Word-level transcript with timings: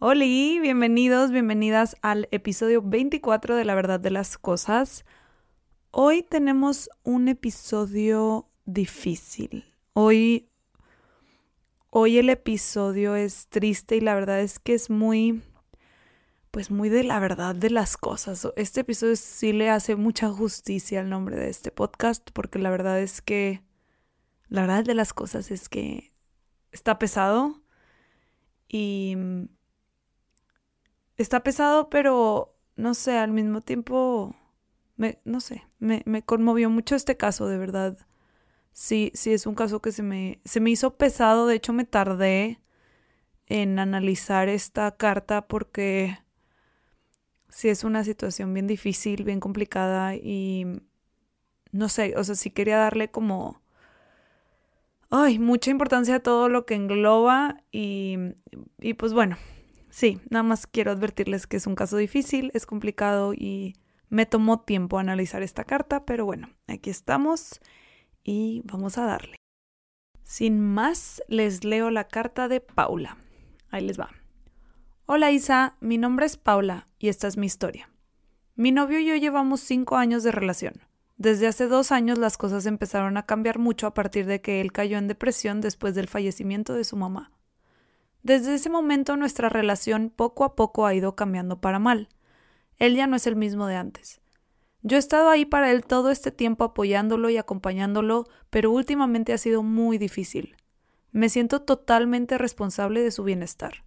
Hola, 0.00 0.24
bienvenidos, 0.24 1.32
bienvenidas 1.32 1.96
al 2.02 2.28
episodio 2.30 2.82
24 2.82 3.56
de 3.56 3.64
La 3.64 3.74
Verdad 3.74 3.98
de 3.98 4.12
las 4.12 4.38
Cosas. 4.38 5.04
Hoy 5.90 6.22
tenemos 6.22 6.88
un 7.02 7.26
episodio 7.26 8.48
difícil. 8.64 9.74
Hoy, 9.94 10.50
hoy 11.90 12.18
el 12.18 12.30
episodio 12.30 13.16
es 13.16 13.48
triste 13.48 13.96
y 13.96 14.00
la 14.00 14.14
verdad 14.14 14.38
es 14.40 14.60
que 14.60 14.74
es 14.74 14.88
muy, 14.88 15.42
pues 16.52 16.70
muy 16.70 16.90
de 16.90 17.02
la 17.02 17.18
verdad 17.18 17.56
de 17.56 17.70
las 17.70 17.96
cosas. 17.96 18.46
Este 18.54 18.82
episodio 18.82 19.16
sí 19.16 19.52
le 19.52 19.68
hace 19.68 19.96
mucha 19.96 20.30
justicia 20.30 21.00
al 21.00 21.10
nombre 21.10 21.34
de 21.34 21.50
este 21.50 21.72
podcast 21.72 22.30
porque 22.32 22.60
la 22.60 22.70
verdad 22.70 23.00
es 23.00 23.20
que, 23.20 23.64
la 24.46 24.60
verdad 24.60 24.84
de 24.84 24.94
las 24.94 25.12
cosas 25.12 25.50
es 25.50 25.68
que 25.68 26.12
está 26.70 27.00
pesado 27.00 27.64
y 28.68 29.16
está 31.18 31.42
pesado, 31.42 31.90
pero 31.90 32.56
no 32.76 32.94
sé, 32.94 33.18
al 33.18 33.32
mismo 33.32 33.60
tiempo, 33.60 34.36
me, 34.96 35.20
no 35.24 35.40
sé, 35.40 35.64
me, 35.78 36.02
me 36.06 36.22
conmovió 36.24 36.70
mucho 36.70 36.94
este 36.96 37.16
caso, 37.16 37.48
de 37.48 37.58
verdad. 37.58 37.98
Sí, 38.72 39.12
sí, 39.14 39.32
es 39.34 39.46
un 39.46 39.54
caso 39.56 39.82
que 39.82 39.92
se 39.92 40.02
me, 40.04 40.40
se 40.44 40.60
me 40.60 40.70
hizo 40.70 40.96
pesado, 40.96 41.46
de 41.46 41.56
hecho 41.56 41.72
me 41.74 41.84
tardé 41.84 42.60
en 43.46 43.78
analizar 43.78 44.48
esta 44.48 44.96
carta 44.96 45.48
porque 45.48 46.18
sí 47.48 47.68
es 47.68 47.84
una 47.84 48.04
situación 48.04 48.52
bien 48.54 48.66
difícil, 48.66 49.24
bien 49.24 49.40
complicada 49.40 50.14
y 50.16 50.66
no 51.72 51.88
sé, 51.88 52.14
o 52.16 52.24
sea, 52.24 52.34
sí 52.34 52.50
quería 52.50 52.78
darle 52.78 53.10
como, 53.10 53.62
ay, 55.10 55.38
mucha 55.38 55.70
importancia 55.70 56.16
a 56.16 56.20
todo 56.20 56.48
lo 56.48 56.66
que 56.66 56.74
engloba 56.74 57.62
y, 57.70 58.16
y 58.80 58.94
pues 58.94 59.12
bueno, 59.12 59.36
Sí, 59.98 60.20
nada 60.30 60.44
más 60.44 60.68
quiero 60.68 60.92
advertirles 60.92 61.48
que 61.48 61.56
es 61.56 61.66
un 61.66 61.74
caso 61.74 61.96
difícil, 61.96 62.52
es 62.54 62.66
complicado 62.66 63.34
y 63.34 63.74
me 64.08 64.26
tomó 64.26 64.60
tiempo 64.60 65.00
analizar 65.00 65.42
esta 65.42 65.64
carta, 65.64 66.04
pero 66.04 66.24
bueno, 66.24 66.50
aquí 66.68 66.88
estamos 66.88 67.60
y 68.22 68.62
vamos 68.64 68.96
a 68.96 69.06
darle. 69.06 69.34
Sin 70.22 70.60
más, 70.60 71.20
les 71.26 71.64
leo 71.64 71.90
la 71.90 72.06
carta 72.06 72.46
de 72.46 72.60
Paula. 72.60 73.16
Ahí 73.70 73.84
les 73.84 73.98
va. 73.98 74.10
Hola 75.06 75.32
Isa, 75.32 75.76
mi 75.80 75.98
nombre 75.98 76.26
es 76.26 76.36
Paula 76.36 76.86
y 77.00 77.08
esta 77.08 77.26
es 77.26 77.36
mi 77.36 77.46
historia. 77.48 77.90
Mi 78.54 78.70
novio 78.70 79.00
y 79.00 79.06
yo 79.06 79.16
llevamos 79.16 79.58
cinco 79.58 79.96
años 79.96 80.22
de 80.22 80.30
relación. 80.30 80.74
Desde 81.16 81.48
hace 81.48 81.66
dos 81.66 81.90
años 81.90 82.18
las 82.18 82.38
cosas 82.38 82.66
empezaron 82.66 83.16
a 83.16 83.26
cambiar 83.26 83.58
mucho 83.58 83.88
a 83.88 83.94
partir 83.94 84.26
de 84.26 84.40
que 84.42 84.60
él 84.60 84.70
cayó 84.70 84.96
en 84.96 85.08
depresión 85.08 85.60
después 85.60 85.96
del 85.96 86.06
fallecimiento 86.06 86.74
de 86.74 86.84
su 86.84 86.94
mamá. 86.94 87.32
Desde 88.28 88.56
ese 88.56 88.68
momento 88.68 89.16
nuestra 89.16 89.48
relación 89.48 90.12
poco 90.14 90.44
a 90.44 90.54
poco 90.54 90.84
ha 90.84 90.92
ido 90.92 91.16
cambiando 91.16 91.62
para 91.62 91.78
mal. 91.78 92.10
Él 92.76 92.94
ya 92.94 93.06
no 93.06 93.16
es 93.16 93.26
el 93.26 93.36
mismo 93.36 93.66
de 93.66 93.76
antes. 93.76 94.20
Yo 94.82 94.96
he 94.96 95.00
estado 95.00 95.30
ahí 95.30 95.46
para 95.46 95.70
él 95.70 95.82
todo 95.82 96.10
este 96.10 96.30
tiempo 96.30 96.64
apoyándolo 96.64 97.30
y 97.30 97.38
acompañándolo, 97.38 98.26
pero 98.50 98.70
últimamente 98.70 99.32
ha 99.32 99.38
sido 99.38 99.62
muy 99.62 99.96
difícil. 99.96 100.56
Me 101.10 101.30
siento 101.30 101.62
totalmente 101.62 102.36
responsable 102.36 103.00
de 103.00 103.12
su 103.12 103.24
bienestar. 103.24 103.82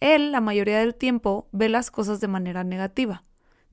Él, 0.00 0.32
la 0.32 0.40
mayoría 0.40 0.78
del 0.78 0.94
tiempo, 0.94 1.46
ve 1.52 1.68
las 1.68 1.90
cosas 1.90 2.20
de 2.20 2.28
manera 2.28 2.64
negativa. 2.64 3.22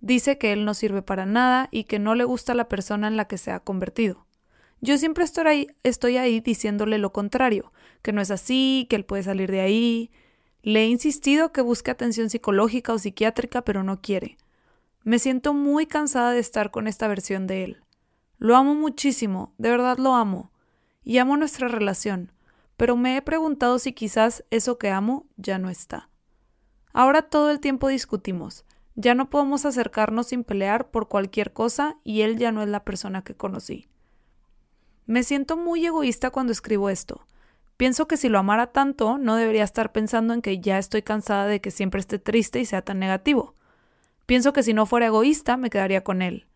Dice 0.01 0.37
que 0.37 0.51
él 0.51 0.65
no 0.65 0.73
sirve 0.73 1.03
para 1.03 1.25
nada 1.25 1.69
y 1.71 1.85
que 1.85 1.99
no 1.99 2.15
le 2.15 2.25
gusta 2.25 2.53
la 2.53 2.67
persona 2.67 3.07
en 3.07 3.15
la 3.15 3.29
que 3.29 3.37
se 3.37 3.51
ha 3.51 3.61
convertido. 3.61 4.25
Yo 4.81 4.97
siempre 4.97 5.23
estoy 5.23 5.47
ahí, 5.47 5.67
estoy 5.83 6.17
ahí 6.17 6.41
diciéndole 6.41 6.97
lo 6.97 7.13
contrario, 7.13 7.71
que 8.03 8.13
no 8.13 8.21
es 8.21 8.29
así, 8.29 8.85
que 8.89 8.95
él 8.95 9.05
puede 9.05 9.23
salir 9.23 9.49
de 9.49 9.61
ahí. 9.61 10.11
Le 10.61 10.83
he 10.83 10.87
insistido 10.87 11.51
que 11.51 11.61
busque 11.61 11.89
atención 11.89 12.29
psicológica 12.29 12.93
o 12.93 12.99
psiquiátrica, 12.99 13.63
pero 13.63 13.83
no 13.83 14.01
quiere. 14.01 14.37
Me 15.03 15.17
siento 15.17 15.53
muy 15.53 15.87
cansada 15.87 16.31
de 16.31 16.39
estar 16.39 16.69
con 16.69 16.87
esta 16.87 17.07
versión 17.07 17.47
de 17.47 17.63
él. 17.63 17.83
Lo 18.37 18.55
amo 18.55 18.75
muchísimo, 18.75 19.53
de 19.57 19.69
verdad 19.69 19.97
lo 19.97 20.13
amo. 20.13 20.51
Y 21.03 21.17
amo 21.17 21.35
nuestra 21.35 21.67
relación, 21.67 22.31
pero 22.77 22.95
me 22.95 23.17
he 23.17 23.21
preguntado 23.21 23.79
si 23.79 23.93
quizás 23.93 24.45
eso 24.51 24.77
que 24.77 24.89
amo 24.89 25.25
ya 25.35 25.57
no 25.57 25.69
está. 25.69 26.09
Ahora 26.93 27.23
todo 27.23 27.51
el 27.51 27.59
tiempo 27.59 27.87
discutimos. 27.87 28.65
Ya 28.95 29.15
no 29.15 29.29
podemos 29.29 29.65
acercarnos 29.65 30.27
sin 30.27 30.43
pelear 30.43 30.91
por 30.91 31.07
cualquier 31.07 31.51
cosa 31.51 31.97
y 32.03 32.21
él 32.21 32.37
ya 32.37 32.51
no 32.51 32.61
es 32.61 32.69
la 32.69 32.83
persona 32.83 33.23
que 33.23 33.35
conocí. 33.35 33.87
Me 35.05 35.23
siento 35.23 35.57
muy 35.57 35.85
egoísta 35.85 36.29
cuando 36.29 36.51
escribo 36.51 36.89
esto. 36.89 37.25
Pienso 37.77 38.07
que 38.07 38.17
si 38.17 38.29
lo 38.29 38.39
amara 38.39 38.67
tanto, 38.67 39.17
no 39.17 39.35
debería 39.35 39.63
estar 39.63 39.91
pensando 39.91 40.33
en 40.33 40.41
que 40.41 40.59
ya 40.59 40.77
estoy 40.77 41.01
cansada 41.01 41.47
de 41.47 41.61
que 41.61 41.71
siempre 41.71 41.99
esté 41.99 42.19
triste 42.19 42.59
y 42.59 42.65
sea 42.65 42.81
tan 42.81 42.99
negativo. 42.99 43.55
Pienso 44.25 44.53
que 44.53 44.63
si 44.63 44.73
no 44.73 44.85
fuera 44.85 45.07
egoísta, 45.07 45.57
me 45.57 45.69
quedaría 45.69 46.03
con 46.03 46.21
él. 46.21 46.47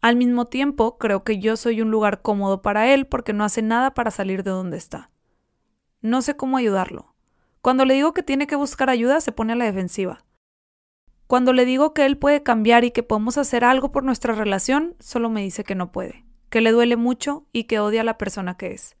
Al 0.00 0.16
mismo 0.16 0.46
tiempo, 0.46 0.98
creo 0.98 1.24
que 1.24 1.38
yo 1.38 1.56
soy 1.56 1.80
un 1.80 1.90
lugar 1.90 2.22
cómodo 2.22 2.62
para 2.62 2.92
él 2.92 3.06
porque 3.06 3.32
no 3.32 3.44
hace 3.44 3.62
nada 3.62 3.94
para 3.94 4.10
salir 4.10 4.42
de 4.42 4.50
donde 4.50 4.76
está. 4.76 5.10
No 6.02 6.22
sé 6.22 6.36
cómo 6.36 6.56
ayudarlo. 6.56 7.14
Cuando 7.62 7.84
le 7.84 7.94
digo 7.94 8.12
que 8.12 8.22
tiene 8.22 8.46
que 8.46 8.56
buscar 8.56 8.90
ayuda, 8.90 9.20
se 9.20 9.32
pone 9.32 9.54
a 9.54 9.56
la 9.56 9.64
defensiva. 9.64 10.24
Cuando 11.26 11.52
le 11.52 11.64
digo 11.64 11.94
que 11.94 12.06
él 12.06 12.18
puede 12.18 12.42
cambiar 12.42 12.84
y 12.84 12.90
que 12.90 13.02
podemos 13.02 13.38
hacer 13.38 13.64
algo 13.64 13.90
por 13.90 14.04
nuestra 14.04 14.34
relación, 14.34 14.94
solo 15.00 15.30
me 15.30 15.42
dice 15.42 15.64
que 15.64 15.74
no 15.74 15.90
puede 15.90 16.26
que 16.50 16.60
le 16.60 16.72
duele 16.72 16.96
mucho 16.96 17.46
y 17.52 17.64
que 17.64 17.80
odia 17.80 18.02
a 18.02 18.04
la 18.04 18.18
persona 18.18 18.56
que 18.56 18.72
es. 18.72 18.95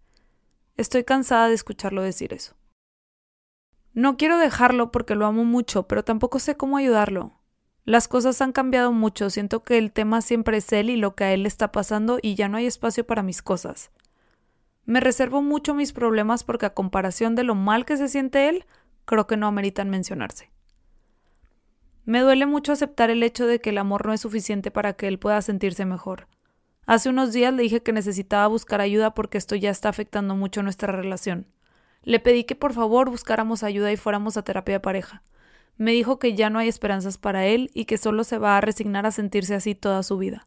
Estoy 0.76 1.04
cansada 1.04 1.48
de 1.48 1.54
escucharlo 1.54 2.02
decir 2.02 2.34
eso. 2.34 2.54
No 3.94 4.18
quiero 4.18 4.36
dejarlo 4.36 4.92
porque 4.92 5.14
lo 5.14 5.24
amo 5.24 5.44
mucho, 5.44 5.88
pero 5.88 6.04
tampoco 6.04 6.38
sé 6.38 6.56
cómo 6.58 6.76
ayudarlo. 6.76 7.32
Las 7.86 8.08
cosas 8.08 8.42
han 8.42 8.52
cambiado 8.52 8.92
mucho, 8.92 9.30
siento 9.30 9.62
que 9.62 9.78
el 9.78 9.90
tema 9.90 10.20
siempre 10.20 10.58
es 10.58 10.70
él 10.72 10.90
y 10.90 10.96
lo 10.96 11.14
que 11.14 11.24
a 11.24 11.32
él 11.32 11.44
le 11.44 11.48
está 11.48 11.72
pasando 11.72 12.18
y 12.20 12.34
ya 12.34 12.48
no 12.48 12.58
hay 12.58 12.66
espacio 12.66 13.06
para 13.06 13.22
mis 13.22 13.40
cosas. 13.40 13.90
Me 14.84 15.00
reservo 15.00 15.40
mucho 15.40 15.72
mis 15.72 15.94
problemas 15.94 16.44
porque 16.44 16.66
a 16.66 16.74
comparación 16.74 17.36
de 17.36 17.44
lo 17.44 17.54
mal 17.54 17.86
que 17.86 17.96
se 17.96 18.08
siente 18.08 18.50
él, 18.50 18.66
creo 19.06 19.26
que 19.26 19.38
no 19.38 19.46
ameritan 19.46 19.88
mencionarse. 19.88 20.50
Me 22.04 22.20
duele 22.20 22.44
mucho 22.44 22.72
aceptar 22.72 23.08
el 23.08 23.22
hecho 23.22 23.46
de 23.46 23.60
que 23.60 23.70
el 23.70 23.78
amor 23.78 24.04
no 24.04 24.12
es 24.12 24.20
suficiente 24.20 24.70
para 24.70 24.92
que 24.92 25.08
él 25.08 25.18
pueda 25.18 25.40
sentirse 25.40 25.86
mejor. 25.86 26.28
Hace 26.86 27.08
unos 27.08 27.32
días 27.32 27.52
le 27.52 27.64
dije 27.64 27.82
que 27.82 27.92
necesitaba 27.92 28.46
buscar 28.46 28.80
ayuda 28.80 29.12
porque 29.12 29.38
esto 29.38 29.56
ya 29.56 29.70
está 29.70 29.88
afectando 29.88 30.36
mucho 30.36 30.62
nuestra 30.62 30.92
relación. 30.92 31.48
Le 32.04 32.20
pedí 32.20 32.44
que 32.44 32.54
por 32.54 32.72
favor 32.74 33.10
buscáramos 33.10 33.64
ayuda 33.64 33.90
y 33.90 33.96
fuéramos 33.96 34.36
a 34.36 34.42
terapia 34.42 34.80
pareja. 34.80 35.24
Me 35.76 35.90
dijo 35.90 36.20
que 36.20 36.34
ya 36.34 36.48
no 36.48 36.60
hay 36.60 36.68
esperanzas 36.68 37.18
para 37.18 37.44
él 37.44 37.70
y 37.74 37.86
que 37.86 37.98
solo 37.98 38.22
se 38.22 38.38
va 38.38 38.56
a 38.56 38.60
resignar 38.60 39.04
a 39.04 39.10
sentirse 39.10 39.56
así 39.56 39.74
toda 39.74 40.04
su 40.04 40.16
vida. 40.16 40.46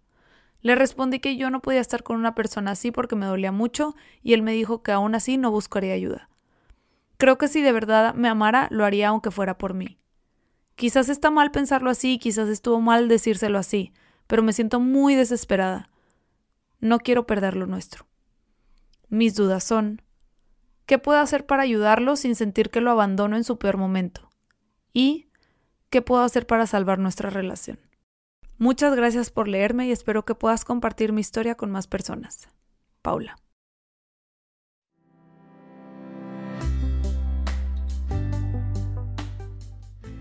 Le 0.61 0.75
respondí 0.75 1.19
que 1.19 1.35
yo 1.35 1.49
no 1.49 1.61
podía 1.61 1.81
estar 1.81 2.03
con 2.03 2.15
una 2.15 2.35
persona 2.35 2.71
así 2.71 2.91
porque 2.91 3.17
me 3.17 3.25
dolía 3.25 3.51
mucho 3.51 3.95
y 4.23 4.31
él 4.31 4.41
me 4.41 4.53
dijo 4.53 4.81
que 4.81 4.93
aún 4.93 5.15
así 5.15 5.37
no 5.37 5.51
buscaría 5.51 5.93
ayuda. 5.93 6.29
Creo 7.17 7.37
que 7.37 7.49
si 7.49 7.61
de 7.61 7.73
verdad 7.73 8.13
me 8.13 8.29
amara, 8.29 8.69
lo 8.71 8.85
haría 8.85 9.09
aunque 9.09 9.29
fuera 9.29 9.57
por 9.57 9.73
mí. 9.73 9.97
Quizás 10.75 11.09
está 11.09 11.31
mal 11.31 11.51
pensarlo 11.51 11.89
así, 11.89 12.17
quizás 12.17 12.47
estuvo 12.47 12.79
mal 12.79 13.09
decírselo 13.09 13.59
así, 13.59 13.91
pero 14.25 14.41
me 14.41 14.53
siento 14.53 14.79
muy 14.79 15.15
desesperada. 15.15 15.89
No 16.79 16.99
quiero 16.99 17.27
perder 17.27 17.55
lo 17.55 17.65
nuestro. 17.65 18.05
Mis 19.09 19.35
dudas 19.35 19.63
son, 19.63 20.01
¿qué 20.85 20.97
puedo 20.97 21.19
hacer 21.19 21.45
para 21.45 21.63
ayudarlo 21.63 22.15
sin 22.15 22.35
sentir 22.35 22.69
que 22.69 22.81
lo 22.81 22.91
abandono 22.91 23.35
en 23.35 23.43
su 23.43 23.57
peor 23.57 23.77
momento? 23.77 24.29
¿Y 24.93 25.29
qué 25.89 26.01
puedo 26.01 26.23
hacer 26.23 26.47
para 26.47 26.67
salvar 26.67 26.99
nuestra 26.99 27.29
relación? 27.29 27.79
Muchas 28.57 28.95
gracias 28.95 29.31
por 29.31 29.47
leerme 29.47 29.87
y 29.87 29.91
espero 29.91 30.25
que 30.25 30.35
puedas 30.35 30.65
compartir 30.65 31.13
mi 31.13 31.21
historia 31.21 31.55
con 31.55 31.71
más 31.71 31.87
personas. 31.87 32.49
Paula. 33.01 33.37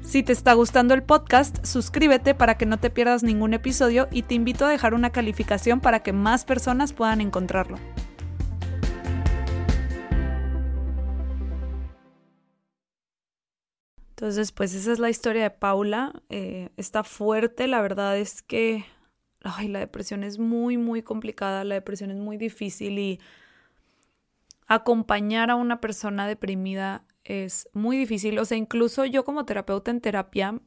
Si 0.09 0.23
te 0.23 0.33
está 0.33 0.55
gustando 0.55 0.95
el 0.95 1.03
podcast, 1.03 1.67
suscríbete 1.67 2.35
para 2.35 2.57
que 2.57 2.65
no 2.65 2.79
te 2.79 2.89
pierdas 2.89 3.23
ningún 3.23 3.53
episodio 3.53 4.09
y 4.11 4.23
te 4.23 4.35
invito 4.35 4.65
a 4.65 4.71
dejar 4.71 4.95
una 4.95 5.11
calificación 5.11 5.81
para 5.81 6.03
que 6.03 6.15
más 6.15 6.47
personas 6.47 6.95
puedan 6.95 7.21
encontrarlo. 7.21 7.77
Entonces, 14.09 14.51
pues 14.53 14.73
esa 14.73 14.93
es 14.93 14.99
la 14.99 15.11
historia 15.11 15.43
de 15.43 15.51
Paula. 15.51 16.23
Eh, 16.31 16.71
está 16.79 17.05
fuerte, 17.05 17.69
la 17.69 17.83
verdad 17.83 18.17
es 18.17 18.41
que 18.41 18.87
ay, 19.43 19.69
la 19.69 19.81
depresión 19.81 20.25
es 20.25 20.39
muy, 20.39 20.79
muy 20.79 21.03
complicada, 21.03 21.65
la 21.65 21.75
depresión 21.75 22.11
es 22.11 22.17
muy 22.17 22.39
difícil 22.39 22.99
y 22.99 23.21
acompañar 24.69 25.51
a 25.51 25.55
una 25.57 25.83
persona 25.83 26.27
deprimida 26.27 27.05
es 27.29 27.69
muy 27.75 27.99
difícil. 27.99 28.39
O 28.39 28.45
sea, 28.47 28.57
incluso 28.57 29.05
yo 29.05 29.25
como 29.25 29.45
terapeuta 29.45 29.91
en 29.91 30.01
terapia 30.01 30.59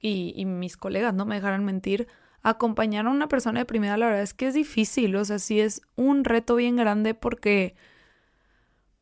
y, 0.00 0.44
mis 0.46 0.76
colegas 0.76 1.12
no 1.12 1.26
me 1.26 1.34
dejarán 1.34 1.64
mentir, 1.64 2.06
acompañar 2.42 3.06
a 3.06 3.10
una 3.10 3.26
persona 3.26 3.58
deprimida 3.58 3.96
la 3.96 4.06
verdad 4.06 4.22
es 4.22 4.32
que 4.32 4.46
es 4.46 4.54
difícil. 4.54 5.16
O 5.16 5.24
sea, 5.24 5.40
sí 5.40 5.60
es 5.60 5.82
un 5.96 6.24
reto 6.24 6.54
bien 6.54 6.76
grande 6.76 7.14
porque 7.14 7.74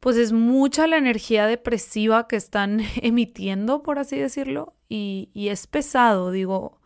pues 0.01 0.17
es 0.17 0.33
mucha 0.33 0.87
la 0.87 0.97
energía 0.97 1.47
depresiva 1.47 2.27
que 2.29 2.37
están 2.37 2.81
emitiendo, 3.03 3.83
por 3.83 3.99
así 3.99 4.17
decirlo, 4.19 4.75
y, 4.89 5.31
es 5.35 5.67
pesado, 5.67 6.31
digo. 6.31 6.81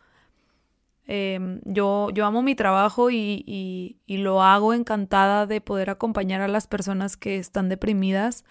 Em, 1.07 1.61
yo, 1.65 2.11
yo 2.11 2.27
amo 2.27 2.43
mi 2.43 2.55
trabajo 2.55 3.11
y, 3.11 3.43
y, 4.07 4.17
lo 4.19 4.43
hago 4.43 4.75
encantada 4.75 5.47
de 5.47 5.61
poder 5.61 5.91
acompañar 5.91 6.43
a 6.43 6.49
las 6.49 6.67
personas 6.67 7.17
que 7.17 7.39
están 7.39 7.69
deprimidas 7.69 8.45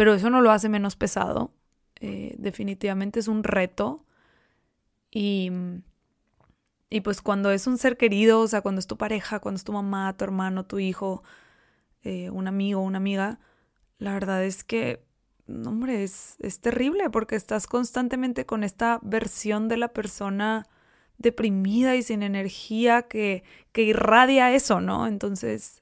pero 0.00 0.14
eso 0.14 0.30
no 0.30 0.40
lo 0.40 0.50
hace 0.50 0.70
menos 0.70 0.96
pesado. 0.96 1.52
Eh, 2.00 2.34
definitivamente 2.38 3.20
es 3.20 3.28
un 3.28 3.44
reto. 3.44 4.06
Y, 5.10 5.52
y 6.88 7.02
pues 7.02 7.20
cuando 7.20 7.50
es 7.50 7.66
un 7.66 7.76
ser 7.76 7.98
querido, 7.98 8.40
o 8.40 8.48
sea, 8.48 8.62
cuando 8.62 8.78
es 8.78 8.86
tu 8.86 8.96
pareja, 8.96 9.40
cuando 9.40 9.56
es 9.58 9.64
tu 9.64 9.74
mamá, 9.74 10.16
tu 10.16 10.24
hermano, 10.24 10.64
tu 10.64 10.78
hijo, 10.78 11.22
eh, 12.02 12.30
un 12.30 12.48
amigo, 12.48 12.80
una 12.80 12.96
amiga, 12.96 13.40
la 13.98 14.14
verdad 14.14 14.42
es 14.42 14.64
que, 14.64 15.04
hombre, 15.46 16.02
es, 16.02 16.36
es 16.38 16.60
terrible 16.60 17.10
porque 17.10 17.36
estás 17.36 17.66
constantemente 17.66 18.46
con 18.46 18.64
esta 18.64 19.00
versión 19.02 19.68
de 19.68 19.76
la 19.76 19.88
persona 19.88 20.66
deprimida 21.18 21.94
y 21.94 22.02
sin 22.02 22.22
energía 22.22 23.02
que, 23.02 23.44
que 23.72 23.82
irradia 23.82 24.54
eso, 24.54 24.80
¿no? 24.80 25.06
Entonces, 25.06 25.79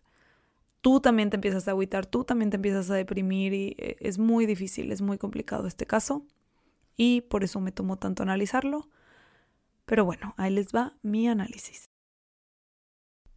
tú 0.88 1.00
también 1.00 1.29
te 1.29 1.37
empiezas 1.37 1.69
a 1.69 1.73
agüitar, 1.73 2.06
tú 2.06 2.25
también 2.25 2.49
te 2.49 2.56
empiezas 2.56 2.88
a 2.88 2.94
deprimir 2.94 3.52
y 3.52 3.76
eh, 3.76 3.99
es 4.00 4.19
muy 4.19 4.46
difícil, 4.46 4.90
es 4.90 5.02
muy 5.02 5.19
complicado 5.19 5.67
este 5.67 5.85
caso 5.85 6.25
y 6.96 7.20
por 7.20 7.44
eso 7.44 7.61
me 7.61 7.73
tomó 7.73 7.99
tanto 7.99 8.23
analizarlo. 8.23 8.88
Pero 9.85 10.06
bueno, 10.06 10.32
ahí 10.38 10.50
les 10.50 10.69
va 10.69 10.96
mi 11.02 11.29
análisis. 11.29 11.85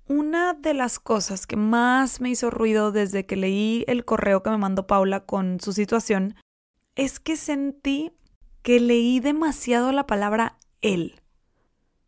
Una 0.08 0.54
de 0.54 0.74
las 0.74 0.98
cosas 0.98 1.46
que 1.46 1.58
más 1.58 2.22
me 2.22 2.30
hizo 2.30 2.52
ruido 2.52 2.94
desde 2.94 3.26
que 3.26 3.36
leí 3.36 3.84
el 3.90 4.06
correo 4.06 4.44
que 4.44 4.50
me 4.50 4.58
mandó 4.58 4.88
Paula 4.88 5.26
con 5.26 5.60
su 5.60 5.74
situación 5.74 6.36
es 6.96 7.20
que 7.20 7.36
sentí 7.36 8.14
que 8.62 8.80
leí 8.80 9.20
demasiado 9.20 9.92
la 9.92 10.08
palabra 10.08 10.58
él. 10.80 11.22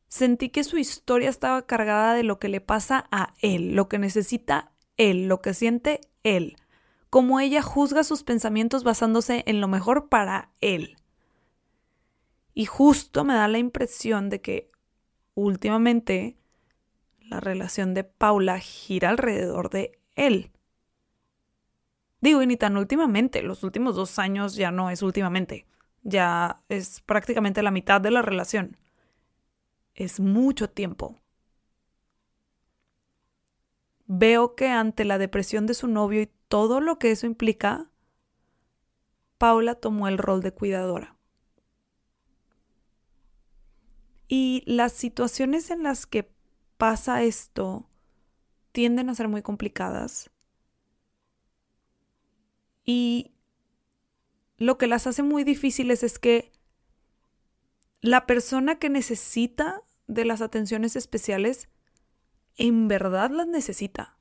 Sentí 0.07 0.47
que 0.47 0.63
su 0.63 0.77
historia 0.77 1.29
estaba 1.29 1.65
cargada 1.65 2.13
de 2.13 2.23
lo 2.23 2.39
que 2.39 2.47
le 2.47 2.61
pasa 2.61 3.09
a 3.11 3.33
él, 3.41 3.75
lo 3.75 3.89
que 3.89 3.99
necesita 3.99 4.72
él, 4.97 5.27
lo 5.27 5.41
que 5.41 5.53
siente 5.53 6.01
él, 6.23 6.57
cómo 7.09 7.39
ella 7.39 7.61
juzga 7.61 8.03
sus 8.03 8.23
pensamientos 8.23 8.83
basándose 8.83 9.43
en 9.45 9.61
lo 9.61 9.67
mejor 9.67 10.09
para 10.09 10.51
él. 10.61 10.97
Y 12.53 12.65
justo 12.65 13.23
me 13.23 13.33
da 13.33 13.47
la 13.47 13.57
impresión 13.57 14.29
de 14.29 14.41
que 14.41 14.71
últimamente 15.33 16.37
la 17.19 17.39
relación 17.39 17.93
de 17.93 18.03
Paula 18.03 18.59
gira 18.59 19.09
alrededor 19.09 19.69
de 19.69 19.99
él. 20.15 20.51
Digo, 22.21 22.41
y 22.41 22.47
ni 22.47 22.57
tan 22.57 22.77
últimamente, 22.77 23.41
los 23.41 23.63
últimos 23.63 23.95
dos 23.95 24.17
años 24.19 24.55
ya 24.55 24.71
no 24.71 24.89
es 24.89 25.01
últimamente, 25.01 25.65
ya 26.03 26.61
es 26.69 27.01
prácticamente 27.01 27.61
la 27.63 27.71
mitad 27.71 27.99
de 27.99 28.11
la 28.11 28.21
relación. 28.21 28.77
Es 29.93 30.19
mucho 30.19 30.69
tiempo 30.69 31.19
veo 34.05 34.55
que 34.55 34.69
ante 34.69 35.05
la 35.05 35.17
depresión 35.17 35.65
de 35.65 35.73
su 35.73 35.87
novio 35.87 36.21
y 36.21 36.31
todo 36.47 36.81
lo 36.81 36.99
que 36.99 37.11
eso 37.11 37.25
implica, 37.25 37.89
Paula 39.37 39.75
tomó 39.75 40.07
el 40.07 40.17
rol 40.17 40.41
de 40.41 40.53
cuidadora. 40.53 41.17
Y 44.27 44.63
las 44.65 44.93
situaciones 44.93 45.69
en 45.69 45.83
las 45.83 46.05
que 46.05 46.31
pasa 46.77 47.23
esto 47.23 47.89
tienden 48.71 49.09
a 49.09 49.15
ser 49.15 49.27
muy 49.27 49.41
complicadas. 49.41 50.31
Y 52.85 53.33
lo 54.57 54.77
que 54.77 54.87
las 54.87 55.07
hace 55.07 55.23
muy 55.23 55.43
difíciles 55.43 56.03
es 56.03 56.19
que 56.19 56.51
la 58.01 58.25
persona 58.25 58.79
que 58.79 58.89
necesita 58.89 59.81
de 60.07 60.25
las 60.25 60.41
atenciones 60.41 60.95
especiales 60.95 61.69
en 62.57 62.87
verdad 62.87 63.31
las 63.31 63.47
necesita. 63.47 64.17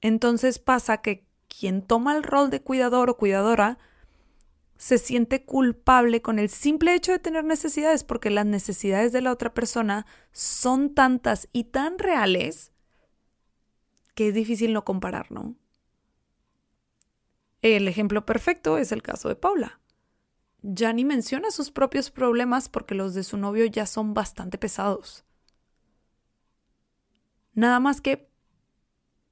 Entonces 0.00 0.58
pasa 0.58 0.98
que 0.98 1.26
quien 1.48 1.82
toma 1.82 2.16
el 2.16 2.22
rol 2.22 2.50
de 2.50 2.62
cuidador 2.62 3.10
o 3.10 3.16
cuidadora 3.16 3.78
se 4.76 4.98
siente 4.98 5.44
culpable 5.44 6.22
con 6.22 6.38
el 6.38 6.48
simple 6.48 6.94
hecho 6.94 7.10
de 7.10 7.18
tener 7.18 7.44
necesidades, 7.44 8.04
porque 8.04 8.30
las 8.30 8.46
necesidades 8.46 9.12
de 9.12 9.20
la 9.20 9.32
otra 9.32 9.52
persona 9.52 10.06
son 10.30 10.94
tantas 10.94 11.48
y 11.52 11.64
tan 11.64 11.98
reales 11.98 12.70
que 14.14 14.28
es 14.28 14.34
difícil 14.34 14.72
no 14.72 14.84
comparar, 14.84 15.32
¿no? 15.32 15.56
El 17.60 17.88
ejemplo 17.88 18.24
perfecto 18.24 18.78
es 18.78 18.92
el 18.92 19.02
caso 19.02 19.28
de 19.28 19.34
Paula. 19.34 19.80
Ya 20.62 20.92
ni 20.92 21.04
menciona 21.04 21.50
sus 21.50 21.72
propios 21.72 22.10
problemas 22.10 22.68
porque 22.68 22.94
los 22.94 23.14
de 23.14 23.24
su 23.24 23.36
novio 23.36 23.66
ya 23.66 23.84
son 23.84 24.14
bastante 24.14 24.58
pesados. 24.58 25.24
Nada 27.58 27.80
más 27.80 28.00
que 28.00 28.28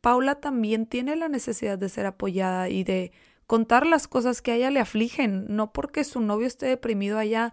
Paula 0.00 0.40
también 0.40 0.87
tiene 0.87 1.14
la 1.14 1.28
necesidad 1.28 1.78
de 1.78 1.88
ser 1.88 2.06
apoyada 2.06 2.68
y 2.68 2.83
de 2.83 3.12
contar 3.47 3.87
las 3.87 4.09
cosas 4.09 4.42
que 4.42 4.50
a 4.50 4.56
ella 4.56 4.73
le 4.73 4.80
afligen, 4.80 5.47
no 5.49 5.73
porque 5.73 6.02
su 6.02 6.21
novio 6.21 6.49
esté 6.49 6.66
deprimido 6.66 7.18
allá 7.18 7.52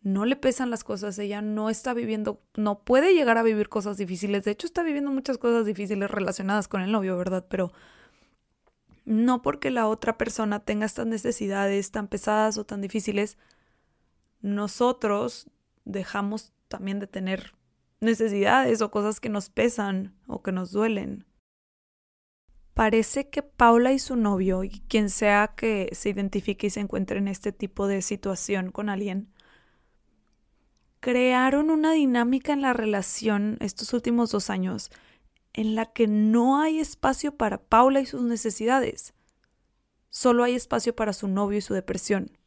no 0.00 0.24
le 0.24 0.36
pesan 0.36 0.70
las 0.70 0.84
cosas, 0.84 1.18
ella 1.18 1.42
no 1.42 1.70
está 1.70 1.92
viviendo, 1.92 2.40
no 2.54 2.84
puede 2.84 3.14
llegar 3.14 3.36
a 3.36 3.42
vivir 3.42 3.68
cosas 3.68 3.96
difíciles, 3.96 4.44
de 4.44 4.52
hecho 4.52 4.68
está 4.68 4.84
viviendo 4.84 5.10
muchas 5.10 5.38
cosas 5.38 5.66
difíciles 5.66 6.08
relacionadas 6.08 6.68
con 6.68 6.82
el 6.82 6.92
novio, 6.92 7.18
¿verdad? 7.18 7.44
Pero 7.48 7.72
no 9.04 9.42
porque 9.42 9.72
la 9.72 9.88
otra 9.88 10.18
persona 10.18 10.60
tenga 10.60 10.86
estas 10.86 11.08
necesidades 11.08 11.90
tan 11.90 12.06
pesadas 12.06 12.58
o 12.58 12.64
tan 12.64 12.80
difíciles, 12.80 13.38
nosotros 14.40 15.50
dejamos 15.84 16.52
también 16.68 17.00
de 17.00 17.08
tener 17.08 17.54
necesidades 18.02 18.82
o 18.82 18.90
cosas 18.90 19.20
que 19.20 19.28
nos 19.28 19.48
pesan 19.48 20.14
o 20.26 20.42
que 20.42 20.52
nos 20.52 20.72
duelen. 20.72 21.24
Parece 22.74 23.28
que 23.28 23.42
Paula 23.42 23.92
y 23.92 23.98
su 23.98 24.16
novio, 24.16 24.64
y 24.64 24.70
quien 24.88 25.10
sea 25.10 25.54
que 25.56 25.90
se 25.92 26.08
identifique 26.08 26.66
y 26.66 26.70
se 26.70 26.80
encuentre 26.80 27.18
en 27.18 27.28
este 27.28 27.52
tipo 27.52 27.86
de 27.86 28.02
situación 28.02 28.70
con 28.70 28.88
alguien, 28.88 29.32
crearon 31.00 31.70
una 31.70 31.92
dinámica 31.92 32.52
en 32.52 32.62
la 32.62 32.72
relación 32.72 33.58
estos 33.60 33.92
últimos 33.92 34.30
dos 34.30 34.50
años 34.50 34.90
en 35.52 35.74
la 35.74 35.92
que 35.92 36.06
no 36.06 36.60
hay 36.60 36.78
espacio 36.78 37.36
para 37.36 37.58
Paula 37.58 38.00
y 38.00 38.06
sus 38.06 38.22
necesidades. 38.22 39.12
Solo 40.08 40.44
hay 40.44 40.54
espacio 40.54 40.96
para 40.96 41.12
su 41.12 41.28
novio 41.28 41.58
y 41.58 41.62
su 41.62 41.74
depresión, 41.74 42.38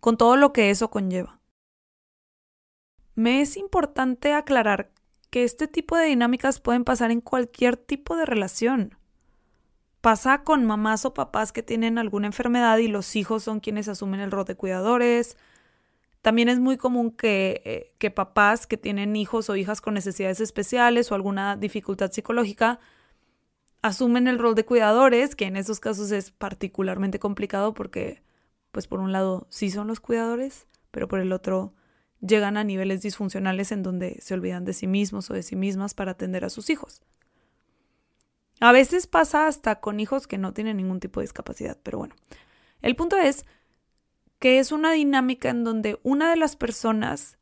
con 0.00 0.16
todo 0.16 0.36
lo 0.36 0.52
que 0.52 0.70
eso 0.70 0.90
conlleva. 0.90 1.41
Me 3.14 3.40
es 3.40 3.56
importante 3.56 4.32
aclarar 4.32 4.90
que 5.30 5.44
este 5.44 5.68
tipo 5.68 5.96
de 5.96 6.06
dinámicas 6.06 6.60
pueden 6.60 6.84
pasar 6.84 7.10
en 7.10 7.20
cualquier 7.20 7.76
tipo 7.76 8.16
de 8.16 8.26
relación. 8.26 8.96
Pasa 10.00 10.42
con 10.42 10.64
mamás 10.64 11.04
o 11.04 11.14
papás 11.14 11.52
que 11.52 11.62
tienen 11.62 11.98
alguna 11.98 12.26
enfermedad 12.26 12.78
y 12.78 12.88
los 12.88 13.14
hijos 13.16 13.44
son 13.44 13.60
quienes 13.60 13.88
asumen 13.88 14.20
el 14.20 14.30
rol 14.30 14.44
de 14.44 14.56
cuidadores. 14.56 15.36
También 16.22 16.48
es 16.48 16.58
muy 16.58 16.76
común 16.76 17.10
que, 17.10 17.62
eh, 17.64 17.94
que 17.98 18.10
papás 18.10 18.66
que 18.66 18.76
tienen 18.76 19.16
hijos 19.16 19.48
o 19.48 19.56
hijas 19.56 19.80
con 19.80 19.94
necesidades 19.94 20.40
especiales 20.40 21.10
o 21.10 21.14
alguna 21.14 21.56
dificultad 21.56 22.12
psicológica 22.12 22.80
asumen 23.82 24.28
el 24.28 24.38
rol 24.38 24.54
de 24.54 24.64
cuidadores, 24.64 25.34
que 25.34 25.44
en 25.44 25.56
esos 25.56 25.80
casos 25.80 26.12
es 26.12 26.30
particularmente 26.30 27.18
complicado 27.18 27.74
porque, 27.74 28.22
pues 28.70 28.86
por 28.86 29.00
un 29.00 29.12
lado, 29.12 29.46
sí 29.50 29.70
son 29.70 29.88
los 29.88 30.00
cuidadores, 30.00 30.68
pero 30.92 31.08
por 31.08 31.18
el 31.18 31.32
otro, 31.32 31.74
llegan 32.22 32.56
a 32.56 32.64
niveles 32.64 33.02
disfuncionales 33.02 33.72
en 33.72 33.82
donde 33.82 34.18
se 34.20 34.34
olvidan 34.34 34.64
de 34.64 34.72
sí 34.72 34.86
mismos 34.86 35.30
o 35.30 35.34
de 35.34 35.42
sí 35.42 35.56
mismas 35.56 35.92
para 35.92 36.12
atender 36.12 36.44
a 36.44 36.50
sus 36.50 36.70
hijos. 36.70 37.02
A 38.60 38.72
veces 38.72 39.08
pasa 39.08 39.48
hasta 39.48 39.80
con 39.80 39.98
hijos 39.98 40.26
que 40.26 40.38
no 40.38 40.54
tienen 40.54 40.76
ningún 40.76 41.00
tipo 41.00 41.20
de 41.20 41.24
discapacidad, 41.24 41.78
pero 41.82 41.98
bueno. 41.98 42.14
El 42.80 42.96
punto 42.96 43.16
es 43.16 43.44
que 44.38 44.60
es 44.60 44.72
una 44.72 44.92
dinámica 44.92 45.50
en 45.50 45.64
donde 45.64 45.98
una 46.04 46.30
de 46.30 46.36
las 46.36 46.56
personas 46.56 47.38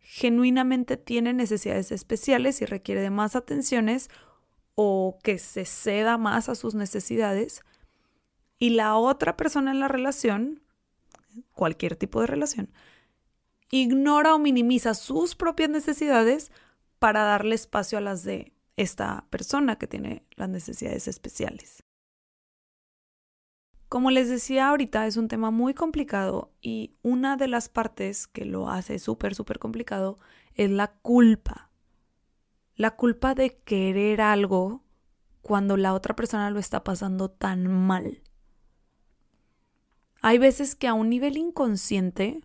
genuinamente 0.00 0.96
tiene 0.96 1.32
necesidades 1.32 1.92
especiales 1.92 2.60
y 2.62 2.66
requiere 2.66 3.00
de 3.00 3.10
más 3.10 3.36
atenciones 3.36 4.10
o 4.74 5.18
que 5.22 5.38
se 5.38 5.64
ceda 5.64 6.18
más 6.18 6.48
a 6.48 6.56
sus 6.56 6.74
necesidades 6.74 7.62
y 8.58 8.70
la 8.70 8.96
otra 8.96 9.36
persona 9.36 9.70
en 9.70 9.78
la 9.78 9.88
relación, 9.88 10.62
cualquier 11.52 11.94
tipo 11.94 12.20
de 12.20 12.26
relación, 12.26 12.72
ignora 13.70 14.34
o 14.34 14.38
minimiza 14.38 14.94
sus 14.94 15.34
propias 15.34 15.70
necesidades 15.70 16.50
para 16.98 17.22
darle 17.22 17.54
espacio 17.54 17.98
a 17.98 18.00
las 18.00 18.24
de 18.24 18.52
esta 18.76 19.26
persona 19.30 19.76
que 19.76 19.86
tiene 19.86 20.24
las 20.36 20.48
necesidades 20.48 21.08
especiales. 21.08 21.84
Como 23.88 24.10
les 24.10 24.28
decía 24.28 24.68
ahorita, 24.68 25.06
es 25.06 25.16
un 25.16 25.28
tema 25.28 25.50
muy 25.50 25.74
complicado 25.74 26.52
y 26.60 26.94
una 27.02 27.36
de 27.36 27.48
las 27.48 27.68
partes 27.68 28.28
que 28.28 28.44
lo 28.44 28.70
hace 28.70 28.98
súper, 28.98 29.34
súper 29.34 29.58
complicado 29.58 30.18
es 30.54 30.70
la 30.70 30.92
culpa. 30.92 31.70
La 32.76 32.92
culpa 32.92 33.34
de 33.34 33.58
querer 33.64 34.20
algo 34.20 34.84
cuando 35.42 35.76
la 35.76 35.92
otra 35.92 36.14
persona 36.14 36.50
lo 36.50 36.60
está 36.60 36.84
pasando 36.84 37.30
tan 37.30 37.66
mal. 37.66 38.22
Hay 40.22 40.38
veces 40.38 40.76
que 40.76 40.86
a 40.86 40.94
un 40.94 41.08
nivel 41.08 41.36
inconsciente 41.36 42.42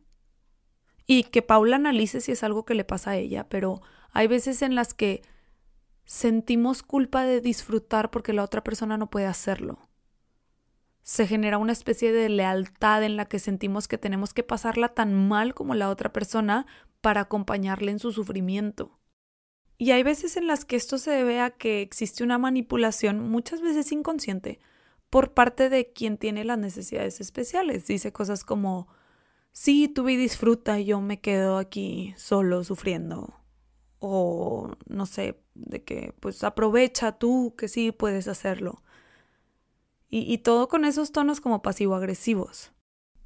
y 1.08 1.24
que 1.24 1.42
Paula 1.42 1.76
analice 1.76 2.22
si 2.22 2.32
es 2.32 2.44
algo 2.44 2.66
que 2.66 2.74
le 2.74 2.84
pasa 2.84 3.12
a 3.12 3.18
ella, 3.18 3.48
pero 3.50 3.82
hay 4.12 4.28
veces 4.28 4.62
en 4.62 4.76
las 4.76 4.94
que 4.94 5.22
sentimos 6.06 6.84
culpa 6.84 7.24
de 7.24 7.42
disfrutar 7.42 8.12
porque 8.12 8.34
la 8.34 8.44
otra 8.44 8.64
persona 8.64 8.98
no 8.98 9.10
puede 9.10 9.26
hacerlo. 9.26 9.80
Se 11.04 11.28
genera 11.28 11.58
una 11.60 11.72
especie 11.72 12.12
de 12.12 12.30
lealtad 12.30 13.04
en 13.04 13.16
la 13.16 13.26
que 13.26 13.40
sentimos 13.40 13.88
que 13.88 13.98
tenemos 13.98 14.34
que 14.34 14.44
pasarla 14.44 14.90
tan 14.90 15.28
mal 15.28 15.54
como 15.54 15.76
la 15.76 15.90
otra 15.90 16.12
persona 16.12 16.66
para 17.02 17.22
acompañarle 17.22 17.92
en 17.92 18.00
su 18.00 18.12
sufrimiento. 18.12 19.00
Y 19.78 19.92
hay 19.92 20.04
veces 20.04 20.38
en 20.38 20.48
las 20.48 20.66
que 20.66 20.78
esto 20.78 20.98
se 20.98 21.12
debe 21.12 21.42
a 21.42 21.52
que 21.52 21.82
existe 21.82 22.24
una 22.24 22.38
manipulación, 22.38 23.30
muchas 23.30 23.62
veces 23.62 23.92
inconsciente, 23.92 24.60
por 25.10 25.34
parte 25.34 25.70
de 25.70 25.92
quien 25.92 26.18
tiene 26.18 26.46
las 26.46 26.58
necesidades 26.58 27.22
especiales. 27.22 27.86
Dice 27.86 28.12
cosas 28.12 28.44
como 28.44 28.88
sí, 29.56 29.88
tú 29.88 30.10
y 30.10 30.18
disfruta, 30.18 30.80
yo 30.80 31.02
me 31.02 31.22
quedo 31.22 31.58
aquí 31.58 32.14
solo 32.18 32.64
sufriendo. 32.64 33.34
O 34.00 34.76
no 34.88 35.06
sé, 35.06 35.42
de 35.56 35.84
que 35.84 36.14
pues 36.20 36.44
aprovecha 36.44 37.14
tú 37.18 37.56
que 37.58 37.70
sí 37.70 37.92
puedes 37.92 38.28
hacerlo. 38.28 38.84
Y, 40.10 40.32
y 40.32 40.40
todo 40.40 40.68
con 40.68 40.86
esos 40.86 41.12
tonos 41.12 41.42
como 41.42 41.62
pasivo-agresivos. 41.62 42.74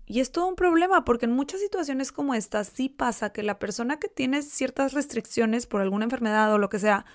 Y 0.05 0.21
es 0.21 0.31
todo 0.31 0.47
un 0.47 0.55
problema 0.55 1.03
porque 1.05 1.25
en 1.25 1.33
muchas 1.33 1.59
situaciones 1.61 2.11
como 2.11 2.33
esta 2.35 2.63
sí 2.63 2.89
pasa 2.89 3.31
que 3.31 3.43
la 3.43 3.59
persona 3.59 3.99
que 3.99 4.07
tiene 4.07 4.41
ciertas 4.43 4.93
restricciones 4.93 5.67
por 5.67 5.81
alguna 5.81 6.05
enfermedad 6.05 6.53
o 6.53 6.57
lo 6.57 6.69
que 6.69 6.79
sea, 6.79 7.05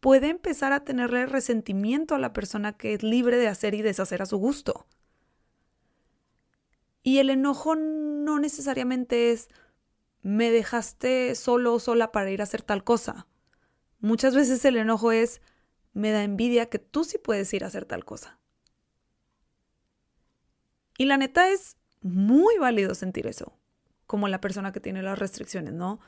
puede 0.00 0.28
empezar 0.28 0.72
a 0.72 0.84
tenerle 0.84 1.26
resentimiento 1.26 2.14
a 2.14 2.18
la 2.18 2.32
persona 2.32 2.76
que 2.76 2.94
es 2.94 3.02
libre 3.02 3.36
de 3.36 3.48
hacer 3.48 3.74
y 3.74 3.82
deshacer 3.82 4.22
a 4.22 4.26
su 4.26 4.38
gusto. 4.38 4.86
Y 7.02 7.18
el 7.18 7.30
enojo 7.30 7.74
no 7.76 8.38
necesariamente 8.38 9.30
es 9.30 9.48
me 10.22 10.50
dejaste 10.50 11.34
solo 11.34 11.74
o 11.74 11.80
sola 11.80 12.12
para 12.12 12.30
ir 12.30 12.40
a 12.40 12.44
hacer 12.44 12.62
tal 12.62 12.84
cosa. 12.84 13.26
Muchas 14.00 14.34
veces 14.34 14.64
el 14.64 14.76
enojo 14.76 15.12
es 15.12 15.40
me 15.92 16.10
da 16.10 16.22
envidia 16.22 16.66
que 16.66 16.78
tú 16.78 17.04
sí 17.04 17.18
puedes 17.18 17.52
ir 17.54 17.64
a 17.64 17.68
hacer 17.68 17.84
tal 17.84 18.04
cosa. 18.04 18.38
Y 20.96 21.06
la 21.06 21.16
neta 21.16 21.48
es 21.50 21.76
muy 22.02 22.58
válido 22.58 22.94
sentir 22.94 23.26
eso, 23.26 23.56
como 24.06 24.28
la 24.28 24.40
persona 24.40 24.72
que 24.72 24.80
tiene 24.80 25.02
las 25.02 25.18
restricciones, 25.18 25.72
¿no? 25.72 26.00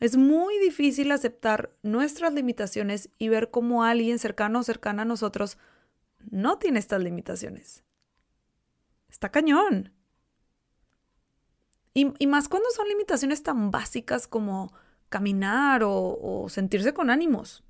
Es 0.00 0.16
muy 0.16 0.58
difícil 0.58 1.12
aceptar 1.12 1.70
nuestras 1.82 2.32
limitaciones 2.32 3.10
y 3.18 3.28
ver 3.28 3.50
cómo 3.50 3.84
alguien 3.84 4.18
cercano 4.18 4.60
o 4.60 4.62
cercana 4.64 5.02
a 5.02 5.04
nosotros 5.04 5.58
no 6.30 6.58
tiene 6.58 6.80
estas 6.80 7.02
limitaciones. 7.02 7.84
Está 9.12 9.28
cañón. 9.30 9.92
Y, 11.94 12.26
más 12.26 12.48
cuando 12.48 12.70
son 12.70 12.88
limitaciones 12.88 13.42
tan 13.42 13.70
básicas 13.70 14.26
como 14.26 14.72
caminar 15.10 15.82
o, 15.82 16.18
o 16.18 16.48
sentirse 16.48 16.94
con 16.94 17.10
ánimos. 17.10 17.62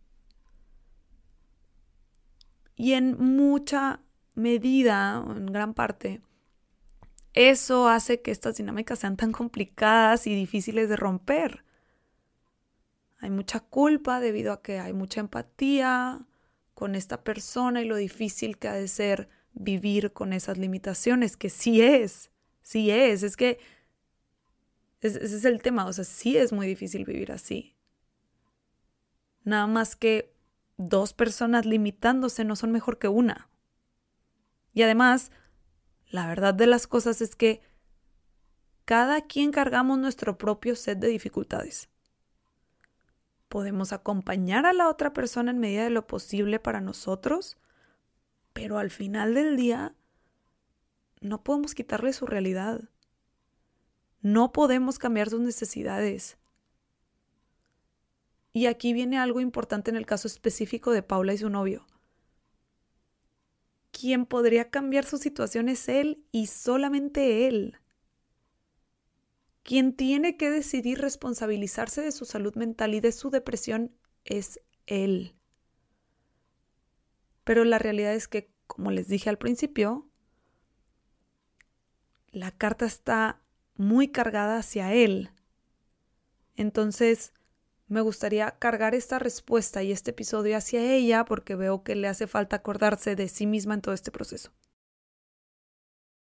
Y 2.76 2.92
en 2.92 3.18
mucha 3.18 4.00
medida, 4.34 5.24
en 5.28 5.46
gran 5.46 5.74
parte, 5.74 6.22
eso 7.32 7.88
hace 7.88 8.22
que 8.22 8.30
estas 8.30 8.58
dinámicas 8.58 9.00
sean 9.00 9.16
tan 9.16 9.32
complicadas 9.32 10.28
y 10.28 10.36
difíciles 10.36 10.88
de 10.88 10.94
romper. 10.94 11.64
Hay 13.18 13.30
mucha 13.30 13.58
culpa 13.58 14.20
debido 14.20 14.52
a 14.52 14.62
que 14.62 14.78
hay 14.78 14.92
mucha 14.92 15.18
empatía 15.18 16.24
con 16.74 16.94
esta 16.94 17.24
persona 17.24 17.82
y 17.82 17.86
lo 17.86 17.96
difícil 17.96 18.58
que 18.58 18.68
ha 18.68 18.74
de 18.74 18.86
ser 18.86 19.28
vivir 19.54 20.12
con 20.12 20.32
esas 20.32 20.58
limitaciones, 20.58 21.36
que 21.36 21.50
sí 21.50 21.82
es, 21.82 22.30
sí 22.62 22.90
es, 22.90 23.22
es 23.22 23.36
que 23.36 23.58
ese 25.00 25.24
es 25.24 25.44
el 25.44 25.60
tema, 25.60 25.86
o 25.86 25.92
sea, 25.92 26.04
sí 26.04 26.36
es 26.36 26.52
muy 26.52 26.66
difícil 26.66 27.04
vivir 27.04 27.32
así. 27.32 27.76
Nada 29.42 29.66
más 29.66 29.96
que 29.96 30.32
dos 30.76 31.12
personas 31.12 31.66
limitándose 31.66 32.44
no 32.44 32.54
son 32.54 32.70
mejor 32.70 32.98
que 32.98 33.08
una. 33.08 33.48
Y 34.72 34.82
además, 34.82 35.32
la 36.08 36.28
verdad 36.28 36.54
de 36.54 36.66
las 36.66 36.86
cosas 36.86 37.20
es 37.20 37.34
que 37.34 37.62
cada 38.84 39.22
quien 39.22 39.50
cargamos 39.50 39.98
nuestro 39.98 40.38
propio 40.38 40.76
set 40.76 40.98
de 40.98 41.08
dificultades. 41.08 41.88
Podemos 43.48 43.92
acompañar 43.92 44.66
a 44.66 44.72
la 44.72 44.88
otra 44.88 45.12
persona 45.12 45.50
en 45.50 45.58
medida 45.58 45.84
de 45.84 45.90
lo 45.90 46.06
posible 46.06 46.58
para 46.58 46.80
nosotros, 46.80 47.58
pero 48.52 48.78
al 48.78 48.90
final 48.90 49.34
del 49.34 49.56
día 49.56 49.94
no 51.20 51.42
podemos 51.44 51.74
quitarle 51.74 52.12
su 52.12 52.26
realidad. 52.26 52.88
No 54.20 54.52
podemos 54.52 54.98
cambiar 54.98 55.30
sus 55.30 55.40
necesidades. 55.40 56.38
Y 58.52 58.66
aquí 58.66 58.92
viene 58.92 59.18
algo 59.18 59.40
importante 59.40 59.90
en 59.90 59.96
el 59.96 60.06
caso 60.06 60.28
específico 60.28 60.90
de 60.90 61.02
Paula 61.02 61.32
y 61.32 61.38
su 61.38 61.48
novio. 61.48 61.86
Quien 63.90 64.26
podría 64.26 64.70
cambiar 64.70 65.04
su 65.04 65.18
situación 65.18 65.68
es 65.68 65.88
él 65.88 66.24
y 66.32 66.46
solamente 66.46 67.46
él. 67.46 67.78
Quien 69.62 69.94
tiene 69.94 70.36
que 70.36 70.50
decidir 70.50 70.98
responsabilizarse 70.98 72.02
de 72.02 72.12
su 72.12 72.24
salud 72.24 72.54
mental 72.56 72.94
y 72.94 73.00
de 73.00 73.12
su 73.12 73.30
depresión 73.30 73.96
es 74.24 74.60
él. 74.86 75.36
Pero 77.44 77.64
la 77.64 77.78
realidad 77.78 78.14
es 78.14 78.28
que, 78.28 78.52
como 78.66 78.90
les 78.90 79.08
dije 79.08 79.30
al 79.30 79.38
principio, 79.38 80.08
la 82.30 82.50
carta 82.50 82.86
está 82.86 83.42
muy 83.76 84.08
cargada 84.08 84.58
hacia 84.58 84.92
él. 84.92 85.30
Entonces, 86.54 87.32
me 87.88 88.00
gustaría 88.00 88.52
cargar 88.58 88.94
esta 88.94 89.18
respuesta 89.18 89.82
y 89.82 89.92
este 89.92 90.12
episodio 90.12 90.56
hacia 90.56 90.82
ella 90.82 91.24
porque 91.24 91.56
veo 91.56 91.82
que 91.82 91.94
le 91.94 92.08
hace 92.08 92.26
falta 92.26 92.56
acordarse 92.56 93.16
de 93.16 93.28
sí 93.28 93.46
misma 93.46 93.74
en 93.74 93.82
todo 93.82 93.94
este 93.94 94.10
proceso. 94.10 94.52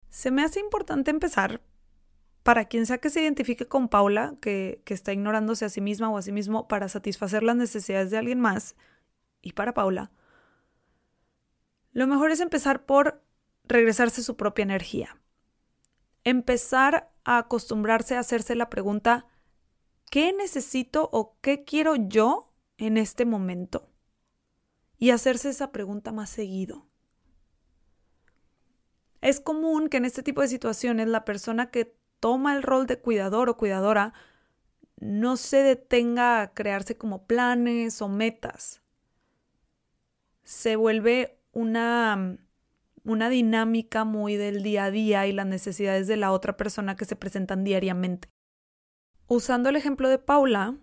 Se 0.09 0.31
me 0.31 0.43
hace 0.43 0.61
importante 0.61 1.11
empezar 1.11 1.63
para 2.43 2.65
quien 2.65 2.87
sea 2.87 2.99
que 2.99 3.11
se 3.11 3.23
identifique 3.23 3.67
con 3.67 3.89
Paula, 3.89 4.35
que, 4.41 4.83
está 4.87 5.13
ignorándose 5.13 5.65
a 5.65 5.69
sí 5.69 5.81
misma 5.81 6.11
o 6.11 6.19
a 6.19 6.23
sí 6.23 6.33
mismo 6.33 6.67
para 6.69 6.89
satisfacer 6.89 7.43
las 7.43 7.57
necesidades 7.57 8.11
de 8.11 8.19
alguien 8.19 8.41
más, 8.41 8.75
y 9.41 9.53
para 9.53 9.75
Paula, 9.75 10.11
lo 11.93 12.07
mejor 12.07 12.31
es 12.31 12.41
empezar 12.41 12.87
por 12.87 13.23
regresarse 13.65 14.23
su 14.23 14.37
propia 14.37 14.63
energía. 14.63 15.21
Empezar 16.25 17.13
a 17.25 17.39
acostumbrarse 17.39 18.17
a 18.17 18.21
hacerse 18.21 18.55
la 18.55 18.71
pregunta, 18.71 19.27
¿qué 20.11 20.33
necesito 20.33 21.09
o 21.13 21.39
qué 21.41 21.65
quiero 21.65 21.97
yo 21.97 22.53
en 22.79 22.97
este 22.97 23.25
momento? 23.25 23.91
Y 24.99 25.11
hacerse 25.11 25.51
esa 25.51 25.73
pregunta 25.73 26.13
más 26.13 26.31
seguido. 26.31 26.87
Es 29.21 29.41
común 29.41 29.89
que 29.89 29.99
en 29.99 30.05
este 30.05 30.23
tipo 30.23 30.41
de 30.41 30.49
situaciones 30.49 31.09
la 31.09 31.25
persona 31.25 31.71
que 31.71 31.97
toma 32.21 32.55
el 32.57 32.63
rol 32.63 32.87
de 32.87 33.01
cuidador 33.01 33.49
o 33.49 33.57
cuidadora 33.57 34.15
no 34.97 35.37
se 35.37 35.59
detenga 35.63 36.41
a 36.41 36.55
crearse 36.55 36.97
como 36.97 37.27
planes 37.27 38.01
o 38.01 38.09
metas. 38.09 38.83
Se 40.45 40.77
vuelve 40.77 41.42
una, 41.53 42.39
una 43.05 43.29
dinámica 43.29 44.05
muy 44.05 44.37
del 44.37 44.63
día 44.63 44.85
a 44.85 44.91
día 44.91 45.27
y 45.27 45.33
las 45.33 45.47
necesidades 45.47 46.07
de 46.07 46.17
la 46.17 46.33
otra 46.33 46.57
persona 46.57 46.97
que 46.97 47.05
se 47.05 47.17
presentan 47.17 47.65
diariamente. 47.65 48.29
Usando 49.27 49.69
el 49.69 49.77
ejemplo 49.77 50.09
de 50.09 50.19
Paula, 50.19 50.77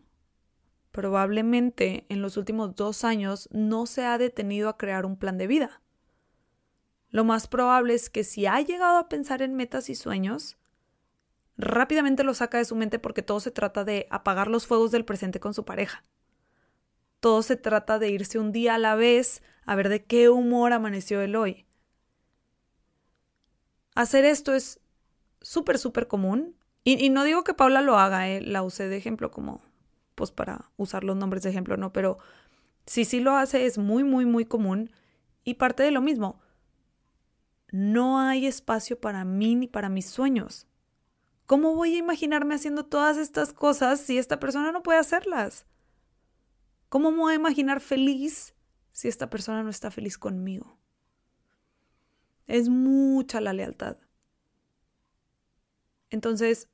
probablemente 0.91 2.05
en 2.09 2.21
los 2.21 2.37
últimos 2.37 2.75
dos 2.75 3.03
años 3.03 3.47
no 3.51 3.85
se 3.85 4.05
ha 4.05 4.17
detenido 4.17 4.69
a 4.69 4.77
crear 4.77 5.05
un 5.05 5.17
plan 5.17 5.37
de 5.37 5.47
vida. 5.47 5.81
Lo 7.09 7.23
más 7.23 7.47
probable 7.47 7.93
es 7.95 8.09
que 8.09 8.23
si 8.23 8.45
ha 8.45 8.61
llegado 8.61 8.97
a 8.97 9.09
pensar 9.09 9.41
en 9.41 9.55
metas 9.55 9.89
y 9.89 9.95
sueños, 9.95 10.57
rápidamente 11.57 12.23
lo 12.23 12.33
saca 12.33 12.57
de 12.57 12.65
su 12.65 12.75
mente 12.75 12.99
porque 12.99 13.23
todo 13.23 13.39
se 13.39 13.51
trata 13.51 13.83
de 13.83 14.07
apagar 14.09 14.47
los 14.47 14.67
fuegos 14.67 14.91
del 14.91 15.05
presente 15.05 15.39
con 15.39 15.53
su 15.53 15.65
pareja. 15.65 16.03
Todo 17.19 17.41
se 17.43 17.55
trata 17.57 17.99
de 17.99 18.09
irse 18.09 18.39
un 18.39 18.51
día 18.51 18.75
a 18.75 18.79
la 18.79 18.95
vez 18.95 19.43
a 19.65 19.75
ver 19.75 19.89
de 19.89 20.03
qué 20.03 20.29
humor 20.29 20.73
amaneció 20.73 21.21
él 21.21 21.35
hoy. 21.35 21.65
Hacer 23.93 24.25
esto 24.25 24.55
es 24.55 24.79
súper, 25.41 25.77
súper 25.77 26.07
común. 26.07 26.55
Y, 26.83 27.09
no 27.09 27.23
digo 27.23 27.43
que 27.43 27.53
Paula 27.53 27.81
lo 27.81 27.99
haga, 27.99 28.29
eh, 28.29 28.41
la 28.41 28.63
usé 28.63 28.87
de 28.87 28.97
ejemplo 28.97 29.29
como, 29.29 29.61
pues 30.15 30.31
para 30.31 30.71
usar 30.77 31.03
los 31.03 31.15
nombres 31.15 31.43
de 31.43 31.49
ejemplo, 31.49 31.77
no, 31.77 31.93
pero 31.93 32.17
si 32.85 33.05
sí 33.05 33.19
lo 33.19 33.35
hace 33.35 33.65
es 33.65 33.77
muy, 33.77 34.03
muy, 34.03 34.25
muy 34.25 34.45
común. 34.45 34.91
Y 35.43 35.55
parte 35.55 35.83
de 35.83 35.91
lo 35.91 36.01
mismo, 36.01 36.39
no 37.71 38.19
hay 38.19 38.47
espacio 38.47 38.99
para 38.99 39.25
mí 39.25 39.55
ni 39.55 39.67
para 39.67 39.89
mis 39.89 40.07
sueños. 40.07 40.67
¿Cómo 41.45 41.75
voy 41.75 41.95
a 41.95 41.99
imaginarme 41.99 42.55
haciendo 42.55 42.85
todas 42.85 43.17
estas 43.17 43.53
cosas 43.53 43.99
si 43.99 44.17
esta 44.17 44.39
persona 44.39 44.71
no 44.71 44.83
puede 44.83 44.99
hacerlas? 44.99 45.65
¿Cómo 46.89 47.11
me 47.11 47.17
voy 47.17 47.33
a 47.33 47.37
imaginar 47.37 47.81
feliz 47.81 48.55
si 48.91 49.07
esta 49.07 49.29
persona 49.29 49.63
no 49.63 49.69
está 49.69 49.91
feliz 49.91 50.17
conmigo? 50.17 50.77
Es 52.47 52.67
mucha 52.67 53.39
la 53.41 53.53
lealtad. 53.53 53.97
Entonces, 56.09 56.67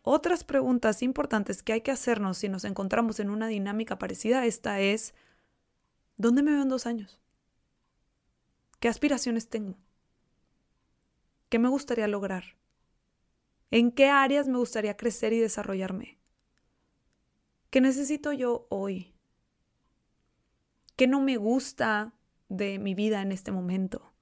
otras 0.00 0.42
preguntas 0.42 1.02
importantes 1.02 1.62
que 1.62 1.74
hay 1.74 1.82
que 1.82 1.90
hacernos 1.90 2.38
si 2.38 2.48
nos 2.48 2.64
encontramos 2.64 3.20
en 3.20 3.28
una 3.28 3.46
dinámica 3.46 3.98
parecida 3.98 4.40
a 4.40 4.46
esta 4.46 4.80
es, 4.80 5.14
¿dónde 6.16 6.42
me 6.42 6.52
veo 6.52 6.62
en 6.62 6.70
dos 6.70 6.86
años? 6.86 7.20
¿Qué 8.80 8.88
aspiraciones 8.88 9.50
tengo? 9.50 9.76
¿Qué 11.50 11.58
me 11.58 11.68
gustaría 11.68 12.08
lograr? 12.08 12.56
¿En 13.70 13.92
qué 13.92 14.08
áreas 14.08 14.48
me 14.48 14.56
gustaría 14.56 14.96
crecer 14.96 15.34
y 15.34 15.40
desarrollarme? 15.40 16.18
¿Qué 17.68 17.82
necesito 17.82 18.32
yo 18.32 18.66
hoy? 18.70 19.17
¿Qué 20.98 21.06
no 21.06 21.20
me 21.20 21.36
gusta 21.36 22.12
de 22.48 22.80
mi 22.80 22.92
vida 22.92 23.22
en 23.22 23.30
este 23.30 23.52
momento? 23.52 24.12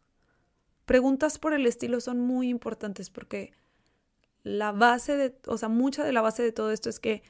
Preguntas 0.85 1.39
por 1.39 1.55
el 1.55 1.65
estilo 1.65 2.03
son 2.03 2.21
muy 2.21 2.51
importantes 2.51 3.09
porque 3.09 3.55
la 4.43 4.73
base 4.73 5.17
de, 5.17 5.39
o 5.47 5.57
sea, 5.57 5.71
mucha 5.71 6.05
de 6.05 6.13
la 6.13 6.21
base 6.21 6.43
de 6.43 6.53
todo 6.53 6.71
esto 6.73 6.91
es 6.91 7.01
que 7.01 7.23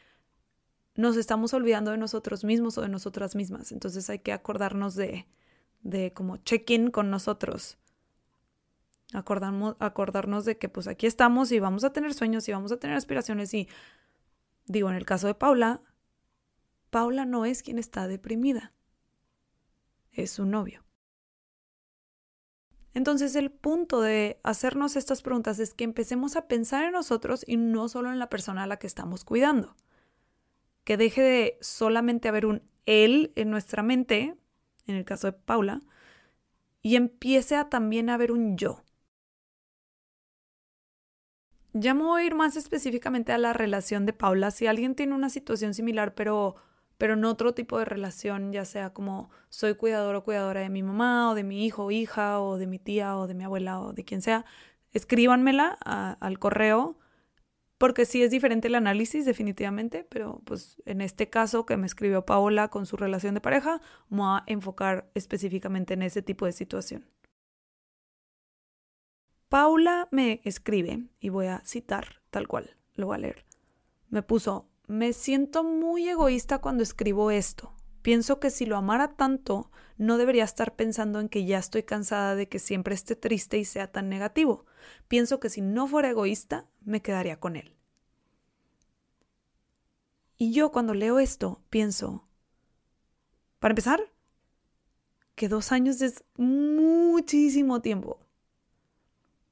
nos 0.96 1.16
estamos 1.16 1.54
olvidando 1.54 1.92
de 1.92 1.96
nosotros 1.96 2.42
mismos 2.42 2.76
o 2.76 2.82
de 2.82 2.88
nosotras 2.88 3.36
mismas. 3.36 3.70
Entonces 3.70 4.10
hay 4.10 4.18
que 4.18 4.32
acordarnos 4.32 4.96
de, 4.96 5.28
de 5.82 6.12
como 6.12 6.38
check-in 6.38 6.90
con 6.90 7.08
nosotros. 7.08 7.78
Acordarnos, 9.12 9.76
acordarnos 9.78 10.44
de 10.44 10.58
que 10.58 10.68
pues 10.68 10.88
aquí 10.88 11.06
estamos 11.06 11.52
y 11.52 11.60
vamos 11.60 11.84
a 11.84 11.92
tener 11.92 12.14
sueños 12.14 12.48
y 12.48 12.52
vamos 12.52 12.72
a 12.72 12.78
tener 12.78 12.96
aspiraciones 12.96 13.54
y 13.54 13.68
digo, 14.66 14.90
en 14.90 14.96
el 14.96 15.06
caso 15.06 15.28
de 15.28 15.34
Paula, 15.34 15.82
Paula 16.90 17.24
no 17.24 17.46
es 17.46 17.62
quien 17.62 17.78
está 17.78 18.08
deprimida 18.08 18.72
es 20.16 20.32
su 20.32 20.44
novio. 20.44 20.84
Entonces 22.94 23.36
el 23.36 23.50
punto 23.50 24.00
de 24.00 24.40
hacernos 24.42 24.96
estas 24.96 25.20
preguntas 25.20 25.58
es 25.58 25.74
que 25.74 25.84
empecemos 25.84 26.34
a 26.34 26.48
pensar 26.48 26.84
en 26.84 26.92
nosotros 26.92 27.44
y 27.46 27.58
no 27.58 27.88
solo 27.88 28.10
en 28.10 28.18
la 28.18 28.30
persona 28.30 28.62
a 28.62 28.66
la 28.66 28.78
que 28.78 28.86
estamos 28.86 29.24
cuidando. 29.24 29.76
Que 30.84 30.96
deje 30.96 31.20
de 31.20 31.58
solamente 31.60 32.28
haber 32.28 32.46
un 32.46 32.62
él 32.86 33.32
en 33.36 33.50
nuestra 33.50 33.82
mente, 33.82 34.36
en 34.86 34.94
el 34.94 35.04
caso 35.04 35.26
de 35.26 35.32
Paula, 35.34 35.82
y 36.80 36.96
empiece 36.96 37.56
a 37.56 37.68
también 37.68 38.08
haber 38.08 38.32
un 38.32 38.56
yo. 38.56 38.82
Voy 41.74 42.22
a 42.22 42.24
ir 42.24 42.34
más 42.34 42.56
específicamente 42.56 43.32
a 43.32 43.38
la 43.38 43.52
relación 43.52 44.06
de 44.06 44.14
Paula. 44.14 44.50
Si 44.50 44.66
alguien 44.66 44.94
tiene 44.94 45.14
una 45.14 45.28
situación 45.28 45.74
similar, 45.74 46.14
pero 46.14 46.56
pero 46.98 47.14
en 47.14 47.24
otro 47.24 47.54
tipo 47.54 47.78
de 47.78 47.84
relación, 47.84 48.52
ya 48.52 48.64
sea 48.64 48.92
como 48.92 49.30
soy 49.48 49.74
cuidador 49.74 50.14
o 50.16 50.24
cuidadora 50.24 50.60
de 50.60 50.68
mi 50.70 50.82
mamá 50.82 51.30
o 51.30 51.34
de 51.34 51.44
mi 51.44 51.64
hijo 51.66 51.84
o 51.84 51.90
hija 51.90 52.40
o 52.40 52.58
de 52.58 52.66
mi 52.66 52.78
tía 52.78 53.16
o 53.16 53.26
de 53.26 53.34
mi 53.34 53.44
abuela 53.44 53.80
o 53.80 53.92
de 53.92 54.04
quien 54.04 54.22
sea, 54.22 54.44
escríbanmela 54.92 55.68
al 55.68 56.38
correo 56.38 56.98
porque 57.78 58.06
sí 58.06 58.22
es 58.22 58.30
diferente 58.30 58.68
el 58.68 58.74
análisis 58.74 59.24
definitivamente, 59.26 60.06
pero 60.08 60.40
pues 60.44 60.80
en 60.86 61.00
este 61.00 61.28
caso 61.28 61.66
que 61.66 61.76
me 61.76 61.86
escribió 61.86 62.24
Paola 62.24 62.68
con 62.68 62.86
su 62.86 62.96
relación 62.96 63.34
de 63.34 63.40
pareja, 63.40 63.80
vamos 64.08 64.40
a 64.40 64.44
enfocar 64.46 65.10
específicamente 65.14 65.94
en 65.94 66.02
ese 66.02 66.22
tipo 66.22 66.46
de 66.46 66.52
situación. 66.52 67.06
Paula 69.48 70.08
me 70.10 70.40
escribe, 70.44 71.04
y 71.20 71.28
voy 71.28 71.46
a 71.46 71.62
citar 71.64 72.22
tal 72.30 72.48
cual, 72.48 72.76
lo 72.94 73.06
voy 73.06 73.16
a 73.16 73.18
leer. 73.18 73.44
Me 74.08 74.22
puso, 74.22 74.68
me 74.86 75.12
siento 75.12 75.64
muy 75.64 76.08
egoísta 76.08 76.58
cuando 76.58 76.82
escribo 76.82 77.30
esto. 77.30 77.72
Pienso 78.02 78.38
que 78.38 78.50
si 78.50 78.66
lo 78.66 78.76
amara 78.76 79.16
tanto, 79.16 79.70
no 79.98 80.16
debería 80.18 80.44
estar 80.44 80.76
pensando 80.76 81.18
en 81.20 81.28
que 81.28 81.44
ya 81.44 81.58
estoy 81.58 81.82
cansada 81.82 82.34
de 82.34 82.48
que 82.48 82.58
siempre 82.58 82.94
esté 82.94 83.16
triste 83.16 83.58
y 83.58 83.64
sea 83.64 83.90
tan 83.90 84.08
negativo. 84.08 84.64
Pienso 85.08 85.40
que 85.40 85.50
si 85.50 85.60
no 85.60 85.88
fuera 85.88 86.10
egoísta, 86.10 86.66
me 86.84 87.02
quedaría 87.02 87.40
con 87.40 87.56
él. 87.56 87.74
Y 90.36 90.52
yo 90.52 90.70
cuando 90.70 90.94
leo 90.94 91.18
esto, 91.18 91.62
pienso, 91.70 92.28
para 93.58 93.72
empezar, 93.72 94.12
que 95.34 95.48
dos 95.48 95.72
años 95.72 96.00
es 96.02 96.24
muchísimo 96.36 97.80
tiempo. 97.80 98.20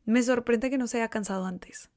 Me 0.04 0.22
sorprende 0.22 0.70
que 0.70 0.78
no 0.78 0.86
se 0.86 0.98
haya 0.98 1.08
cansado 1.08 1.46
antes. 1.46 1.90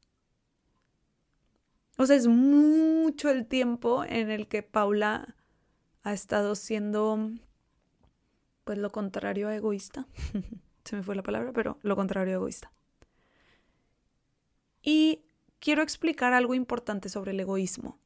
O 1.97 2.05
sea, 2.05 2.15
es 2.15 2.27
mucho 2.27 3.29
el 3.29 3.47
tiempo 3.47 4.03
en 4.03 4.29
el 4.29 4.47
que 4.47 4.63
Paula 4.63 5.35
ha 6.03 6.13
estado 6.13 6.55
siendo, 6.55 7.31
pues, 8.63 8.77
lo 8.77 8.91
contrario 8.91 9.47
a 9.49 9.55
egoísta. 9.55 10.07
Se 10.85 10.95
me 10.95 11.03
fue 11.03 11.15
la 11.15 11.23
palabra, 11.23 11.51
pero 11.53 11.79
lo 11.81 11.95
contrario 11.95 12.33
a 12.33 12.37
egoísta. 12.37 12.71
Y 14.81 15.25
quiero 15.59 15.81
explicar 15.81 16.33
algo 16.33 16.53
importante 16.53 17.09
sobre 17.09 17.31
el 17.31 17.39
egoísmo. 17.39 17.99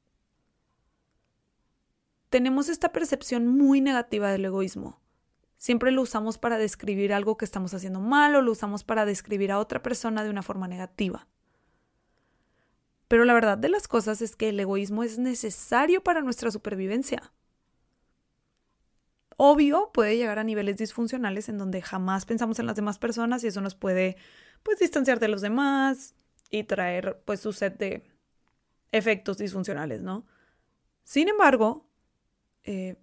Tenemos 2.30 2.70
esta 2.70 2.94
percepción 2.94 3.46
muy 3.46 3.82
negativa 3.82 4.32
del 4.32 4.46
egoísmo. 4.46 5.02
Siempre 5.58 5.92
lo 5.92 6.02
usamos 6.02 6.38
para 6.38 6.58
describir 6.58 7.14
algo 7.14 7.38
que 7.38 7.46
estamos 7.46 7.74
haciendo 7.74 8.00
mal 8.00 8.34
o 8.36 8.42
lo 8.42 8.54
usamos 8.54 8.86
para 8.86 9.06
describir 9.06 9.52
a 9.52 9.60
otra 9.60 9.84
persona 9.84 10.24
de 10.24 10.30
una 10.30 10.42
forma 10.42 10.68
negativa. 10.68 11.28
Pero 13.12 13.26
la 13.26 13.34
verdad 13.34 13.58
de 13.58 13.68
las 13.68 13.90
cosas 13.90 14.22
es 14.22 14.38
que 14.38 14.48
el 14.48 14.60
egoísmo 14.62 15.04
es 15.04 15.20
necesario 15.20 16.02
para 16.02 16.22
nuestra 16.22 16.50
supervivencia. 16.50 17.34
Obvio, 19.36 19.92
puede 19.94 20.16
llegar 20.16 20.40
a 20.40 20.46
niveles 20.46 20.78
disfuncionales 20.78 21.50
en 21.50 21.58
donde 21.58 21.82
jamás 21.82 22.26
pensamos 22.26 22.58
en 22.60 22.68
las 22.68 22.78
demás 22.78 23.00
personas 23.00 23.44
y 23.44 23.48
eso 23.48 23.60
nos 23.60 23.76
puede 23.76 24.16
pues 24.64 24.80
distanciar 24.80 25.20
de 25.20 25.28
los 25.28 25.42
demás 25.42 26.16
y 26.50 26.64
traer 26.64 27.22
pues 27.26 27.42
su 27.42 27.52
set 27.52 27.78
de 27.78 28.10
efectos 28.94 29.38
disfuncionales, 29.38 30.02
¿no? 30.02 30.26
Sin 31.04 31.28
embargo, 31.28 31.90
eh, 32.64 32.96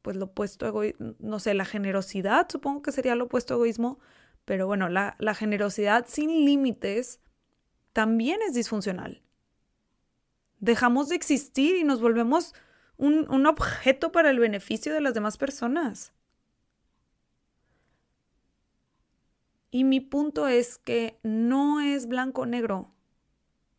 pues 0.00 0.16
lo 0.16 0.24
opuesto 0.24 0.66
egoísmo, 0.66 1.14
no 1.18 1.40
sé, 1.40 1.52
la 1.52 1.66
generosidad 1.66 2.48
supongo 2.48 2.80
que 2.80 2.90
sería 2.90 3.14
lo 3.14 3.24
opuesto 3.24 3.52
a 3.52 3.56
egoísmo, 3.58 3.98
pero 4.46 4.66
bueno, 4.66 4.88
la 4.88 5.34
generosidad 5.34 6.06
sin 6.08 6.46
límites 6.46 7.20
también 7.92 8.40
es 8.40 8.54
disfuncional 8.54 9.25
dejamos 10.58 11.08
de 11.08 11.16
existir 11.16 11.76
y 11.76 11.84
nos 11.84 12.00
volvemos 12.00 12.54
un, 12.96 13.46
objeto 13.46 14.12
para 14.12 14.30
el 14.30 14.38
beneficio 14.38 14.92
de 14.94 15.00
las 15.00 15.14
demás 15.14 15.36
personas. 15.36 16.12
Y 19.70 19.84
mi 19.84 20.00
punto 20.00 20.48
es 20.48 20.78
que 20.78 21.18
no 21.22 21.80
es 21.80 22.06
blanco 22.06 22.42
o 22.42 22.46
negro. 22.46 22.94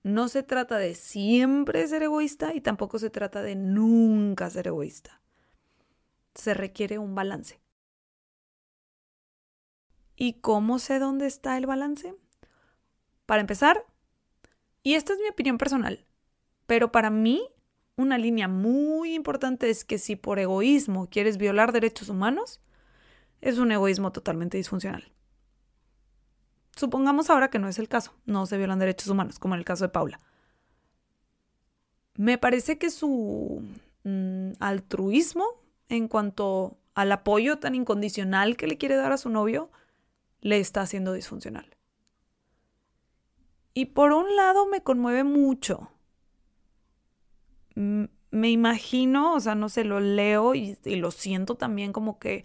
No 0.03 0.27
se 0.27 0.43
trata 0.43 0.77
de 0.77 0.93
siempre 0.93 1.87
ser 1.87 2.03
egoísta 2.03 2.53
y 2.53 2.61
tampoco 2.61 2.99
se 2.99 3.09
trata 3.09 3.41
de 3.41 3.55
nunca 3.55 4.49
ser 4.49 4.67
egoísta. 4.67 5.21
Se 6.35 6.53
requiere 6.53 6.99
un 6.99 7.15
balance. 7.15 7.59
¿Y 10.15 10.33
cómo 10.33 10.79
sé 10.79 10.99
dónde 10.99 11.25
está 11.25 11.57
el 11.57 11.65
balance? 11.65 12.15
Para 13.25 13.41
empezar, 13.41 13.85
y 14.83 14.93
esta 14.95 15.13
es 15.13 15.19
mi 15.19 15.27
opinión 15.29 15.57
personal, 15.57 16.05
pero 16.67 16.91
para 16.91 17.09
mí, 17.09 17.41
una 17.95 18.17
línea 18.17 18.47
muy 18.47 19.15
importante 19.15 19.69
es 19.69 19.83
que 19.83 19.97
si 19.97 20.15
por 20.15 20.37
egoísmo 20.37 21.09
quieres 21.09 21.37
violar 21.37 21.71
derechos 21.71 22.09
humanos, 22.09 22.61
es 23.41 23.57
un 23.57 23.71
egoísmo 23.71 24.11
totalmente 24.11 24.57
disfuncional. 24.57 25.11
Supongamos 26.75 27.31
ahora 27.31 27.49
que 27.49 27.57
no 27.57 27.67
es 27.67 27.79
el 27.79 27.87
caso, 27.87 28.13
no 28.25 28.45
se 28.45 28.57
violan 28.57 28.77
derechos 28.77 29.07
humanos, 29.07 29.39
como 29.39 29.55
en 29.55 29.59
el 29.59 29.65
caso 29.65 29.85
de 29.85 29.89
Paula. 29.89 30.19
Me 32.15 32.37
parece 32.37 32.77
que 32.77 32.91
su 32.91 33.63
mm, 34.03 34.51
altruismo 34.59 35.45
en 35.89 36.07
cuanto 36.07 36.77
al 36.93 37.11
apoyo 37.11 37.59
tan 37.59 37.75
incondicional 37.75 38.57
que 38.57 38.67
le 38.67 38.77
quiere 38.77 38.95
dar 38.95 39.11
a 39.11 39.17
su 39.17 39.29
novio 39.29 39.71
le 40.41 40.59
está 40.59 40.81
haciendo 40.81 41.13
disfuncional. 41.13 41.75
Y 43.73 43.85
por 43.85 44.11
un 44.11 44.35
lado 44.35 44.65
me 44.67 44.81
conmueve 44.81 45.23
mucho. 45.23 45.91
Me 48.31 48.49
imagino, 48.49 49.33
o 49.33 49.39
sea, 49.39 49.55
no 49.55 49.69
sé, 49.69 49.83
lo 49.83 49.99
leo 49.99 50.55
y, 50.55 50.77
y 50.83 50.95
lo 50.95 51.11
siento 51.11 51.55
también 51.55 51.93
como 51.93 52.19
que 52.19 52.43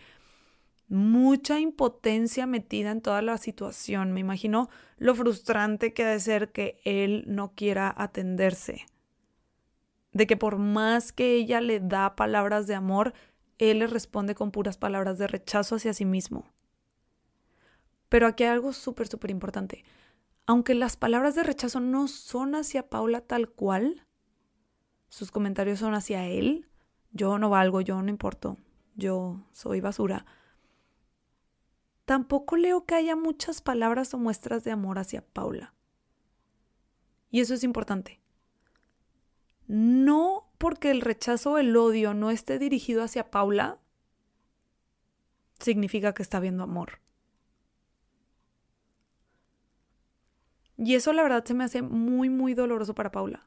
mucha 0.89 1.59
impotencia 1.59 2.47
metida 2.47 2.91
en 2.91 3.01
toda 3.01 3.23
la 3.23 3.39
situación. 3.39 4.13
Me 4.13 4.21
imagino 4.21 4.69
lo 4.99 5.15
frustrante 5.15 5.95
que 5.95 6.05
ha 6.05 6.11
de 6.11 6.21
ser 6.21 6.53
que 6.53 6.81
él 6.85 7.25
no 7.27 7.55
quiera 7.55 7.95
atenderse. 7.97 8.87
De 10.13 10.27
que 10.27 10.37
por 10.37 10.59
más 10.59 11.13
que 11.13 11.35
ella 11.35 11.63
le 11.63 11.81
da 11.81 12.15
palabras 12.15 12.67
de 12.67 12.75
amor, 12.75 13.15
él 13.57 13.79
le 13.79 13.87
responde 13.87 14.35
con 14.35 14.51
puras 14.51 14.77
palabras 14.77 15.17
de 15.17 15.27
rechazo 15.27 15.77
hacia 15.77 15.95
sí 15.95 16.05
mismo. 16.05 16.45
Pero 18.11 18.27
aquí 18.27 18.45
hay 18.45 18.51
algo 18.51 18.75
súper, 18.75 19.09
súper 19.09 19.31
importante. 19.31 19.85
Aunque 20.45 20.75
las 20.75 20.99
palabras 20.99 21.35
de 21.35 21.45
rechazo 21.45 21.81
no 21.81 22.09
son 22.09 22.55
hacia 22.55 22.91
Paula 22.91 23.23
tal 23.23 23.49
cual, 23.49 24.07
sus 25.13 25.31
comentarios 25.31 25.79
son 25.79 25.95
hacia 25.95 26.27
él. 26.27 26.69
Yo 27.13 27.39
no 27.39 27.51
valgo, 27.51 27.83
yo 27.83 28.01
no 28.01 28.09
importo, 28.09 28.57
yo 28.97 29.45
soy 29.53 29.81
basura 29.81 30.25
tampoco 32.05 32.57
leo 32.57 32.85
que 32.85 32.95
haya 32.95 33.17
muchas 33.17 33.63
palabras 33.63 34.13
o 34.15 34.19
muestras 34.19 34.65
de 34.65 34.71
amor 34.71 34.99
hacia 34.99 35.25
Paula. 35.25 35.75
Y 37.31 37.41
eso 37.41 37.55
es 37.55 37.65
importante. 37.65 38.21
No 39.67 40.51
porque 40.59 40.91
el 40.91 41.01
rechazo 41.01 41.53
o 41.53 41.59
el 41.59 41.75
odio 41.77 42.13
no 42.15 42.31
esté 42.31 42.59
dirigido 42.59 43.03
hacia 43.03 43.31
Paula, 43.31 43.79
significa 45.59 46.13
que 46.13 46.23
está 46.23 46.41
viendo 46.41 46.65
amor. 46.65 47.01
Y 50.77 50.97
eso 50.97 51.13
la 51.13 51.23
verdad 51.23 51.45
se 51.45 51.55
me 51.55 51.65
hace 51.65 51.81
muy, 51.81 52.29
muy 52.29 52.55
doloroso 52.55 52.95
para 52.95 53.13
Paula. 53.13 53.47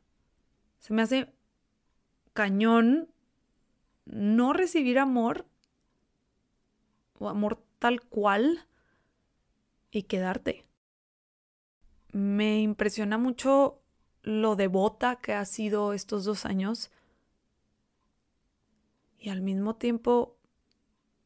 Se 0.80 0.94
me 0.94 1.04
hace 1.04 1.32
cañón 2.36 3.10
no 4.06 4.54
recibir 4.54 5.00
amor 5.00 5.48
o 7.18 7.30
amor 7.30 7.64
tal 7.80 8.02
cual 8.02 8.68
y 9.90 10.04
quedarte. 10.04 10.66
Me 12.12 12.62
impresiona 12.62 13.18
mucho 13.18 13.82
lo 14.22 14.56
devota 14.56 15.16
que 15.16 15.34
ha 15.34 15.46
sido 15.46 15.94
estos 15.94 16.26
dos 16.26 16.46
años 16.46 16.92
y 19.18 19.30
al 19.30 19.42
mismo 19.42 19.76
tiempo 19.76 20.38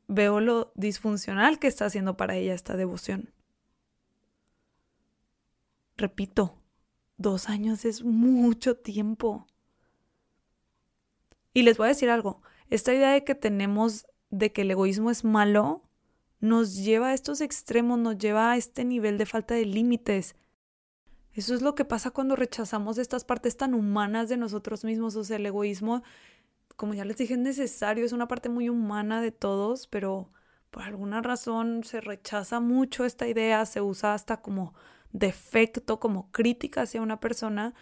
veo 0.07 0.39
lo 0.39 0.71
disfuncional 0.75 1.57
que 1.57 1.67
está 1.67 1.85
haciendo 1.85 2.17
para 2.17 2.35
ella 2.35 2.53
esta 2.53 2.77
devoción. 2.77 3.33
Repito, 5.97 6.55
dos 7.17 7.49
años 7.49 7.83
es 7.83 8.03
mucho 8.03 8.77
tiempo. 8.77 9.48
Y 11.53 11.63
les 11.63 11.77
voy 11.77 11.85
a 11.85 11.89
decir 11.89 12.09
algo, 12.09 12.41
esta 12.69 12.93
idea 12.93 13.11
de 13.11 13.23
que 13.23 13.35
tenemos 13.35 14.05
de 14.29 14.51
que 14.51 14.61
el 14.61 14.71
egoísmo 14.71 15.09
es 15.09 15.23
malo 15.23 15.83
nos 16.39 16.75
lleva 16.75 17.09
a 17.09 17.13
estos 17.13 17.41
extremos, 17.41 17.99
nos 17.99 18.17
lleva 18.17 18.51
a 18.51 18.57
este 18.57 18.85
nivel 18.85 19.17
de 19.17 19.25
falta 19.25 19.55
de 19.55 19.65
límites. 19.65 20.35
Eso 21.33 21.53
es 21.53 21.61
lo 21.61 21.75
que 21.75 21.85
pasa 21.85 22.11
cuando 22.11 22.35
rechazamos 22.35 22.97
estas 22.97 23.23
partes 23.23 23.57
tan 23.57 23.73
humanas 23.73 24.29
de 24.29 24.37
nosotros 24.37 24.83
mismos. 24.83 25.15
O 25.15 25.23
sea, 25.23 25.37
el 25.37 25.45
egoísmo, 25.45 26.03
como 26.75 26.93
ya 26.93 27.05
les 27.05 27.17
dije, 27.17 27.33
es 27.33 27.39
necesario, 27.39 28.05
es 28.05 28.13
una 28.13 28.27
parte 28.27 28.49
muy 28.49 28.69
humana 28.69 29.21
de 29.21 29.31
todos, 29.31 29.87
pero 29.87 30.31
por 30.71 30.83
alguna 30.83 31.21
razón 31.21 31.83
se 31.83 32.01
rechaza 32.01 32.59
mucho 32.59 33.05
esta 33.05 33.27
idea, 33.27 33.65
se 33.65 33.81
usa 33.81 34.13
hasta 34.13 34.41
como 34.41 34.73
defecto, 35.11 35.99
como 35.99 36.31
crítica 36.31 36.83
hacia 36.83 37.01
una 37.01 37.19
persona. 37.19 37.73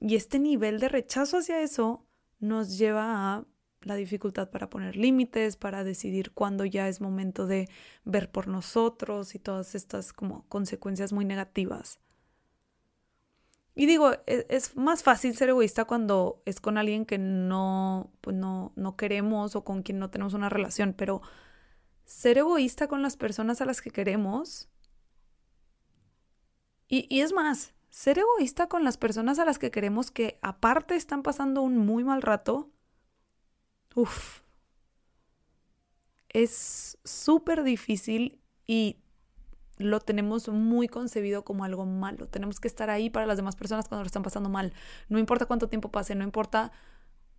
Y 0.00 0.16
este 0.16 0.38
nivel 0.38 0.80
de 0.80 0.88
rechazo 0.88 1.38
hacia 1.38 1.60
eso 1.60 2.06
nos 2.40 2.78
lleva 2.78 3.36
a 3.36 3.44
la 3.82 3.94
dificultad 3.94 4.50
para 4.50 4.68
poner 4.68 4.96
límites, 4.96 5.56
para 5.56 5.84
decidir 5.84 6.32
cuándo 6.32 6.64
ya 6.64 6.88
es 6.88 7.00
momento 7.00 7.46
de 7.46 7.68
ver 8.04 8.30
por 8.30 8.48
nosotros 8.48 9.34
y 9.34 9.38
todas 9.38 9.74
estas 9.74 10.12
como 10.12 10.46
consecuencias 10.48 11.12
muy 11.12 11.24
negativas. 11.24 12.00
Y 13.74 13.86
digo, 13.86 14.12
es, 14.26 14.46
es 14.48 14.76
más 14.76 15.02
fácil 15.02 15.34
ser 15.36 15.50
egoísta 15.50 15.84
cuando 15.84 16.42
es 16.44 16.60
con 16.60 16.76
alguien 16.76 17.06
que 17.06 17.18
no, 17.18 18.12
pues 18.20 18.36
no, 18.36 18.72
no 18.76 18.96
queremos 18.96 19.56
o 19.56 19.64
con 19.64 19.82
quien 19.82 19.98
no 19.98 20.10
tenemos 20.10 20.34
una 20.34 20.48
relación, 20.48 20.92
pero 20.92 21.22
ser 22.04 22.38
egoísta 22.38 22.88
con 22.88 23.02
las 23.02 23.16
personas 23.16 23.60
a 23.60 23.64
las 23.64 23.80
que 23.80 23.90
queremos. 23.90 24.68
Y 26.88 27.20
es 27.20 27.32
más, 27.32 27.72
ser 27.90 28.18
egoísta 28.18 28.68
con 28.68 28.84
las 28.84 28.96
personas 28.96 29.38
a 29.38 29.44
las 29.44 29.58
que 29.58 29.70
queremos 29.70 30.10
que 30.10 30.38
aparte 30.42 30.96
están 30.96 31.22
pasando 31.22 31.62
un 31.62 31.76
muy 31.78 32.04
mal 32.04 32.22
rato, 32.22 32.70
Uf. 33.94 34.42
Es 36.28 36.98
súper 37.04 37.64
difícil 37.64 38.40
y 38.66 38.98
lo 39.78 40.00
tenemos 40.00 40.48
muy 40.48 40.88
concebido 40.88 41.44
como 41.44 41.64
algo 41.64 41.86
malo. 41.86 42.28
Tenemos 42.28 42.60
que 42.60 42.68
estar 42.68 42.90
ahí 42.90 43.10
para 43.10 43.26
las 43.26 43.36
demás 43.36 43.56
personas 43.56 43.88
cuando 43.88 44.04
lo 44.04 44.06
están 44.06 44.22
pasando 44.22 44.48
mal. 44.48 44.72
No 45.08 45.18
importa 45.18 45.46
cuánto 45.46 45.68
tiempo 45.68 45.90
pase, 45.90 46.14
no 46.14 46.24
importa. 46.24 46.70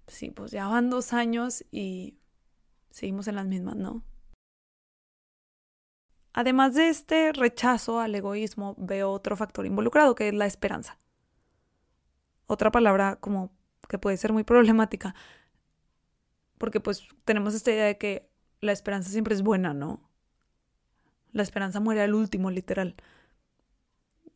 Sí, 0.07 0.31
pues 0.31 0.51
ya 0.51 0.67
van 0.67 0.89
dos 0.89 1.13
años 1.13 1.63
y 1.71 2.17
seguimos 2.89 3.27
en 3.27 3.35
las 3.35 3.45
mismas, 3.45 3.75
¿no? 3.77 4.03
Además 6.34 6.76
de 6.76 6.89
este 6.89 7.34
rechazo 7.34 8.00
al 8.00 8.15
egoísmo, 8.15 8.76
veo 8.78 9.12
otro 9.12 9.36
factor 9.36 9.65
involucrado, 9.65 10.15
que 10.15 10.30
es 10.30 10.34
la 10.34 10.46
esperanza. 10.46 10.98
Otra 12.48 12.72
palabra 12.72 13.17
como 13.17 13.52
que 13.89 13.98
puede 13.98 14.17
ser 14.17 14.34
muy 14.34 14.44
problemática 14.46 15.15
porque 16.62 16.80
pues 16.80 17.08
tenemos 17.26 17.56
esta 17.56 17.72
idea 17.72 17.86
de 17.86 17.98
que 17.98 18.30
la 18.60 18.72
esperanza 18.72 19.10
siempre 19.10 19.34
es 19.34 19.41
buena, 19.41 19.74
¿no? 19.74 20.08
La 21.32 21.41
esperanza 21.41 21.80
muere 21.80 22.04
al 22.04 22.13
último, 22.13 22.52
literal. 22.52 22.96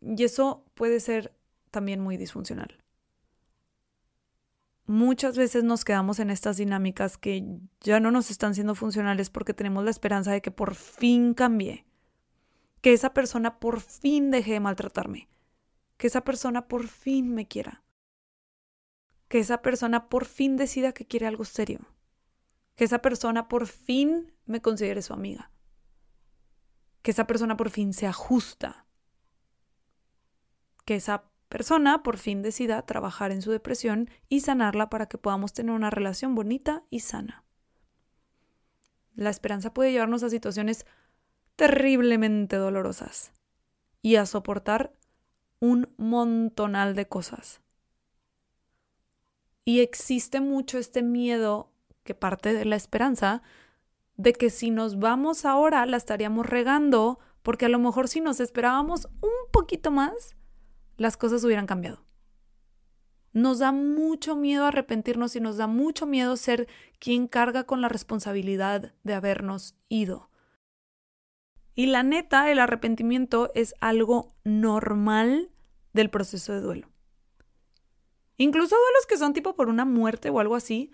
Y 0.01 0.23
eso 0.23 0.65
puede 0.73 0.99
ser 1.01 1.35
también 1.69 1.99
muy 1.99 2.17
disfuncional. 2.17 2.83
Muchas 4.87 5.35
veces 5.35 5.63
nos 5.63 5.83
quedamos 5.83 6.19
en 6.19 6.29
estas 6.29 6.57
dinámicas 6.57 7.17
que 7.17 7.59
ya 7.81 7.99
no 7.99 8.11
nos 8.11 8.29
están 8.29 8.53
siendo 8.53 8.75
funcionales 8.75 9.29
porque 9.29 9.53
tenemos 9.53 9.83
la 9.83 9.89
esperanza 9.89 10.31
de 10.31 10.41
que 10.41 10.51
por 10.51 10.75
fin 10.75 11.33
cambie, 11.33 11.85
que 12.81 12.93
esa 12.93 13.13
persona 13.13 13.59
por 13.59 13.81
fin 13.81 14.29
deje 14.29 14.53
de 14.53 14.59
maltratarme, 14.59 15.27
que 15.97 16.07
esa 16.07 16.21
persona 16.21 16.67
por 16.67 16.87
fin 16.87 17.33
me 17.33 17.47
quiera, 17.47 17.83
que 19.27 19.39
esa 19.39 19.61
persona 19.61 20.07
por 20.07 20.25
fin 20.25 20.55
decida 20.55 20.93
que 20.93 21.05
quiere 21.05 21.27
algo 21.27 21.45
serio. 21.45 21.79
Que 22.75 22.83
esa 22.83 22.99
persona 23.01 23.47
por 23.47 23.67
fin 23.67 24.33
me 24.45 24.61
considere 24.61 25.01
su 25.01 25.13
amiga, 25.13 25.49
que 27.01 27.11
esa 27.11 27.25
persona 27.25 27.55
por 27.55 27.69
fin 27.69 27.93
sea 27.93 28.11
justa, 28.11 28.85
que 30.83 30.95
esa 30.95 31.23
persona 31.49 32.03
por 32.03 32.17
fin 32.17 32.41
decida 32.41 32.85
trabajar 32.85 33.31
en 33.31 33.41
su 33.41 33.51
depresión 33.51 34.09
y 34.29 34.41
sanarla 34.41 34.89
para 34.89 35.07
que 35.07 35.17
podamos 35.17 35.53
tener 35.53 35.73
una 35.73 35.89
relación 35.89 36.35
bonita 36.35 36.83
y 36.89 37.01
sana. 37.01 37.43
La 39.15 39.29
esperanza 39.29 39.73
puede 39.73 39.91
llevarnos 39.91 40.23
a 40.23 40.29
situaciones 40.29 40.85
terriblemente 41.55 42.57
dolorosas 42.57 43.31
y 44.01 44.17
a 44.17 44.25
soportar 44.25 44.93
un 45.59 45.93
montonal 45.97 46.95
de 46.95 47.07
cosas. 47.07 47.61
Y 49.63 49.79
existe 49.79 50.41
mucho 50.41 50.77
este 50.77 51.01
miedo 51.01 51.71
que 52.03 52.13
parte 52.13 52.53
de 52.53 52.65
la 52.65 52.75
esperanza 52.75 53.41
de 54.15 54.33
que 54.33 54.49
si 54.49 54.69
nos 54.69 54.99
vamos 54.99 55.45
ahora 55.45 55.85
la 55.85 55.97
estaríamos 55.97 56.45
regando 56.45 57.19
porque 57.41 57.65
a 57.65 57.69
lo 57.69 57.79
mejor 57.79 58.07
si 58.07 58.21
nos 58.21 58.39
esperábamos 58.39 59.07
un 59.21 59.51
poquito 59.51 59.91
más, 59.91 60.35
las 60.97 61.17
cosas 61.17 61.43
hubieran 61.43 61.67
cambiado. 61.67 62.05
Nos 63.33 63.59
da 63.59 63.71
mucho 63.73 64.35
miedo 64.35 64.65
arrepentirnos 64.65 65.35
y 65.35 65.41
nos 65.41 65.57
da 65.57 65.67
mucho 65.67 66.05
miedo 66.05 66.37
ser 66.37 66.67
quien 66.99 67.27
carga 67.27 67.65
con 67.65 67.81
la 67.81 67.89
responsabilidad 67.89 68.93
de 69.03 69.13
habernos 69.13 69.75
ido. 69.89 70.29
Y 71.73 71.87
la 71.87 72.03
neta, 72.03 72.49
el 72.49 72.59
arrepentimiento 72.59 73.51
es 73.53 73.75
algo 73.81 74.33
normal 74.45 75.51
del 75.91 76.09
proceso 76.09 76.53
de 76.53 76.61
duelo. 76.61 76.89
Incluso 78.37 78.75
duelos 78.75 79.05
que 79.07 79.17
son 79.17 79.33
tipo 79.33 79.55
por 79.55 79.67
una 79.67 79.83
muerte 79.83 80.29
o 80.29 80.39
algo 80.39 80.55
así, 80.55 80.91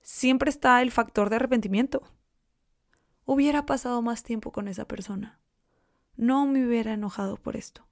siempre 0.00 0.50
está 0.50 0.82
el 0.82 0.90
factor 0.90 1.30
de 1.30 1.36
arrepentimiento. 1.36 2.02
Hubiera 3.24 3.66
pasado 3.66 4.02
más 4.02 4.24
tiempo 4.24 4.50
con 4.50 4.66
esa 4.66 4.86
persona. 4.86 5.40
No 6.16 6.46
me 6.46 6.66
hubiera 6.66 6.92
enojado 6.92 7.36
por 7.36 7.56
esto. 7.56 7.86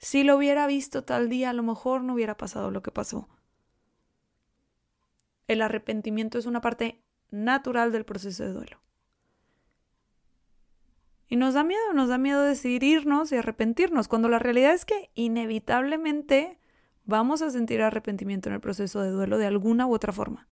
Si 0.00 0.24
lo 0.24 0.36
hubiera 0.36 0.66
visto 0.66 1.04
tal 1.04 1.28
día, 1.28 1.50
a 1.50 1.52
lo 1.52 1.62
mejor 1.62 2.02
no 2.02 2.14
hubiera 2.14 2.36
pasado 2.36 2.70
lo 2.70 2.82
que 2.82 2.90
pasó. 2.90 3.28
el 5.50 5.62
arrepentimiento 5.62 6.38
es 6.38 6.46
una 6.46 6.60
parte 6.60 7.02
natural 7.30 7.90
del 7.90 8.04
proceso 8.04 8.44
de 8.44 8.52
duelo. 8.52 8.80
Y 11.28 11.34
nos 11.34 11.54
da 11.54 11.64
miedo, 11.64 11.92
nos 11.92 12.08
da 12.08 12.18
miedo 12.18 12.42
decidir 12.42 12.84
irnos 12.84 13.32
y 13.32 13.36
arrepentirnos, 13.36 14.06
cuando 14.06 14.28
la 14.28 14.38
realidad 14.38 14.74
es 14.74 14.84
que 14.84 15.10
inevitablemente 15.14 16.60
vamos 17.04 17.42
a 17.42 17.50
sentir 17.50 17.82
arrepentimiento 17.82 18.48
en 18.48 18.54
el 18.54 18.60
proceso 18.60 19.02
de 19.02 19.10
duelo 19.10 19.38
de 19.38 19.46
alguna 19.46 19.88
u 19.88 19.94
otra 19.94 20.12
forma. 20.12 20.48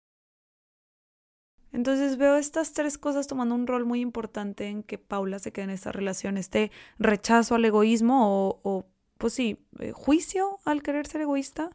Entonces 1.72 2.18
veo 2.18 2.36
estas 2.36 2.74
tres 2.74 2.98
cosas 2.98 3.26
tomando 3.26 3.54
un 3.54 3.66
rol 3.66 3.86
muy 3.86 4.00
importante 4.00 4.66
en 4.66 4.82
que 4.82 4.98
Paula 4.98 5.38
se 5.38 5.52
quede 5.52 5.64
en 5.64 5.70
esta 5.70 5.90
relación, 5.90 6.36
este 6.36 6.70
rechazo 6.98 7.54
al 7.54 7.64
egoísmo 7.64 8.60
o, 8.62 8.86
pues 9.22 9.34
sí, 9.34 9.56
eh, 9.78 9.92
juicio 9.92 10.58
al 10.64 10.82
querer 10.82 11.06
ser 11.06 11.20
egoísta. 11.20 11.70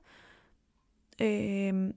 Eh, 1.18 1.94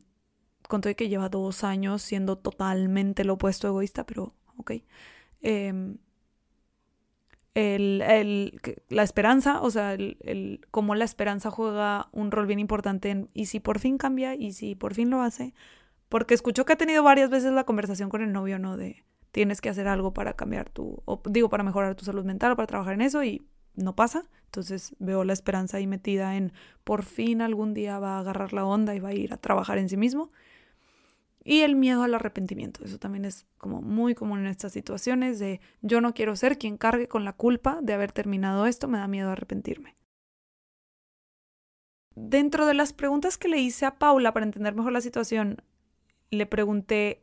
con 0.68 0.80
todo 0.80 0.94
que 0.94 1.08
lleva 1.08 1.28
dos 1.28 1.64
años 1.64 2.02
siendo 2.02 2.38
totalmente 2.38 3.24
lo 3.24 3.32
opuesto 3.34 3.66
egoísta, 3.66 4.06
pero 4.06 4.32
ok. 4.58 4.74
Em, 5.42 5.98
el, 7.54 8.60
la 8.90 9.02
esperanza, 9.02 9.60
o 9.60 9.72
sea, 9.72 9.94
el, 9.94 10.18
el, 10.20 10.60
cómo 10.70 10.94
la 10.94 11.04
esperanza 11.04 11.50
juega 11.50 12.08
un 12.12 12.30
rol 12.30 12.46
bien 12.46 12.60
importante 12.60 13.10
en, 13.10 13.28
y 13.34 13.46
si 13.46 13.58
por 13.58 13.80
fin 13.80 13.98
cambia 13.98 14.36
y 14.36 14.52
si 14.52 14.76
por 14.76 14.94
fin 14.94 15.10
lo 15.10 15.20
hace, 15.22 15.52
porque 16.08 16.34
escucho 16.34 16.64
que 16.64 16.74
ha 16.74 16.76
tenido 16.76 17.02
varias 17.02 17.28
veces 17.28 17.52
la 17.52 17.64
conversación 17.64 18.08
con 18.08 18.22
el 18.22 18.30
novio, 18.32 18.60
¿no? 18.60 18.76
De 18.76 19.04
tienes 19.32 19.60
que 19.60 19.68
hacer 19.68 19.88
algo 19.88 20.14
para 20.14 20.34
cambiar 20.34 20.70
tu, 20.70 21.02
o 21.06 21.20
digo, 21.28 21.48
para 21.50 21.64
mejorar 21.64 21.96
tu 21.96 22.04
salud 22.04 22.24
mental, 22.24 22.54
para 22.54 22.68
trabajar 22.68 22.94
en 22.94 23.00
eso 23.00 23.24
y 23.24 23.42
no 23.74 23.96
pasa. 23.96 24.30
Entonces 24.50 24.96
veo 24.98 25.22
la 25.22 25.32
esperanza 25.32 25.76
ahí 25.76 25.86
metida 25.86 26.36
en 26.36 26.52
por 26.82 27.04
fin 27.04 27.40
algún 27.40 27.72
día 27.72 28.00
va 28.00 28.16
a 28.16 28.18
agarrar 28.18 28.52
la 28.52 28.64
onda 28.64 28.96
y 28.96 28.98
va 28.98 29.10
a 29.10 29.14
ir 29.14 29.32
a 29.32 29.36
trabajar 29.36 29.78
en 29.78 29.88
sí 29.88 29.96
mismo. 29.96 30.32
Y 31.44 31.60
el 31.60 31.76
miedo 31.76 32.02
al 32.02 32.14
arrepentimiento. 32.14 32.84
Eso 32.84 32.98
también 32.98 33.24
es 33.24 33.46
como 33.58 33.80
muy 33.80 34.16
común 34.16 34.40
en 34.40 34.48
estas 34.48 34.72
situaciones 34.72 35.38
de 35.38 35.60
yo 35.82 36.00
no 36.00 36.14
quiero 36.14 36.34
ser 36.34 36.58
quien 36.58 36.78
cargue 36.78 37.06
con 37.06 37.24
la 37.24 37.32
culpa 37.32 37.78
de 37.80 37.92
haber 37.92 38.10
terminado 38.10 38.66
esto, 38.66 38.88
me 38.88 38.98
da 38.98 39.06
miedo 39.06 39.30
arrepentirme. 39.30 39.94
Dentro 42.16 42.66
de 42.66 42.74
las 42.74 42.92
preguntas 42.92 43.38
que 43.38 43.48
le 43.48 43.58
hice 43.58 43.86
a 43.86 44.00
Paula 44.00 44.34
para 44.34 44.46
entender 44.46 44.74
mejor 44.74 44.90
la 44.90 45.00
situación, 45.00 45.62
le 46.30 46.44
pregunté 46.44 47.22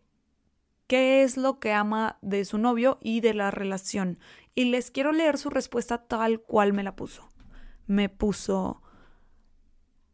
qué 0.88 1.24
es 1.24 1.36
lo 1.36 1.60
que 1.60 1.74
ama 1.74 2.20
de 2.22 2.46
su 2.46 2.58
novio 2.58 3.00
y 3.02 3.20
de 3.20 3.34
la 3.34 3.52
relación. 3.52 4.18
Y 4.58 4.66
les 4.66 4.90
quiero 4.90 5.12
leer 5.12 5.38
su 5.38 5.52
respuesta 5.52 6.00
tal 6.00 6.42
cual 6.42 6.74
me 6.74 6.82
la 6.82 6.96
puso. 6.96 7.30
Me 7.86 8.10
puso, 8.10 8.82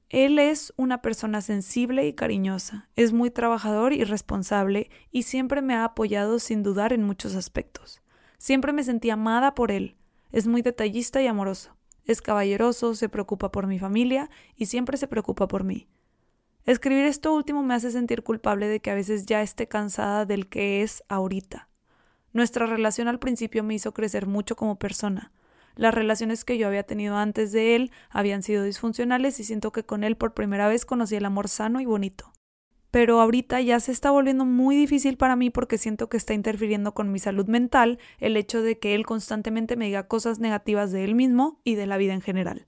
él 0.10 0.38
es 0.38 0.74
una 0.76 1.02
persona 1.02 1.40
sensible 1.40 2.06
y 2.06 2.12
cariñosa, 2.12 2.90
es 2.98 3.14
muy 3.14 3.32
trabajador 3.32 3.94
y 3.94 4.04
responsable 4.04 4.90
y 5.12 5.24
siempre 5.24 5.62
me 5.62 5.76
ha 5.76 5.86
apoyado 5.86 6.40
sin 6.40 6.62
dudar 6.62 6.92
en 6.92 7.04
muchos 7.04 7.36
aspectos. 7.36 8.02
Siempre 8.38 8.74
me 8.74 8.84
sentí 8.84 9.10
amada 9.12 9.56
por 9.56 9.72
él, 9.72 9.96
es 10.34 10.46
muy 10.46 10.62
detallista 10.62 11.22
y 11.22 11.28
amoroso, 11.28 11.78
es 12.04 12.22
caballeroso, 12.22 12.96
se 12.96 13.08
preocupa 13.08 13.50
por 13.50 13.66
mi 13.66 13.80
familia 13.80 14.30
y 14.58 14.66
siempre 14.66 14.98
se 14.98 15.08
preocupa 15.08 15.48
por 15.48 15.64
mí. 15.64 15.88
Escribir 16.66 17.06
esto 17.06 17.34
último 17.34 17.64
me 17.64 17.76
hace 17.76 17.92
sentir 17.92 18.24
culpable 18.24 18.68
de 18.68 18.82
que 18.82 18.92
a 18.92 18.96
veces 18.96 19.26
ya 19.26 19.42
esté 19.42 19.70
cansada 19.70 20.26
del 20.26 20.50
que 20.50 20.84
es 20.84 21.02
ahorita. 21.08 21.70
Nuestra 22.34 22.66
relación 22.66 23.08
al 23.08 23.20
principio 23.20 23.64
me 23.64 23.76
hizo 23.76 23.94
crecer 23.94 24.26
mucho 24.28 24.56
como 24.56 24.78
persona. 24.78 25.32
Las 25.76 25.94
relaciones 25.94 26.44
que 26.46 26.58
yo 26.58 26.68
había 26.68 26.84
tenido 26.84 27.16
antes 27.16 27.52
de 27.52 27.76
él 27.76 27.92
habían 28.10 28.44
sido 28.44 28.64
disfuncionales 28.64 29.40
y 29.40 29.44
siento 29.44 29.72
que 29.72 29.86
con 29.86 30.04
él 30.04 30.18
por 30.18 30.34
primera 30.34 30.68
vez 30.68 30.86
conocí 30.86 31.16
el 31.16 31.26
amor 31.26 31.48
sano 31.48 31.80
y 31.80 31.86
bonito. 31.86 32.34
Pero 32.92 33.22
ahorita 33.22 33.62
ya 33.62 33.80
se 33.80 33.92
está 33.92 34.12
volviendo 34.12 34.46
muy 34.46 34.76
difícil 34.76 35.18
para 35.18 35.36
mí 35.36 35.50
porque 35.50 35.78
siento 35.78 36.10
que 36.10 36.18
está 36.18 36.34
interfiriendo 36.34 36.94
con 36.94 37.12
mi 37.12 37.20
salud 37.20 37.48
mental 37.48 37.98
el 38.20 38.38
hecho 38.38 38.62
de 38.62 38.78
que 38.78 38.94
él 38.94 39.06
constantemente 39.06 39.76
me 39.76 39.86
diga 39.86 40.08
cosas 40.08 40.40
negativas 40.40 40.92
de 40.92 41.04
él 41.04 41.16
mismo 41.16 41.60
y 41.64 41.76
de 41.76 41.88
la 41.88 41.98
vida 41.98 42.14
en 42.14 42.22
general 42.22 42.66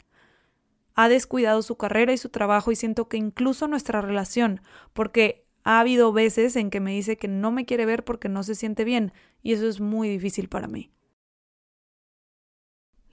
ha 0.96 1.10
descuidado 1.10 1.62
su 1.62 1.76
carrera 1.76 2.14
y 2.14 2.18
su 2.18 2.30
trabajo 2.30 2.72
y 2.72 2.76
siento 2.76 3.08
que 3.08 3.18
incluso 3.18 3.68
nuestra 3.68 4.02
relación, 4.02 4.62
porque 4.94 5.45
ha 5.66 5.80
habido 5.80 6.14
veces 6.14 6.56
en 6.56 6.70
que 6.70 6.80
me 6.80 6.92
dice 6.92 7.18
que 7.18 7.28
no 7.28 7.52
me 7.52 7.66
quiere 7.66 7.88
ver 7.88 8.06
porque 8.06 8.30
no 8.30 8.44
se 8.44 8.54
siente 8.54 8.84
bien 8.86 9.12
y 9.42 9.54
eso 9.54 9.68
es 9.68 9.82
muy 9.82 10.08
difícil 10.08 10.48
para 10.48 10.68
mí. 10.68 10.92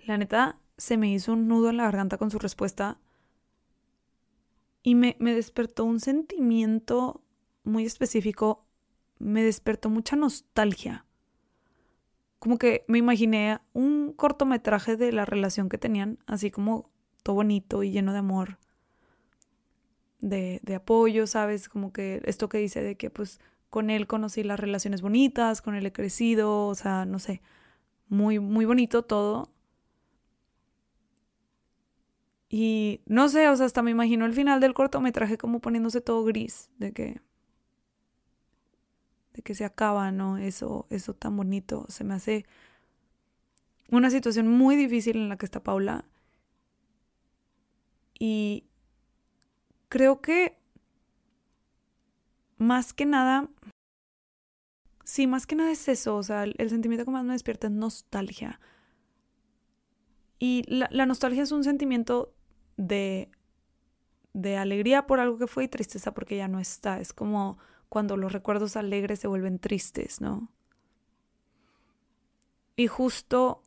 La 0.05 0.19
neta, 0.19 0.61
se 0.77 0.99
me 0.99 1.11
hizo 1.11 1.33
un 1.33 1.49
nudo 1.49 1.71
en 1.71 1.79
la 1.79 1.85
garganta 1.85 2.19
con 2.19 2.31
su 2.31 2.39
respuesta 2.39 3.01
y 4.83 4.95
me, 4.95 5.17
me 5.19 5.35
despertó 5.35 5.85
un 5.85 5.99
sentimiento 5.99 7.25
muy 7.65 7.87
específico, 7.87 8.67
me 9.19 9.43
despertó 9.43 9.89
mucha 9.89 10.17
nostalgia. 10.17 11.07
Como 12.39 12.59
que 12.59 12.85
me 12.87 12.99
imaginé 12.99 13.61
un 13.73 14.13
cortometraje 14.13 14.99
de 14.99 15.13
la 15.13 15.25
relación 15.25 15.71
que 15.71 15.79
tenían, 15.79 16.19
así 16.27 16.51
como 16.51 16.91
todo 17.23 17.37
bonito 17.37 17.83
y 17.83 17.93
lleno 17.93 18.13
de 18.13 18.19
amor, 18.19 18.59
de, 20.23 20.61
de 20.63 20.75
apoyo, 20.77 21.27
¿sabes? 21.27 21.69
Como 21.69 21.93
que 21.93 22.23
esto 22.25 22.49
que 22.49 22.59
dice 22.59 22.83
de 22.83 22.97
que 22.97 23.11
pues 23.11 23.41
con 23.69 23.91
él 23.91 24.07
conocí 24.07 24.43
las 24.45 24.61
relaciones 24.61 25.03
bonitas, 25.03 25.63
con 25.63 25.75
él 25.75 25.87
he 25.87 25.93
crecido, 25.93 26.67
o 26.69 26.75
sea, 26.75 27.05
no 27.05 27.19
sé, 27.19 27.43
muy, 28.09 28.39
muy 28.39 28.65
bonito 28.65 29.03
todo. 29.05 29.51
Y 32.49 33.01
no 33.07 33.29
sé, 33.29 33.49
o 33.49 33.57
sea, 33.57 33.67
hasta 33.67 33.83
me 33.83 33.91
imagino 33.91 34.27
el 34.27 34.35
final 34.35 34.61
del 34.61 34.75
cortometraje 34.75 35.39
como 35.39 35.61
poniéndose 35.61 36.03
todo 36.03 36.23
gris, 36.25 36.71
de 36.79 36.93
que 36.93 37.21
de 39.33 39.43
que 39.43 39.55
se 39.55 39.65
acaba, 39.65 40.13
¿no? 40.13 40.37
Eso, 40.37 40.87
eso 40.91 41.15
tan 41.15 41.37
bonito. 41.37 41.87
Se 41.89 42.05
me 42.05 42.15
hace 42.15 42.45
una 43.91 44.11
situación 44.11 44.49
muy 44.49 44.77
difícil 44.77 45.17
en 45.17 45.29
la 45.31 45.39
que 45.39 45.47
está 45.47 45.63
Paula. 45.63 46.05
Y 48.19 48.65
creo 49.93 50.23
que 50.23 50.57
más 52.57 52.95
que 52.95 53.05
nada, 53.05 53.51
sí, 55.05 55.27
más 55.27 55.47
que 55.47 55.55
nada 55.55 55.71
es 55.71 55.87
eso, 55.87 56.17
o 56.17 56.23
sea, 56.23 56.45
el, 56.45 56.71
sentimiento 56.71 57.05
que 57.05 57.11
más 57.11 57.27
me 57.27 57.35
despierta 57.35 57.67
es 57.67 57.75
nostalgia. 57.75 58.59
Y 60.39 60.65
la, 60.67 60.89
la 60.91 61.05
nostalgia 61.05 61.43
es 61.43 61.53
un 61.53 61.63
sentimiento 61.63 62.33
de, 62.79 63.31
de 64.33 64.57
alegría 64.57 65.07
por 65.07 65.21
algo 65.21 65.37
que 65.37 65.47
fue 65.47 65.65
y 65.65 65.69
tristeza 65.69 66.15
porque 66.15 66.39
ya 66.39 66.49
no 66.49 66.59
está. 66.59 66.99
Es 66.99 67.13
como 67.13 67.59
cuando 67.91 68.17
los 68.17 68.33
recuerdos 68.33 68.77
alegres 68.77 69.19
se 69.19 69.29
vuelven 69.29 69.59
tristes, 69.59 70.23
¿no? 70.23 70.49
Y 72.77 72.87
justo 72.87 73.63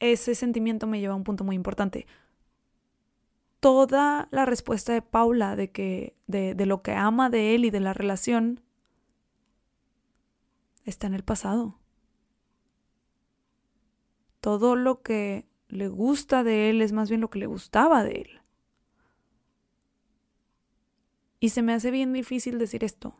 ese 0.00 0.34
sentimiento 0.34 0.86
me 0.86 1.00
lleva 1.00 1.12
a 1.12 1.18
un 1.18 1.24
punto 1.24 1.44
muy 1.44 1.54
importante 1.54 2.06
toda 3.60 4.28
la 4.30 4.44
respuesta 4.44 4.92
de 4.92 5.02
Paula 5.02 5.56
de 5.56 5.70
que 5.70 6.16
de, 6.26 6.54
de, 6.54 6.66
lo 6.66 6.82
que 6.82 6.92
ama 6.92 7.30
de 7.30 7.54
él 7.54 7.64
y 7.64 7.70
de 7.70 7.80
la 7.80 7.92
relación 7.92 8.60
está 10.84 11.06
en 11.06 11.14
el 11.14 11.24
pasado. 11.24 11.78
Todo 14.40 14.76
lo 14.76 15.02
que 15.02 15.46
le 15.68 15.88
gusta 15.88 16.44
de 16.44 16.70
él 16.70 16.80
es 16.80 16.92
más 16.92 17.08
bien 17.08 17.20
lo 17.20 17.30
que 17.30 17.38
le 17.38 17.46
gustaba 17.46 18.04
de 18.04 18.12
él. 18.22 18.40
Y 21.40 21.50
se 21.50 21.62
me 21.62 21.72
hace 21.72 21.90
bien 21.90 22.12
difícil 22.12 22.58
decir 22.58 22.84
esto. 22.84 23.14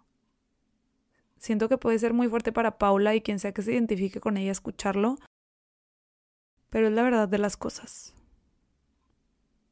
Siento 1.37 1.69
que 1.69 1.79
puede 1.79 1.99
ser 1.99 2.15
muy 2.15 2.29
fuerte 2.29 2.53
para 2.53 2.79
Paula 2.79 3.15
y 3.15 3.21
quien 3.21 3.39
sea 3.39 3.53
que 3.53 3.63
se 3.63 3.73
identifique 3.73 4.21
con 4.21 4.37
ella 4.37 4.51
escucharlo, 4.51 5.17
pero 6.69 6.89
es 6.89 6.93
la 6.93 7.03
verdad 7.03 7.29
de 7.29 7.39
las 7.39 7.57
cosas 7.57 8.18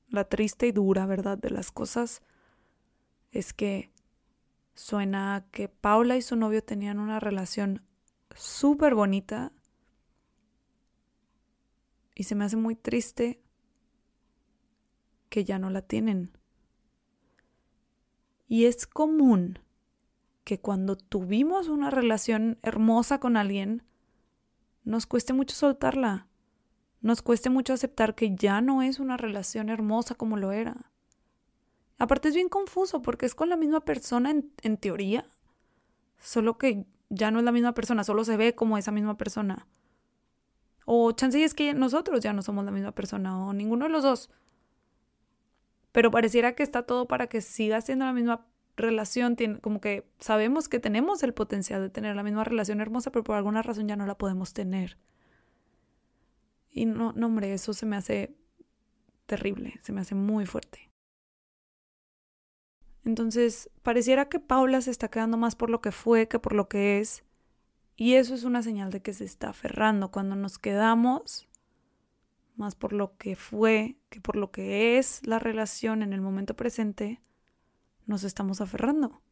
la 0.08 0.24
triste 0.24 0.66
y 0.66 0.72
dura 0.72 1.06
verdad 1.06 1.38
de 1.38 1.50
las 1.50 1.70
cosas 1.70 2.22
es 3.32 3.52
que 3.52 3.90
suena 4.74 5.46
que 5.50 5.68
Paula 5.68 6.16
y 6.16 6.22
su 6.22 6.36
novio 6.36 6.62
tenían 6.62 6.98
una 6.98 7.20
relación 7.20 7.82
súper 8.34 8.94
bonita 8.94 9.52
y 12.14 12.24
se 12.24 12.34
me 12.34 12.44
hace 12.44 12.56
muy 12.56 12.76
triste 12.76 13.42
que 15.28 15.44
ya 15.44 15.58
no 15.58 15.70
la 15.70 15.82
tienen. 15.82 16.32
Y 18.48 18.66
es 18.66 18.86
común 18.86 19.58
que 20.44 20.60
cuando 20.60 20.96
tuvimos 20.96 21.68
una 21.68 21.90
relación 21.90 22.58
hermosa 22.62 23.18
con 23.18 23.36
alguien, 23.36 23.82
nos 24.84 25.04
cueste 25.06 25.32
mucho 25.32 25.54
soltarla 25.56 26.28
nos 27.00 27.22
cueste 27.22 27.50
mucho 27.50 27.72
aceptar 27.72 28.14
que 28.14 28.34
ya 28.34 28.60
no 28.60 28.82
es 28.82 28.98
una 28.98 29.16
relación 29.16 29.68
hermosa 29.68 30.14
como 30.14 30.36
lo 30.36 30.52
era. 30.52 30.90
Aparte 31.98 32.28
es 32.28 32.34
bien 32.34 32.48
confuso 32.48 33.02
porque 33.02 33.26
es 33.26 33.34
con 33.34 33.48
la 33.48 33.56
misma 33.56 33.80
persona 33.80 34.30
en, 34.30 34.76
teoría, 34.76 35.26
solo 36.18 36.58
que 36.58 36.84
ya 37.08 37.30
no 37.30 37.38
es 37.38 37.44
la 37.44 37.52
misma 37.52 37.72
persona, 37.72 38.04
solo 38.04 38.24
se 38.24 38.36
ve 38.36 38.54
como 38.54 38.76
esa 38.76 38.92
misma 38.92 39.16
persona. 39.16 39.66
O 40.84 41.12
chance 41.12 41.42
es 41.42 41.54
que 41.54 41.74
nosotros 41.74 42.20
ya 42.20 42.32
no 42.32 42.42
somos 42.42 42.64
la 42.64 42.70
misma 42.70 42.92
persona, 42.92 43.46
o 43.46 43.52
ninguno 43.52 43.86
de 43.86 43.90
los 43.90 44.02
dos. 44.02 44.30
Pero 45.92 46.10
pareciera 46.10 46.54
que 46.54 46.62
está 46.62 46.82
todo 46.82 47.08
para 47.08 47.28
que 47.28 47.40
siga 47.40 47.80
siendo 47.80 48.04
la 48.04 48.12
misma 48.12 48.46
relación, 48.76 49.36
como 49.62 49.80
que 49.80 50.06
sabemos 50.18 50.68
que 50.68 50.78
tenemos 50.78 51.22
el 51.22 51.32
potencial 51.32 51.80
de 51.80 51.88
tener 51.88 52.14
la 52.14 52.22
misma 52.22 52.44
relación 52.44 52.80
hermosa, 52.80 53.10
pero 53.10 53.24
por 53.24 53.36
alguna 53.36 53.62
razón 53.62 53.88
ya 53.88 53.96
no 53.96 54.06
la 54.06 54.18
podemos 54.18 54.52
tener. 54.52 54.98
Y 56.76 56.84
no, 56.84 57.14
no, 57.16 57.28
hombre, 57.28 57.54
eso 57.54 57.72
se 57.72 57.86
me 57.86 57.96
hace 57.96 58.36
terrible, 59.24 59.80
se 59.80 59.92
me 59.92 60.02
hace 60.02 60.14
muy 60.14 60.44
fuerte. 60.44 60.90
Entonces, 63.02 63.70
pareciera 63.82 64.28
que 64.28 64.40
Paula 64.40 64.82
se 64.82 64.90
está 64.90 65.08
quedando 65.08 65.38
más 65.38 65.56
por 65.56 65.70
lo 65.70 65.80
que 65.80 65.90
fue 65.90 66.28
que 66.28 66.38
por 66.38 66.52
lo 66.52 66.68
que 66.68 66.98
es. 66.98 67.24
Y 67.96 68.16
eso 68.16 68.34
es 68.34 68.44
una 68.44 68.62
señal 68.62 68.90
de 68.90 69.00
que 69.00 69.14
se 69.14 69.24
está 69.24 69.48
aferrando. 69.48 70.10
Cuando 70.10 70.36
nos 70.36 70.58
quedamos 70.58 71.48
más 72.56 72.74
por 72.74 72.92
lo 72.92 73.16
que 73.16 73.36
fue 73.36 73.96
que 74.10 74.20
por 74.20 74.36
lo 74.36 74.50
que 74.50 74.98
es 74.98 75.26
la 75.26 75.38
relación 75.38 76.02
en 76.02 76.12
el 76.12 76.20
momento 76.20 76.56
presente, 76.56 77.22
nos 78.04 78.22
estamos 78.22 78.60
aferrando. 78.60 79.22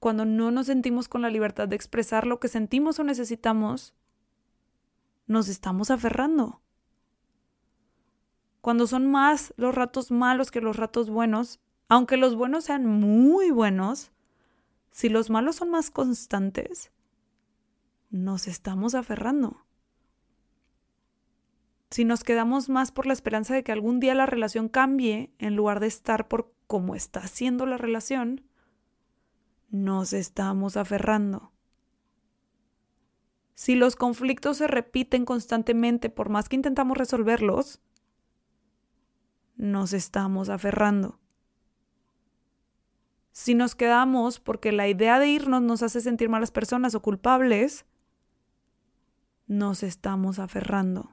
Cuando 0.00 0.24
no 0.24 0.50
nos 0.50 0.66
sentimos 0.66 1.06
con 1.06 1.22
la 1.22 1.30
libertad 1.30 1.68
de 1.68 1.76
expresar 1.76 2.26
lo 2.26 2.40
que 2.40 2.48
sentimos 2.48 2.98
o 2.98 3.04
necesitamos, 3.04 3.94
nos 5.32 5.48
estamos 5.48 5.90
aferrando. 5.90 6.62
Cuando 8.60 8.86
son 8.86 9.10
más 9.10 9.52
los 9.56 9.74
ratos 9.74 10.12
malos 10.12 10.52
que 10.52 10.60
los 10.60 10.76
ratos 10.76 11.10
buenos, 11.10 11.60
aunque 11.88 12.16
los 12.16 12.36
buenos 12.36 12.64
sean 12.64 12.86
muy 12.86 13.50
buenos, 13.50 14.12
si 14.92 15.08
los 15.08 15.30
malos 15.30 15.56
son 15.56 15.70
más 15.70 15.90
constantes, 15.90 16.92
nos 18.10 18.46
estamos 18.46 18.94
aferrando. 18.94 19.66
Si 21.90 22.04
nos 22.04 22.24
quedamos 22.24 22.68
más 22.68 22.92
por 22.92 23.06
la 23.06 23.12
esperanza 23.12 23.54
de 23.54 23.64
que 23.64 23.72
algún 23.72 24.00
día 24.00 24.14
la 24.14 24.26
relación 24.26 24.68
cambie 24.68 25.34
en 25.38 25.56
lugar 25.56 25.80
de 25.80 25.88
estar 25.88 26.28
por 26.28 26.54
cómo 26.66 26.94
está 26.94 27.26
siendo 27.26 27.66
la 27.66 27.78
relación, 27.78 28.46
nos 29.70 30.12
estamos 30.12 30.76
aferrando. 30.76 31.52
Si 33.62 33.76
los 33.76 33.94
conflictos 33.94 34.56
se 34.56 34.66
repiten 34.66 35.24
constantemente 35.24 36.10
por 36.10 36.30
más 36.30 36.48
que 36.48 36.56
intentamos 36.56 36.98
resolverlos, 36.98 37.80
nos 39.54 39.92
estamos 39.92 40.48
aferrando. 40.48 41.20
Si 43.30 43.54
nos 43.54 43.76
quedamos 43.76 44.40
porque 44.40 44.72
la 44.72 44.88
idea 44.88 45.20
de 45.20 45.28
irnos 45.28 45.62
nos 45.62 45.84
hace 45.84 46.00
sentir 46.00 46.28
malas 46.28 46.50
personas 46.50 46.96
o 46.96 47.02
culpables, 47.02 47.86
nos 49.46 49.84
estamos 49.84 50.40
aferrando. 50.40 51.12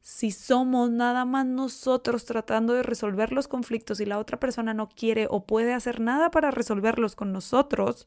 Si 0.00 0.30
somos 0.30 0.92
nada 0.92 1.24
más 1.24 1.44
nosotros 1.44 2.24
tratando 2.24 2.72
de 2.72 2.84
resolver 2.84 3.32
los 3.32 3.48
conflictos 3.48 3.98
y 3.98 4.06
la 4.06 4.20
otra 4.20 4.38
persona 4.38 4.74
no 4.74 4.88
quiere 4.90 5.26
o 5.28 5.44
puede 5.44 5.74
hacer 5.74 5.98
nada 5.98 6.30
para 6.30 6.52
resolverlos 6.52 7.16
con 7.16 7.32
nosotros, 7.32 8.06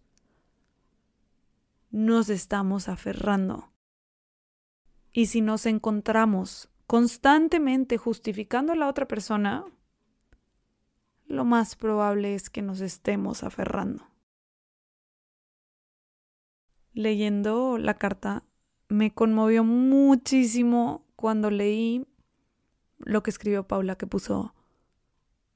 nos 1.89 2.30
estamos 2.30 2.89
aferrando. 2.89 3.71
Y 5.12 5.28
si 5.28 5.41
nos 5.41 5.65
encontramos 5.65 6.69
constantemente 6.88 7.97
justificando 7.97 8.73
a 8.73 8.75
la 8.75 8.88
otra 8.88 9.08
persona, 9.08 9.65
lo 11.25 11.45
más 11.45 11.75
probable 11.75 12.36
es 12.36 12.49
que 12.49 12.62
nos 12.62 12.82
estemos 12.82 13.43
aferrando. 13.43 14.08
Leyendo 16.93 17.78
la 17.78 17.93
carta, 17.93 18.43
me 18.88 19.13
conmovió 19.13 19.63
muchísimo 19.63 21.06
cuando 21.15 21.52
leí 21.52 22.08
lo 22.97 23.23
que 23.23 23.30
escribió 23.30 23.67
Paula, 23.67 23.95
que 23.95 24.08
puso, 24.08 24.54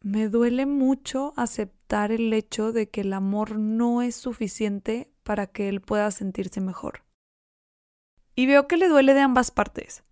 me 0.02 0.30
duele 0.30 0.66
mucho 0.66 1.34
aceptar 1.36 2.12
el 2.12 2.32
hecho 2.34 2.72
de 2.72 2.90
que 2.90 3.02
el 3.02 3.14
amor 3.14 3.58
no 3.58 4.02
es 4.02 4.16
suficiente 4.16 5.13
para 5.24 5.48
que 5.48 5.70
él 5.70 5.82
pueda 5.82 6.12
sentirse 6.12 6.62
mejor. 6.62 7.04
Y 8.36 8.46
veo 8.46 8.68
que 8.68 8.78
le 8.78 8.88
duele 8.88 9.14
de 9.14 9.22
ambas 9.22 9.52
partes. 9.52 10.04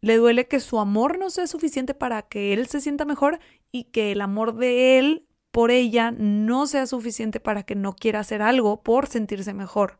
Le 0.00 0.16
duele 0.16 0.48
que 0.48 0.60
su 0.60 0.80
amor 0.80 1.18
no 1.18 1.30
sea 1.30 1.46
suficiente 1.46 1.94
para 1.94 2.22
que 2.22 2.52
él 2.52 2.66
se 2.66 2.80
sienta 2.80 3.04
mejor 3.04 3.38
y 3.70 3.84
que 3.84 4.12
el 4.12 4.20
amor 4.20 4.54
de 4.54 4.98
él 4.98 5.26
por 5.50 5.70
ella 5.70 6.10
no 6.10 6.66
sea 6.66 6.86
suficiente 6.86 7.40
para 7.40 7.64
que 7.64 7.74
no 7.74 7.94
quiera 7.94 8.20
hacer 8.20 8.42
algo 8.42 8.82
por 8.82 9.06
sentirse 9.06 9.52
mejor. 9.52 9.98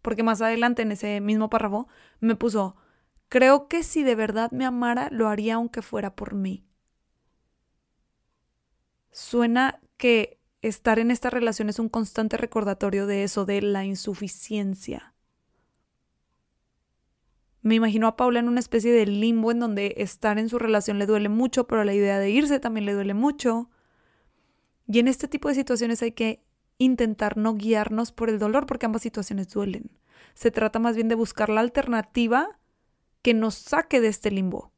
Porque 0.00 0.22
más 0.22 0.40
adelante 0.40 0.82
en 0.82 0.92
ese 0.92 1.20
mismo 1.20 1.50
párrafo 1.50 1.88
me 2.20 2.34
puso, 2.34 2.76
creo 3.28 3.68
que 3.68 3.82
si 3.82 4.02
de 4.02 4.14
verdad 4.14 4.50
me 4.52 4.64
amara 4.64 5.08
lo 5.10 5.28
haría 5.28 5.54
aunque 5.54 5.82
fuera 5.82 6.14
por 6.14 6.34
mí. 6.34 6.64
Suena 9.10 9.80
que 9.96 10.40
estar 10.62 10.98
en 10.98 11.10
esta 11.10 11.28
relación 11.28 11.68
es 11.68 11.78
un 11.78 11.88
constante 11.88 12.36
recordatorio 12.36 13.06
de 13.06 13.24
eso, 13.24 13.44
de 13.44 13.60
la 13.60 13.84
insuficiencia. 13.84 15.14
Me 17.60 17.74
imagino 17.74 18.06
a 18.06 18.16
Paula 18.16 18.40
en 18.40 18.48
una 18.48 18.60
especie 18.60 18.92
de 18.92 19.06
limbo 19.06 19.50
en 19.50 19.60
donde 19.60 19.94
estar 19.98 20.38
en 20.38 20.48
su 20.48 20.58
relación 20.58 20.98
le 20.98 21.06
duele 21.06 21.28
mucho, 21.28 21.66
pero 21.66 21.84
la 21.84 21.94
idea 21.94 22.18
de 22.18 22.30
irse 22.30 22.58
también 22.58 22.86
le 22.86 22.94
duele 22.94 23.14
mucho. 23.14 23.70
Y 24.88 24.98
en 24.98 25.08
este 25.08 25.28
tipo 25.28 25.48
de 25.48 25.54
situaciones 25.54 26.02
hay 26.02 26.12
que 26.12 26.44
intentar 26.78 27.36
no 27.36 27.54
guiarnos 27.54 28.10
por 28.10 28.30
el 28.30 28.38
dolor, 28.38 28.66
porque 28.66 28.86
ambas 28.86 29.02
situaciones 29.02 29.48
duelen. 29.48 29.90
Se 30.34 30.50
trata 30.50 30.78
más 30.78 30.96
bien 30.96 31.08
de 31.08 31.14
buscar 31.14 31.50
la 31.50 31.60
alternativa 31.60 32.58
que 33.20 33.34
nos 33.34 33.54
saque 33.54 34.00
de 34.00 34.08
este 34.08 34.30
limbo. 34.30 34.72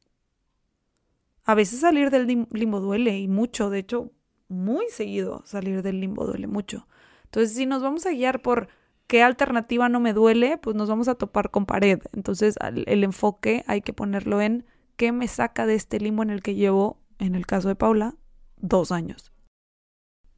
A 1.44 1.55
veces 1.55 1.81
salir 1.81 2.11
del 2.11 2.47
limbo 2.51 2.81
duele 2.81 3.18
y 3.18 3.29
mucho, 3.29 3.70
de 3.70 3.79
hecho, 3.79 4.12
muy 4.48 4.88
seguido 4.88 5.42
salir 5.46 5.83
del 5.83 6.00
limbo 6.00 6.26
duele 6.26 6.46
mucho. 6.46 6.87
Entonces, 7.24 7.57
si 7.57 7.66
nos 7.66 7.83
vamos 7.83 8.07
a 8.07 8.11
guiar 8.11 8.42
por 8.42 8.68
qué 9.07 9.22
alternativa 9.22 9.88
no 9.88 10.00
me 10.00 10.12
duele, 10.12 10.59
pues 10.59 10.76
nos 10.76 10.88
vamos 10.88 11.09
a 11.09 11.14
topar 11.14 11.50
con 11.50 11.66
pared. 11.66 12.00
Entonces, 12.12 12.57
el 12.61 13.04
enfoque 13.04 13.64
hay 13.66 13.83
que 13.83 13.92
ponerlo 13.92 14.40
en 14.40 14.64
qué 14.96 15.12
me 15.12 15.28
saca 15.28 15.66
de 15.66 15.74
este 15.74 16.00
limbo 16.00 16.22
en 16.22 16.30
el 16.30 16.42
que 16.42 16.54
llevo, 16.54 17.00
en 17.18 17.35
el 17.35 17.46
caso 17.46 17.68
de 17.68 17.76
Paula, 17.76 18.14
dos 18.57 18.92
años. 18.92 19.33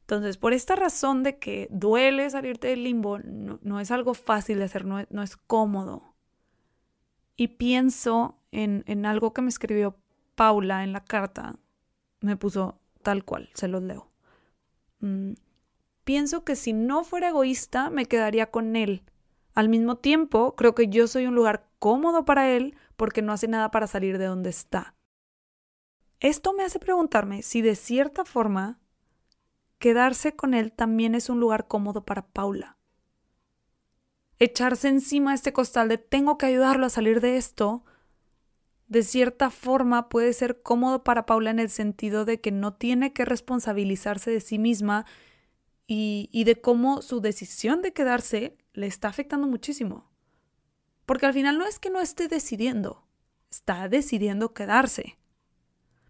Entonces, 0.01 0.37
por 0.37 0.53
esta 0.53 0.75
razón 0.75 1.23
de 1.23 1.37
que 1.37 1.67
duele 1.69 2.29
salirte 2.29 2.69
del 2.69 2.83
limbo, 2.83 3.19
no, 3.19 3.79
es 3.79 3.91
algo 3.91 4.13
fácil 4.13 4.57
de 4.59 4.63
hacer, 4.63 4.85
no, 4.85 5.03
no, 5.09 5.21
es 5.21 5.35
cómodo. 5.35 6.15
Y 7.35 7.49
pienso 7.49 8.39
en, 8.51 8.83
en 8.87 9.05
algo 9.05 9.33
que 9.33 9.41
me 9.41 9.49
escribió 9.49 9.97
Paula 10.35 10.83
en 10.83 10.93
la 10.93 11.03
carta. 11.03 11.59
Me 12.21 12.37
puso 12.37 12.79
tal 13.07 13.23
cual, 13.23 13.49
se 13.53 13.69
los 13.69 13.81
leo. 13.81 14.11
Mm, 14.99 15.35
pienso 16.03 16.43
que 16.43 16.57
si 16.57 16.73
no 16.73 17.05
fuera 17.05 17.29
egoísta, 17.29 17.89
me 17.89 18.05
quedaría 18.05 18.51
con 18.51 18.75
él. 18.75 19.01
Al 19.53 19.69
mismo 19.69 19.95
tiempo, 19.95 20.57
creo 20.57 20.75
que 20.75 20.89
yo 20.89 21.07
soy 21.07 21.25
un 21.25 21.33
lugar 21.33 21.69
cómodo 21.79 22.25
para 22.25 22.49
él 22.49 22.75
porque 22.97 23.21
no 23.21 23.31
hace 23.31 23.47
nada 23.47 23.71
para 23.71 23.87
salir 23.87 24.17
de 24.17 24.25
donde 24.25 24.49
está. 24.49 24.93
Esto 26.19 26.51
me 26.51 26.65
hace 26.65 26.79
preguntarme 26.79 27.43
si 27.43 27.61
de 27.61 27.75
cierta 27.75 28.25
forma 28.25 28.77
quedarse 29.79 30.35
con 30.35 30.53
él 30.53 30.73
también 30.73 31.15
es 31.15 31.29
un 31.29 31.39
lugar 31.39 31.65
cómodo 31.69 32.03
para 32.03 32.27
Paula. 32.27 32.77
Echarse 34.37 34.89
encima 34.89 35.33
este 35.33 35.53
costal 35.53 35.87
de 35.87 35.97
tengo 35.97 36.37
que 36.37 36.47
ayudarlo 36.47 36.85
a 36.85 36.89
salir 36.89 37.21
de 37.21 37.37
esto 37.37 37.85
de 38.87 39.03
cierta 39.03 39.49
forma 39.49 40.09
puede 40.09 40.33
ser 40.33 40.61
cómodo 40.61 41.03
para 41.03 41.25
Paula 41.25 41.51
en 41.51 41.59
el 41.59 41.69
sentido 41.69 42.25
de 42.25 42.39
que 42.39 42.51
no 42.51 42.73
tiene 42.73 43.13
que 43.13 43.25
responsabilizarse 43.25 44.31
de 44.31 44.41
sí 44.41 44.59
misma 44.59 45.05
y, 45.87 46.29
y, 46.31 46.43
de 46.43 46.59
cómo 46.59 47.01
su 47.01 47.21
decisión 47.21 47.81
de 47.81 47.93
quedarse 47.93 48.57
le 48.73 48.87
está 48.87 49.07
afectando 49.07 49.47
muchísimo. 49.47 50.09
Porque 51.05 51.25
al 51.25 51.33
final 51.33 51.57
no 51.57 51.65
es 51.65 51.79
que 51.79 51.89
no 51.89 52.01
esté 52.01 52.27
decidiendo, 52.27 53.07
está 53.49 53.87
decidiendo 53.87 54.53
quedarse. 54.53 55.17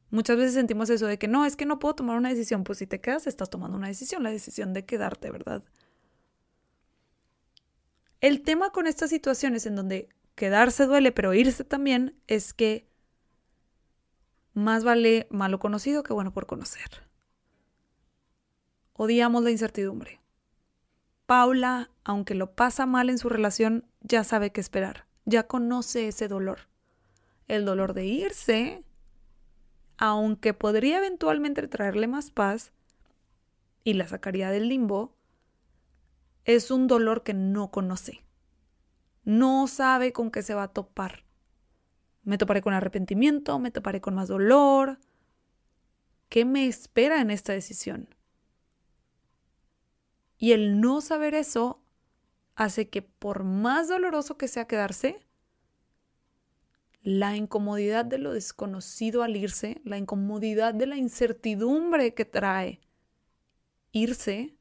Muchas 0.09 0.37
veces 0.37 0.53
sentimos 0.53 0.89
eso 0.89 1.05
de 1.05 1.19
que 1.19 1.27
no, 1.27 1.45
es 1.45 1.55
que 1.55 1.65
no 1.65 1.79
puedo 1.79 1.95
tomar 1.95 2.17
una 2.17 2.29
decisión. 2.29 2.63
Pues 2.63 2.79
si 2.79 2.87
te 2.87 3.01
quedas, 3.01 3.27
estás 3.27 3.49
tomando 3.49 3.77
una 3.77 3.87
decisión, 3.87 4.23
la 4.23 4.31
decisión 4.31 4.73
de 4.73 4.85
quedarte, 4.85 5.29
¿verdad? 5.31 5.63
El 8.21 8.41
tema 8.41 8.71
con 8.71 8.87
estas 8.87 9.09
situaciones 9.09 9.65
en 9.65 9.75
donde 9.75 10.09
quedarse 10.37 10.85
duele, 10.85 11.11
pero 11.11 11.33
irse 11.33 11.63
también, 11.63 12.15
es 12.27 12.53
que 12.53 12.87
más 14.53 14.83
vale 14.83 15.27
malo 15.31 15.57
conocido 15.59 16.03
que 16.03 16.13
bueno 16.13 16.31
por 16.31 16.45
conocer. 16.45 17.07
Odiamos 18.93 19.43
la 19.43 19.49
incertidumbre. 19.49 20.21
Paula, 21.25 21.89
aunque 22.03 22.35
lo 22.35 22.53
pasa 22.53 22.85
mal 22.85 23.09
en 23.09 23.17
su 23.17 23.29
relación, 23.29 23.85
ya 24.01 24.23
sabe 24.23 24.51
qué 24.51 24.61
esperar, 24.61 25.07
ya 25.25 25.47
conoce 25.47 26.07
ese 26.07 26.27
dolor. 26.27 26.69
El 27.47 27.65
dolor 27.65 27.93
de 27.93 28.05
irse, 28.05 28.83
aunque 29.97 30.53
podría 30.53 30.99
eventualmente 30.99 31.67
traerle 31.67 32.05
más 32.05 32.29
paz 32.29 32.71
y 33.83 33.93
la 33.93 34.07
sacaría 34.07 34.51
del 34.51 34.69
limbo, 34.69 35.15
es 36.45 36.69
un 36.69 36.85
dolor 36.85 37.23
que 37.23 37.33
no 37.33 37.71
conoce 37.71 38.26
no 39.27 39.67
sabe 39.67 40.13
con 40.13 40.31
qué 40.31 40.41
se 40.41 40.53
va 40.53 40.63
a 40.63 40.73
topar. 40.73 41.25
Me 42.23 42.37
toparé 42.37 42.61
con 42.61 42.73
arrepentimiento, 42.73 43.59
me 43.59 43.71
toparé 43.71 43.99
con 43.99 44.15
más 44.15 44.29
dolor. 44.29 44.99
¿Qué 46.29 46.45
me 46.45 46.65
espera 46.65 47.19
en 47.19 47.29
esta 47.29 47.51
decisión? 47.51 48.07
Y 50.37 50.53
el 50.53 50.79
no 50.79 51.01
saber 51.01 51.33
eso 51.35 51.83
hace 52.55 52.87
que 52.87 53.01
por 53.01 53.43
más 53.43 53.89
doloroso 53.89 54.37
que 54.37 54.47
sea 54.47 54.65
quedarse, 54.65 55.19
la 57.01 57.35
incomodidad 57.35 58.05
de 58.05 58.19
lo 58.19 58.31
desconocido 58.31 59.23
al 59.23 59.35
irse, 59.35 59.81
la 59.83 59.97
incomodidad 59.97 60.73
de 60.73 60.87
la 60.87 60.95
incertidumbre 60.95 62.13
que 62.13 62.23
trae 62.23 62.79
irse, 63.91 64.55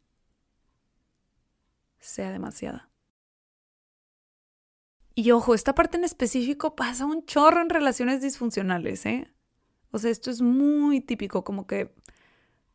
sea 2.01 2.33
demasiada. 2.33 2.91
Y 5.19 5.31
ojo, 5.31 5.55
esta 5.55 5.75
parte 5.75 5.97
en 5.97 6.05
específico 6.05 6.77
pasa 6.77 7.07
un 7.07 7.25
chorro 7.25 7.63
en 7.63 7.71
relaciones 7.71 8.21
disfuncionales, 8.21 9.07
¿eh? 9.07 9.33
O 9.91 9.99
sea, 9.99 10.11
esto 10.11 10.31
es 10.31 10.43
muy 10.43 11.01
típico, 11.01 11.43
como 11.43 11.67
que 11.67 11.95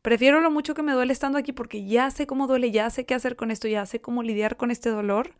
prefiero 0.01 0.41
lo 0.41 0.49
mucho 0.49 0.73
que 0.73 0.81
me 0.81 0.93
duele 0.93 1.13
estando 1.13 1.37
aquí 1.37 1.53
porque 1.53 1.85
ya 1.85 2.09
sé 2.09 2.25
cómo 2.25 2.47
duele, 2.47 2.71
ya 2.71 2.89
sé 2.89 3.05
qué 3.05 3.13
hacer 3.13 3.35
con 3.35 3.51
esto, 3.51 3.67
ya 3.67 3.85
sé 3.85 4.01
cómo 4.01 4.23
lidiar 4.23 4.57
con 4.57 4.71
este 4.71 4.89
dolor, 4.89 5.35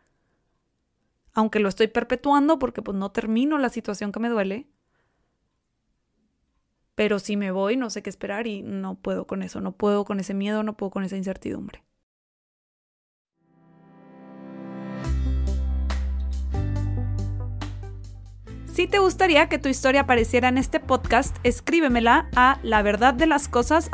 aunque 1.32 1.58
lo 1.58 1.68
estoy 1.68 1.88
perpetuando 1.88 2.60
porque 2.60 2.82
pues 2.82 2.96
no 2.96 3.10
termino 3.10 3.58
la 3.58 3.68
situación 3.68 4.12
que 4.12 4.20
me 4.20 4.28
duele. 4.28 4.68
Pero 6.94 7.18
si 7.18 7.36
me 7.36 7.50
voy, 7.50 7.76
no 7.76 7.90
sé 7.90 8.04
qué 8.04 8.10
esperar 8.10 8.46
y 8.46 8.62
no 8.62 8.94
puedo 8.94 9.26
con 9.26 9.42
eso, 9.42 9.60
no 9.60 9.72
puedo 9.72 10.04
con 10.04 10.20
ese 10.20 10.34
miedo, 10.34 10.62
no 10.62 10.76
puedo 10.76 10.90
con 10.90 11.02
esa 11.02 11.16
incertidumbre. 11.16 11.82
Si 18.72 18.86
te 18.86 19.00
gustaría 19.00 19.50
que 19.50 19.58
tu 19.58 19.68
historia 19.68 20.00
apareciera 20.00 20.48
en 20.48 20.56
este 20.56 20.80
podcast, 20.80 21.36
escríbemela 21.42 22.30
a 22.34 22.58
la 22.62 22.80
verdad 22.80 23.12
de 23.12 23.26
las 23.26 23.46
cosas. 23.46 23.90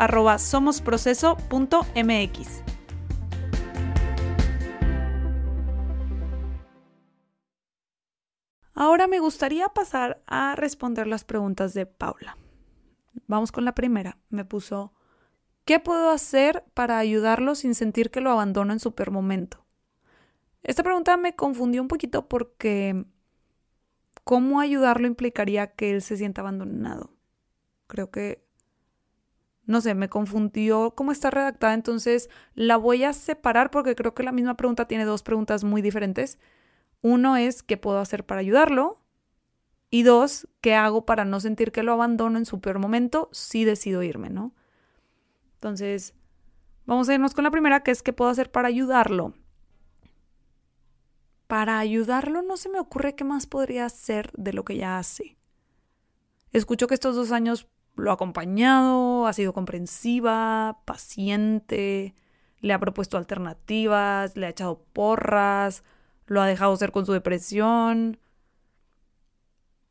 Ahora 8.72 9.08
me 9.08 9.18
gustaría 9.18 9.68
pasar 9.70 10.22
a 10.28 10.54
responder 10.54 11.08
las 11.08 11.24
preguntas 11.24 11.74
de 11.74 11.84
Paula. 11.84 12.38
Vamos 13.26 13.50
con 13.50 13.64
la 13.64 13.74
primera. 13.74 14.18
Me 14.28 14.44
puso, 14.44 14.92
¿qué 15.64 15.80
puedo 15.80 16.10
hacer 16.10 16.64
para 16.74 16.98
ayudarlo 16.98 17.56
sin 17.56 17.74
sentir 17.74 18.12
que 18.12 18.20
lo 18.20 18.30
abandono 18.30 18.72
en 18.72 18.78
su 18.78 18.94
peor 18.94 19.10
momento? 19.10 19.66
Esta 20.62 20.84
pregunta 20.84 21.16
me 21.16 21.34
confundió 21.34 21.82
un 21.82 21.88
poquito 21.88 22.28
porque 22.28 23.04
¿cómo 24.28 24.60
ayudarlo 24.60 25.06
implicaría 25.06 25.68
que 25.68 25.90
él 25.90 26.02
se 26.02 26.18
sienta 26.18 26.42
abandonado? 26.42 27.16
Creo 27.86 28.10
que, 28.10 28.44
no 29.64 29.80
sé, 29.80 29.94
me 29.94 30.10
confundió 30.10 30.90
cómo 30.94 31.12
está 31.12 31.30
redactada, 31.30 31.72
entonces 31.72 32.28
la 32.54 32.76
voy 32.76 33.04
a 33.04 33.14
separar 33.14 33.70
porque 33.70 33.94
creo 33.94 34.12
que 34.12 34.22
la 34.22 34.32
misma 34.32 34.54
pregunta 34.54 34.86
tiene 34.86 35.06
dos 35.06 35.22
preguntas 35.22 35.64
muy 35.64 35.80
diferentes. 35.80 36.38
Uno 37.00 37.38
es, 37.38 37.62
¿qué 37.62 37.78
puedo 37.78 38.00
hacer 38.00 38.26
para 38.26 38.42
ayudarlo? 38.42 39.00
Y 39.88 40.02
dos, 40.02 40.46
¿qué 40.60 40.74
hago 40.74 41.06
para 41.06 41.24
no 41.24 41.40
sentir 41.40 41.72
que 41.72 41.82
lo 41.82 41.94
abandono 41.94 42.36
en 42.36 42.44
su 42.44 42.60
peor 42.60 42.80
momento 42.80 43.30
si 43.32 43.64
decido 43.64 44.02
irme, 44.02 44.28
¿no? 44.28 44.52
Entonces, 45.54 46.12
vamos 46.84 47.08
a 47.08 47.14
irnos 47.14 47.32
con 47.32 47.44
la 47.44 47.50
primera, 47.50 47.82
que 47.82 47.92
es 47.92 48.02
qué 48.02 48.12
puedo 48.12 48.30
hacer 48.30 48.50
para 48.50 48.68
ayudarlo 48.68 49.32
para 51.48 51.78
ayudarlo 51.78 52.42
no 52.42 52.56
se 52.56 52.68
me 52.68 52.78
ocurre 52.78 53.16
qué 53.16 53.24
más 53.24 53.46
podría 53.46 53.86
hacer 53.86 54.30
de 54.36 54.52
lo 54.52 54.64
que 54.64 54.76
ya 54.76 54.98
hace. 54.98 55.36
Escucho 56.52 56.86
que 56.86 56.94
estos 56.94 57.16
dos 57.16 57.32
años 57.32 57.66
lo 57.96 58.10
ha 58.10 58.14
acompañado, 58.14 59.26
ha 59.26 59.32
sido 59.32 59.52
comprensiva, 59.54 60.80
paciente, 60.84 62.14
le 62.60 62.72
ha 62.72 62.78
propuesto 62.78 63.16
alternativas, 63.16 64.36
le 64.36 64.46
ha 64.46 64.50
echado 64.50 64.84
porras, 64.92 65.84
lo 66.26 66.42
ha 66.42 66.46
dejado 66.46 66.76
ser 66.76 66.92
con 66.92 67.06
su 67.06 67.12
depresión. 67.12 68.18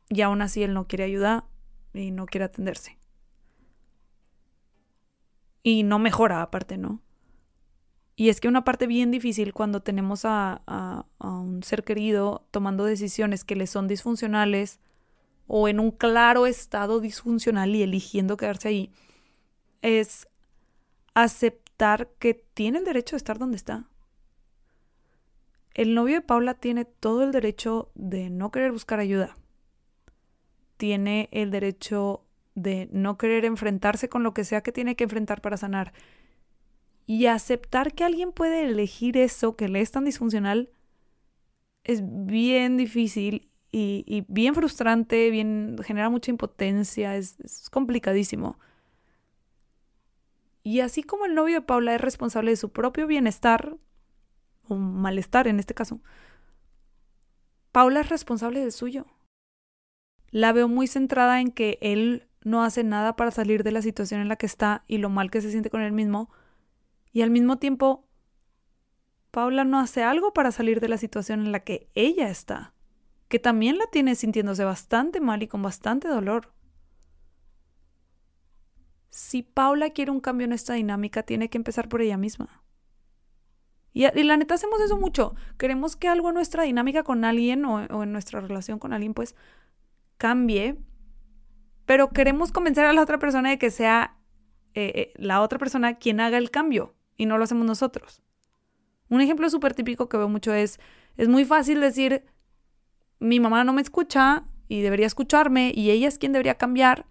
Y 0.08 0.22
aún 0.22 0.40
así 0.42 0.62
él 0.62 0.74
no 0.74 0.86
quiere 0.86 1.04
ayuda 1.04 1.44
y 1.92 2.12
no 2.12 2.26
quiere 2.26 2.44
atenderse. 2.44 2.98
Y 5.64 5.82
no 5.82 5.98
mejora 5.98 6.40
aparte, 6.40 6.78
¿no? 6.78 7.02
Y 8.20 8.30
es 8.30 8.40
que 8.40 8.48
una 8.48 8.64
parte 8.64 8.88
bien 8.88 9.12
difícil 9.12 9.52
cuando 9.54 9.80
tenemos 9.80 10.22
a, 10.24 11.04
un 11.20 11.62
ser 11.62 11.84
querido 11.84 12.44
tomando 12.50 12.84
decisiones 12.84 13.44
que 13.44 13.54
le 13.54 13.68
son 13.68 13.86
disfuncionales 13.86 14.80
o 15.46 15.68
en 15.68 15.78
un 15.78 15.92
claro 15.92 16.44
estado 16.46 16.98
disfuncional 16.98 17.76
y 17.76 17.84
eligiendo 17.84 18.36
quedarse 18.36 18.66
ahí, 18.66 18.92
es 19.82 20.26
aceptar 21.14 22.08
que 22.18 22.34
tiene 22.34 22.78
el 22.78 22.84
derecho 22.84 23.14
de 23.14 23.18
estar 23.18 23.38
donde 23.38 23.56
está. 23.56 23.84
El 25.72 25.94
novio 25.94 26.16
de 26.16 26.22
Paula 26.22 26.54
tiene 26.54 26.86
todo 26.86 27.22
el 27.22 27.30
derecho 27.30 27.92
de 27.94 28.30
no 28.30 28.50
querer 28.50 28.72
buscar 28.72 28.98
ayuda. 28.98 29.36
Tiene 30.76 31.28
el 31.30 31.52
derecho 31.52 32.24
de 32.56 32.88
no 32.90 33.16
querer 33.16 33.44
enfrentarse 33.44 34.08
con 34.08 34.24
lo 34.24 34.34
que 34.34 34.42
sea 34.42 34.64
que 34.64 34.72
tiene 34.72 34.96
que 34.96 35.04
enfrentar 35.04 35.40
para 35.40 35.56
sanar. 35.56 35.92
Y 37.08 37.24
aceptar 37.24 37.94
que 37.94 38.04
alguien 38.04 38.32
puede 38.32 38.66
elegir 38.66 39.16
eso 39.16 39.56
que 39.56 39.66
le 39.66 39.80
es 39.80 39.90
tan 39.90 40.04
disfuncional 40.04 40.68
es 41.82 42.02
bien 42.04 42.76
difícil 42.76 43.50
y, 43.72 44.26
bien 44.28 44.54
frustrante, 44.54 45.30
bien, 45.30 45.78
genera 45.82 46.10
mucha 46.10 46.30
impotencia, 46.30 47.16
es, 47.16 47.40
es 47.40 47.70
complicadísimo. 47.70 48.58
Y 50.62 50.80
así 50.80 51.02
como 51.02 51.24
el 51.24 51.34
novio 51.34 51.54
de 51.54 51.66
Paula 51.66 51.94
es 51.94 52.00
responsable 52.02 52.50
de 52.50 52.56
su 52.58 52.72
propio 52.72 53.06
bienestar, 53.06 53.78
o 54.68 54.74
malestar 54.74 55.48
en 55.48 55.60
este 55.60 55.72
caso, 55.72 56.02
Paula 57.72 58.00
es 58.00 58.10
responsable 58.10 58.60
del 58.60 58.72
suyo. 58.72 59.06
La 60.30 60.52
veo 60.52 60.68
muy 60.68 60.86
centrada 60.86 61.40
en 61.40 61.52
que 61.52 61.78
él 61.80 62.28
no 62.44 62.62
hace 62.64 62.84
nada 62.84 63.16
para 63.16 63.30
salir 63.30 63.62
de 63.62 63.72
la 63.72 63.80
situación 63.80 64.20
en 64.20 64.28
la 64.28 64.36
que 64.36 64.44
está 64.44 64.84
y 64.86 64.98
lo 64.98 65.08
mal 65.08 65.30
que 65.30 65.40
se 65.40 65.50
siente 65.50 65.70
con 65.70 65.80
él 65.80 65.92
mismo, 65.92 66.28
y 67.12 67.22
al 67.22 67.30
mismo 67.30 67.58
tiempo, 67.58 68.08
Paula 69.30 69.64
no 69.64 69.78
hace 69.78 70.02
algo 70.02 70.32
para 70.32 70.52
salir 70.52 70.80
de 70.80 70.88
la 70.88 70.98
situación 70.98 71.40
en 71.40 71.52
la 71.52 71.60
que 71.60 71.90
ella 71.94 72.28
está, 72.28 72.74
que 73.28 73.38
también 73.38 73.78
la 73.78 73.86
tiene 73.86 74.14
sintiéndose 74.14 74.64
bastante 74.64 75.20
mal 75.20 75.42
y 75.42 75.48
con 75.48 75.62
bastante 75.62 76.08
dolor. 76.08 76.52
Si 79.10 79.42
Paula 79.42 79.90
quiere 79.90 80.10
un 80.10 80.20
cambio 80.20 80.44
en 80.46 80.52
esta 80.52 80.74
dinámica, 80.74 81.22
tiene 81.22 81.50
que 81.50 81.58
empezar 81.58 81.88
por 81.88 82.00
ella 82.02 82.16
misma. 82.16 82.62
Y, 83.92 84.06
la 84.22 84.36
neta 84.36 84.54
hacemos 84.54 84.80
eso 84.80 84.96
mucho. 84.98 85.34
Queremos 85.58 85.96
que 85.96 86.08
algo 86.08 86.28
en 86.28 86.34
nuestra 86.34 86.62
dinámica 86.62 87.02
con 87.02 87.24
alguien 87.24 87.64
o, 87.64 88.02
en 88.02 88.12
nuestra 88.12 88.40
relación 88.40 88.78
con 88.78 88.92
alguien 88.92 89.14
pues 89.14 89.34
cambie, 90.18 90.78
pero 91.84 92.10
queremos 92.10 92.52
convencer 92.52 92.84
a 92.84 92.92
la 92.92 93.02
otra 93.02 93.18
persona 93.18 93.50
de 93.50 93.58
que 93.58 93.70
sea 93.70 94.16
eh, 94.74 94.92
eh, 94.94 95.12
la 95.16 95.40
otra 95.40 95.58
persona 95.58 95.94
quien 95.94 96.20
haga 96.20 96.38
el 96.38 96.50
cambio 96.50 96.97
y 97.18 97.26
no 97.26 97.36
lo 97.36 97.44
hacemos 97.44 97.66
nosotros. 97.66 98.22
Un 99.10 99.20
ejemplo 99.20 99.50
súper 99.50 99.74
típico 99.74 100.08
que 100.08 100.16
veo 100.16 100.28
mucho 100.28 100.54
es, 100.54 100.80
es 101.18 101.28
muy 101.28 101.44
fácil 101.44 101.80
decir, 101.80 102.24
mi 103.18 103.40
mamá 103.40 103.64
no 103.64 103.74
me 103.74 103.82
escucha 103.82 104.44
y 104.68 104.80
debería 104.80 105.06
escucharme 105.06 105.72
y 105.74 105.90
ella 105.90 106.08
es 106.08 106.16
quien 106.16 106.32
debería 106.32 106.56
cambiar 106.56 107.04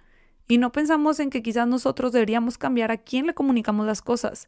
y 0.47 0.57
no 0.57 0.71
pensamos 0.71 1.19
en 1.19 1.29
que 1.29 1.43
quizás 1.43 1.67
nosotros 1.67 2.13
deberíamos 2.13 2.57
cambiar 2.57 2.91
a 2.91 2.97
quién 2.97 3.27
le 3.27 3.33
comunicamos 3.33 3.85
las 3.85 4.01
cosas. 4.01 4.47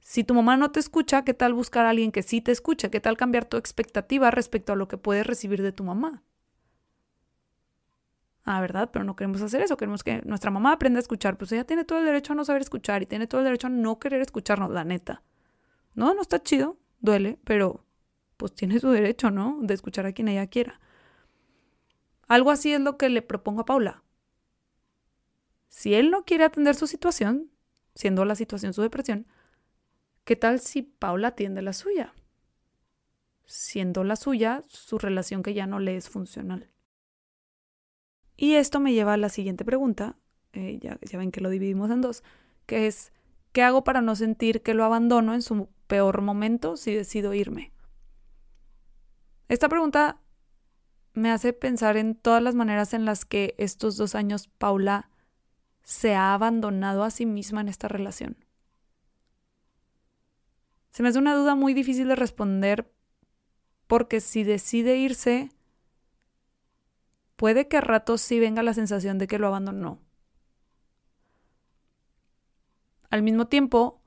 Si 0.00 0.24
tu 0.24 0.34
mamá 0.34 0.56
no 0.56 0.70
te 0.70 0.80
escucha, 0.80 1.24
¿qué 1.24 1.34
tal 1.34 1.52
buscar 1.52 1.84
a 1.84 1.90
alguien 1.90 2.12
que 2.12 2.22
sí 2.22 2.40
te 2.40 2.52
escuche? 2.52 2.90
¿Qué 2.90 3.00
tal 3.00 3.16
cambiar 3.16 3.44
tu 3.44 3.56
expectativa 3.56 4.30
respecto 4.30 4.72
a 4.72 4.76
lo 4.76 4.88
que 4.88 4.96
puedes 4.96 5.26
recibir 5.26 5.62
de 5.62 5.72
tu 5.72 5.84
mamá? 5.84 6.22
Ah, 8.48 8.60
¿verdad? 8.60 8.90
Pero 8.92 9.04
no 9.04 9.16
queremos 9.16 9.42
hacer 9.42 9.60
eso. 9.60 9.76
Queremos 9.76 10.04
que 10.04 10.22
nuestra 10.22 10.52
mamá 10.52 10.72
aprenda 10.72 10.98
a 10.98 11.02
escuchar. 11.02 11.36
Pues 11.36 11.50
ella 11.50 11.64
tiene 11.64 11.84
todo 11.84 11.98
el 11.98 12.04
derecho 12.04 12.32
a 12.32 12.36
no 12.36 12.44
saber 12.44 12.62
escuchar 12.62 13.02
y 13.02 13.06
tiene 13.06 13.26
todo 13.26 13.40
el 13.40 13.44
derecho 13.44 13.66
a 13.66 13.70
no 13.70 13.98
querer 13.98 14.22
escucharnos, 14.22 14.70
la 14.70 14.84
neta. 14.84 15.24
No, 15.94 16.14
no 16.14 16.22
está 16.22 16.40
chido, 16.40 16.78
duele, 17.00 17.40
pero 17.44 17.84
pues 18.36 18.54
tiene 18.54 18.78
su 18.78 18.90
derecho, 18.90 19.32
¿no? 19.32 19.58
De 19.62 19.74
escuchar 19.74 20.06
a 20.06 20.12
quien 20.12 20.28
ella 20.28 20.46
quiera. 20.46 20.80
Algo 22.28 22.52
así 22.52 22.72
es 22.72 22.80
lo 22.80 22.96
que 22.96 23.08
le 23.08 23.20
propongo 23.20 23.62
a 23.62 23.64
Paula. 23.64 24.04
Si 25.68 25.94
él 25.94 26.10
no 26.10 26.24
quiere 26.24 26.44
atender 26.44 26.76
su 26.76 26.86
situación, 26.86 27.50
siendo 27.96 28.24
la 28.24 28.36
situación 28.36 28.74
su 28.74 28.82
depresión, 28.82 29.26
¿qué 30.24 30.36
tal 30.36 30.60
si 30.60 30.82
Paula 30.82 31.28
atiende 31.28 31.62
la 31.62 31.72
suya? 31.72 32.14
Siendo 33.44 34.04
la 34.04 34.14
suya 34.14 34.62
su 34.68 34.98
relación 34.98 35.42
que 35.42 35.54
ya 35.54 35.66
no 35.66 35.80
le 35.80 35.96
es 35.96 36.08
funcional. 36.08 36.70
Y 38.36 38.54
esto 38.54 38.80
me 38.80 38.92
lleva 38.92 39.14
a 39.14 39.16
la 39.16 39.28
siguiente 39.28 39.64
pregunta, 39.64 40.16
eh, 40.52 40.78
ya, 40.80 40.98
ya 41.02 41.18
ven 41.18 41.32
que 41.32 41.40
lo 41.40 41.50
dividimos 41.50 41.90
en 41.90 42.00
dos, 42.00 42.22
que 42.66 42.86
es, 42.86 43.12
¿qué 43.52 43.62
hago 43.62 43.84
para 43.84 44.00
no 44.00 44.16
sentir 44.16 44.62
que 44.62 44.74
lo 44.74 44.84
abandono 44.84 45.34
en 45.34 45.42
su 45.42 45.68
peor 45.86 46.20
momento 46.22 46.76
si 46.76 46.94
decido 46.94 47.32
irme? 47.34 47.72
Esta 49.48 49.68
pregunta 49.68 50.20
me 51.14 51.30
hace 51.30 51.52
pensar 51.52 51.96
en 51.96 52.14
todas 52.14 52.42
las 52.42 52.54
maneras 52.54 52.92
en 52.92 53.04
las 53.04 53.24
que 53.24 53.54
estos 53.58 53.96
dos 53.96 54.14
años 54.14 54.48
Paula 54.48 55.08
se 55.86 56.16
ha 56.16 56.34
abandonado 56.34 57.04
a 57.04 57.10
sí 57.10 57.26
misma 57.26 57.60
en 57.60 57.68
esta 57.68 57.86
relación? 57.86 58.36
Se 60.90 61.02
me 61.02 61.10
hace 61.10 61.18
una 61.20 61.36
duda 61.36 61.54
muy 61.54 61.74
difícil 61.74 62.08
de 62.08 62.16
responder 62.16 62.92
porque 63.86 64.20
si 64.20 64.42
decide 64.42 64.96
irse, 64.96 65.50
puede 67.36 67.68
que 67.68 67.76
a 67.76 67.80
ratos 67.82 68.20
sí 68.20 68.40
venga 68.40 68.62
la 68.62 68.74
sensación 68.74 69.18
de 69.18 69.26
que 69.26 69.38
lo 69.38 69.46
abandonó. 69.46 70.00
Al 73.10 73.22
mismo 73.22 73.46
tiempo, 73.46 74.00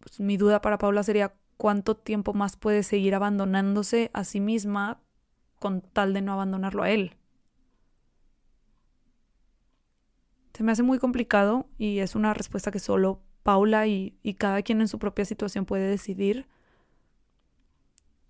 pues, 0.00 0.20
mi 0.20 0.36
duda 0.36 0.60
para 0.60 0.78
Paula 0.78 1.02
sería 1.02 1.34
cuánto 1.56 1.96
tiempo 1.96 2.32
más 2.32 2.56
puede 2.56 2.82
seguir 2.82 3.14
abandonándose 3.14 4.10
a 4.14 4.24
sí 4.24 4.40
misma 4.40 5.00
con 5.58 5.80
tal 5.80 6.12
de 6.14 6.22
no 6.22 6.32
abandonarlo 6.32 6.82
a 6.82 6.90
él. 6.90 7.16
Se 10.54 10.62
me 10.62 10.72
hace 10.72 10.82
muy 10.82 10.98
complicado 10.98 11.68
y 11.78 11.98
es 11.98 12.14
una 12.14 12.34
respuesta 12.34 12.70
que 12.70 12.78
solo 12.78 13.22
Paula 13.42 13.86
y, 13.86 14.18
y 14.22 14.34
cada 14.34 14.62
quien 14.62 14.80
en 14.80 14.88
su 14.88 14.98
propia 14.98 15.24
situación 15.24 15.64
puede 15.64 15.88
decidir. 15.88 16.46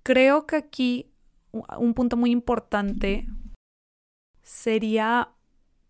Creo 0.03 0.47
que 0.47 0.57
aquí 0.57 1.12
un 1.53 1.95
punto 1.95 2.17
muy 2.17 2.31
importante 2.31 3.27
sería 4.43 5.31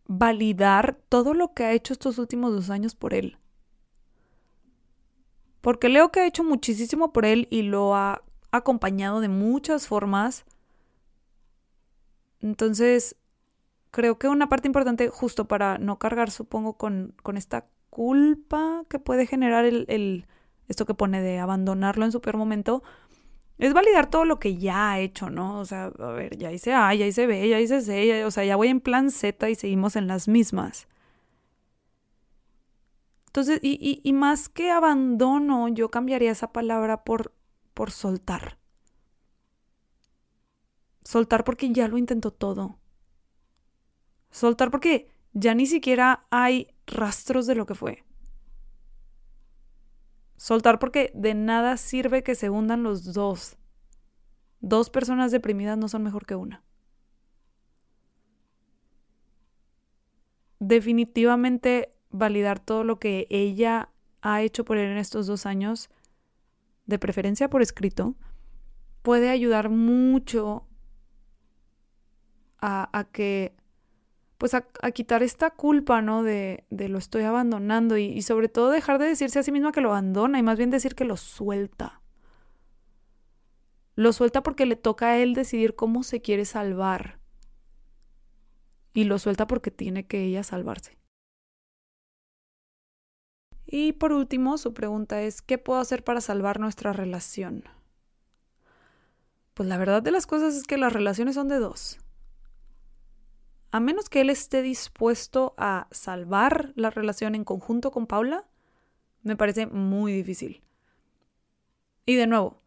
validar 0.07 0.99
todo 1.09 1.35
lo 1.35 1.55
que 1.55 1.65
ha 1.65 1.73
hecho 1.73 1.93
estos 1.93 2.19
últimos 2.19 2.53
dos 2.53 2.71
años 2.71 2.95
por 2.95 3.15
él. 3.15 3.39
Porque 5.61 5.89
Leo 5.89 6.11
que 6.11 6.21
ha 6.21 6.27
hecho 6.27 6.45
muchísimo 6.45 7.13
por 7.13 7.25
él 7.25 7.47
y 7.51 7.63
lo 7.63 7.95
ha 7.95 8.23
acompañado 8.51 9.21
de 9.21 9.29
muchas 9.29 9.87
formas. 9.87 10.45
Entonces, 12.41 13.17
creo 13.93 14.19
que 14.19 14.29
una 14.29 14.49
parte 14.49 14.67
importante, 14.67 15.09
justo 15.09 15.47
para 15.47 15.79
no 15.79 15.99
cargar, 15.99 16.31
supongo, 16.31 16.75
con, 16.75 17.15
con 17.23 17.37
esta 17.37 17.67
culpa 17.91 18.85
que 18.89 18.99
puede 18.99 19.27
generar 19.27 19.65
el, 19.65 19.85
el, 19.89 20.27
esto 20.67 20.85
que 20.85 20.95
pone 20.95 21.23
de 21.23 21.39
abandonarlo 21.39 22.05
en 22.05 22.13
su 22.13 22.21
peor 22.21 22.37
momento, 22.37 22.83
es 23.63 23.75
validar 23.75 24.11
todo 24.11 24.25
lo 24.25 24.41
que 24.41 24.57
ya 24.57 24.91
ha 24.91 24.99
hecho, 24.99 25.31
¿no? 25.31 25.61
O 25.61 25.65
sea, 25.65 25.85
a 25.85 26.11
ver, 26.11 26.37
ya 26.37 26.51
hice 26.51 26.75
A, 26.75 26.93
ya 26.95 27.07
hice 27.07 27.29
B, 27.29 27.49
ya 27.49 27.61
hice 27.61 27.81
C, 27.81 28.25
o 28.25 28.31
sea, 28.33 28.45
ya 28.45 28.57
voy 28.57 28.67
en 28.67 28.81
plan 28.81 29.13
Z 29.13 29.49
y 29.49 29.55
seguimos 29.55 29.95
en 29.95 30.09
las 30.09 30.27
mismas. 30.27 30.89
Entonces, 33.27 33.61
y, 33.63 34.13
más 34.15 34.49
que 34.49 34.73
abandono, 34.73 35.69
yo 35.69 35.91
cambiaría 35.93 36.33
esa 36.33 36.53
palabra 36.53 37.05
por, 37.05 37.33
por 37.73 37.93
soltar. 37.93 38.59
Soltar 41.05 41.45
porque 41.45 41.71
ya 41.73 41.87
lo 41.87 41.99
intentó 41.99 42.33
todo. 42.33 42.81
Soltar 44.33 44.73
porque 44.73 45.09
ya 45.35 45.55
ni 45.55 45.67
siquiera 45.67 46.27
hay 46.31 46.75
rastros 46.87 47.47
de 47.47 47.55
lo 47.55 47.65
que 47.67 47.77
fue. 47.77 48.05
Soltar 50.37 50.79
porque 50.79 51.13
de 51.15 51.35
nada 51.35 51.77
sirve 51.77 52.23
que 52.23 52.35
se 52.35 52.51
hundan 52.51 52.83
los 52.83 53.13
dos. 53.13 53.57
Dos 54.61 54.91
personas 54.91 55.33
deprimidas 55.33 55.79
no 55.79 55.89
son 55.89 56.03
mejor 56.03 56.27
que 56.27 56.35
una. 56.35 56.63
Definitivamente 60.59 61.93
validar 62.11 62.61
todo 62.61 62.85
lo 62.85 62.99
que 62.99 63.27
ella 63.31 63.89
ha 64.21 64.43
hecho 64.43 64.65
por 64.65 64.79
él 64.79 64.91
en 64.91 64.99
estos 64.99 65.27
dos 65.27 65.47
años, 65.47 65.91
de 66.87 66.99
preferencia 66.99 67.51
por 67.51 67.63
escrito, 67.63 68.15
puede 69.03 69.31
ayudar 69.31 69.69
mucho 69.69 70.67
a, 72.61 73.09
que 73.13 73.57
pues 74.43 74.55
a, 74.55 74.63
quitar 74.91 75.23
esta 75.23 75.51
culpa, 75.51 76.03
¿no? 76.03 76.25
De, 76.25 76.65
de 76.69 76.89
lo 76.89 76.99
estoy 76.99 77.23
abandonando 77.23 77.97
y, 77.97 78.07
y, 78.07 78.23
sobre 78.23 78.49
todo 78.49 78.71
dejar 78.71 78.99
de 78.99 79.07
decirse 79.07 79.39
a 79.39 79.45
sí 79.45 79.53
misma 79.53 79.71
que 79.71 79.81
lo 79.81 79.91
abandona 79.91 80.37
y 80.37 80.43
más 80.43 80.59
bien 80.59 80.69
decir 80.69 80.97
que 80.97 81.05
lo 81.05 81.17
suelta. 81.17 82.03
Lo 83.95 84.13
suelta 84.13 84.43
porque 84.43 84.67
le 84.67 84.75
toca 84.75 85.11
a 85.11 85.19
él 85.19 85.35
decidir 85.35 85.77
cómo 85.77 86.03
se 86.03 86.23
quiere 86.23 86.45
salvar. 86.45 87.21
Y 88.95 89.05
lo 89.05 89.21
suelta 89.21 89.47
porque 89.47 89.71
tiene 89.71 90.09
que 90.09 90.25
ella 90.25 90.43
salvarse. 90.43 90.99
Y 93.65 93.93
por 93.93 94.13
último, 94.13 94.59
su 94.59 94.75
pregunta 94.75 95.23
es, 95.23 95.41
¿qué 95.41 95.57
puedo 95.57 95.79
hacer 95.79 96.03
para 96.03 96.21
salvar 96.21 96.59
nuestra 96.59 96.93
relación? 96.93 97.63
Pues 99.55 99.69
la 99.69 99.79
verdad 99.79 100.03
de 100.03 100.11
las 100.11 100.27
cosas 100.27 100.57
es 100.57 100.65
que 100.65 100.79
las 100.79 100.93
relaciones 100.93 101.37
son 101.37 101.47
de 101.47 101.61
dos 101.61 102.01
a 103.73 103.81
menos 103.81 104.11
que 104.11 104.21
él 104.21 104.29
esté 104.29 104.61
dispuesto 104.61 105.55
a 105.57 105.89
salvar 105.91 106.73
la 106.77 106.91
relación 106.91 107.35
en 107.35 107.43
conjunto 107.43 107.91
con 107.91 108.07
Paula, 108.07 108.45
me 109.23 109.35
parece 109.35 109.67
muy 109.67 110.13
difícil. 110.13 110.63
Y 112.05 112.17
de 112.17 112.27
nuevo, 112.27 112.61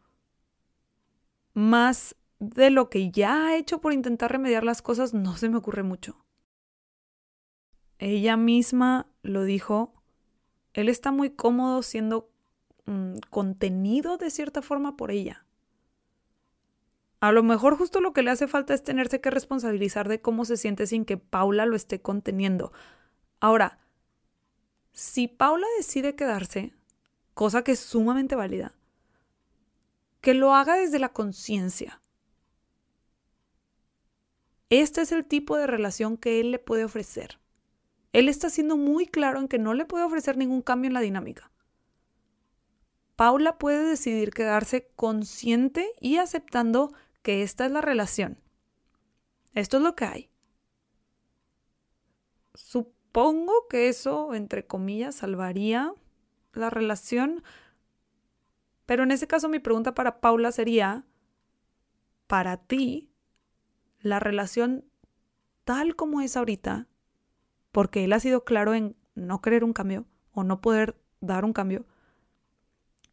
más 1.53 2.15
de 2.39 2.71
lo 2.71 2.89
que 2.89 3.11
ya 3.11 3.47
ha 3.47 3.55
hecho 3.55 3.79
por 3.81 3.93
intentar 3.93 4.31
remediar 4.31 4.63
las 4.63 4.81
cosas, 4.81 5.13
no 5.13 5.37
se 5.37 5.47
me 5.47 5.57
ocurre 5.57 5.83
mucho. 5.83 6.25
Ella 7.99 8.35
misma 8.35 9.07
lo 9.21 9.43
dijo, 9.43 9.93
él 10.73 10.89
está 10.89 11.11
muy 11.11 11.29
cómodo 11.29 11.83
siendo 11.83 12.31
mm, 12.87 13.17
contenido 13.29 14.17
de 14.17 14.31
cierta 14.31 14.63
forma 14.63 14.97
por 14.97 15.11
ella. 15.11 15.44
A 17.25 17.31
lo 17.31 17.41
mejor 17.41 17.75
justo 17.75 18.01
lo 18.01 18.13
que 18.13 18.21
le 18.21 18.29
hace 18.29 18.47
falta 18.47 18.75
es 18.75 18.83
tenerse 18.83 19.19
que 19.19 19.31
responsabilizar 19.31 20.07
de 20.07 20.21
cómo 20.21 20.45
se 20.45 20.57
siente 20.57 20.85
sin 20.85 21.05
que 21.05 21.17
Paula 21.17 21.65
lo 21.65 21.75
esté 21.75 21.99
conteniendo. 21.99 22.71
Ahora, 23.39 23.79
si 24.91 25.27
Paula 25.27 25.65
decide 25.75 26.13
quedarse, 26.13 26.75
cosa 27.33 27.63
que 27.63 27.71
es 27.71 27.79
sumamente 27.79 28.35
válida, 28.35 28.75
que 30.21 30.35
lo 30.35 30.53
haga 30.53 30.75
desde 30.75 30.99
la 30.99 31.13
conciencia. 31.13 31.99
Este 34.69 35.01
es 35.01 35.11
el 35.11 35.25
tipo 35.25 35.57
de 35.57 35.65
relación 35.65 36.17
que 36.17 36.39
él 36.39 36.51
le 36.51 36.59
puede 36.59 36.83
ofrecer. 36.83 37.39
Él 38.13 38.29
está 38.29 38.51
siendo 38.51 38.77
muy 38.77 39.07
claro 39.07 39.39
en 39.39 39.47
que 39.47 39.57
no 39.57 39.73
le 39.73 39.85
puede 39.85 40.03
ofrecer 40.03 40.37
ningún 40.37 40.61
cambio 40.61 40.89
en 40.89 40.93
la 40.93 41.01
dinámica. 41.01 41.49
Paula 43.15 43.57
puede 43.57 43.83
decidir 43.83 44.29
quedarse 44.29 44.91
consciente 44.95 45.91
y 45.99 46.17
aceptando 46.17 46.93
que 47.25 47.41
esta 47.41 47.65
es 47.65 47.71
la 47.71 47.81
relación. 47.81 48.37
Esto 49.55 49.77
es 49.77 49.83
lo 49.83 49.95
que 49.95 50.05
hay. 50.05 50.29
Supongo 52.53 53.67
que 53.67 53.89
eso, 53.89 54.35
entre 54.35 54.67
comillas, 54.67 55.15
salvaría 55.15 55.91
la 56.53 56.69
relación. 56.69 57.43
Pero 58.85 59.01
en 59.01 59.09
ese 59.09 59.25
caso 59.25 59.49
mi 59.49 59.57
pregunta 59.57 59.95
para 59.95 60.21
Paula 60.21 60.51
sería, 60.51 61.03
para 62.27 62.57
ti, 62.57 63.11
la 64.01 64.19
relación 64.19 64.85
tal 65.63 65.95
como 65.95 66.21
es 66.21 66.37
ahorita, 66.37 66.87
porque 67.71 68.03
él 68.03 68.13
ha 68.13 68.19
sido 68.19 68.43
claro 68.43 68.75
en 68.75 68.95
no 69.15 69.41
querer 69.41 69.63
un 69.63 69.73
cambio 69.73 70.05
o 70.31 70.43
no 70.43 70.61
poder 70.61 70.95
dar 71.21 71.43
un 71.43 71.53
cambio, 71.53 71.87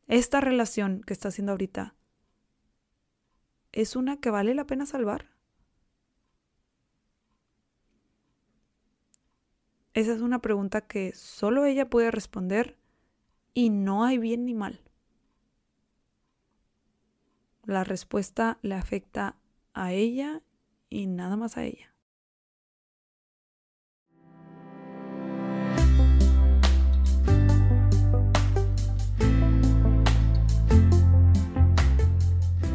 esta 0.07 0.43
relación 0.43 1.01
que 1.01 1.15
está 1.15 1.29
haciendo 1.29 1.53
ahorita, 1.53 1.95
¿es 3.73 3.97
una 3.97 4.19
que 4.19 4.31
vale 4.31 4.55
la 4.55 4.67
pena 4.67 4.87
salvar? 4.87 5.31
Esa 9.95 10.15
es 10.15 10.21
una 10.23 10.41
pregunta 10.41 10.83
que 10.83 11.13
solo 11.15 11.65
ella 11.67 11.91
puede 11.91 12.11
responder 12.11 12.79
y 13.53 13.71
no 13.71 14.05
hay 14.05 14.19
bien 14.19 14.47
ni 14.47 14.55
mal. 14.55 14.81
La 17.65 17.85
respuesta 17.85 18.59
le 18.63 18.75
afecta 18.75 19.37
a 19.75 19.93
ella 19.93 20.43
y 20.89 21.07
nada 21.07 21.37
más 21.37 21.57
a 21.57 21.65
ella. 21.65 21.92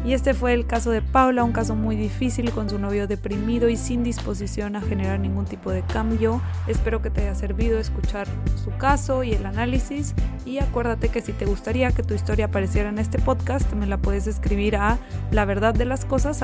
Y 0.08 0.14
este 0.14 0.32
fue 0.32 0.54
el 0.54 0.66
caso 0.66 0.90
de 0.90 1.02
Paula, 1.02 1.44
un 1.44 1.52
caso 1.52 1.74
muy 1.74 1.94
difícil 1.94 2.50
con 2.50 2.70
su 2.70 2.78
novio 2.78 3.06
deprimido 3.06 3.68
y 3.68 3.76
sin 3.76 4.02
disposición 4.02 4.74
a 4.74 4.80
generar 4.80 5.20
ningún 5.20 5.44
tipo 5.44 5.70
de 5.70 5.82
cambio. 5.82 6.40
Espero 6.66 7.02
que 7.02 7.10
te 7.10 7.20
haya 7.20 7.34
servido 7.34 7.78
escuchar 7.78 8.26
su 8.56 8.70
caso 8.78 9.22
y 9.22 9.34
el 9.34 9.44
análisis. 9.44 10.14
Y 10.46 10.60
acuérdate 10.60 11.10
que 11.10 11.20
si 11.20 11.34
te 11.34 11.44
gustaría 11.44 11.92
que 11.92 12.02
tu 12.02 12.14
historia 12.14 12.46
apareciera 12.46 12.88
en 12.88 12.98
este 12.98 13.18
podcast, 13.18 13.70
me 13.74 13.86
la 13.86 13.98
puedes 13.98 14.26
escribir 14.26 14.76
a 14.76 14.96
la 15.30 15.44
verdad 15.44 15.74
de 15.74 15.84
las 15.84 16.06
cosas. 16.06 16.38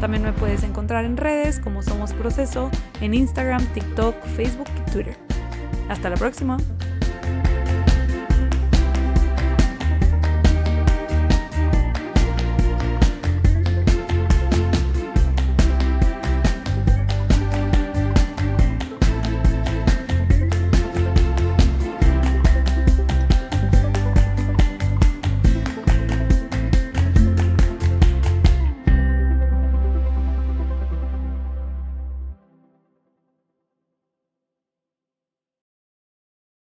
También 0.00 0.22
me 0.24 0.32
puedes 0.32 0.62
encontrar 0.64 1.04
en 1.04 1.16
redes 1.16 1.60
como 1.60 1.82
Somos 1.84 2.14
Proceso, 2.14 2.68
en 3.00 3.14
Instagram, 3.14 3.64
TikTok, 3.74 4.16
Facebook 4.34 4.66
y 4.88 4.90
Twitter. 4.90 5.16
Hasta 5.88 6.10
la 6.10 6.16
próxima. 6.16 6.56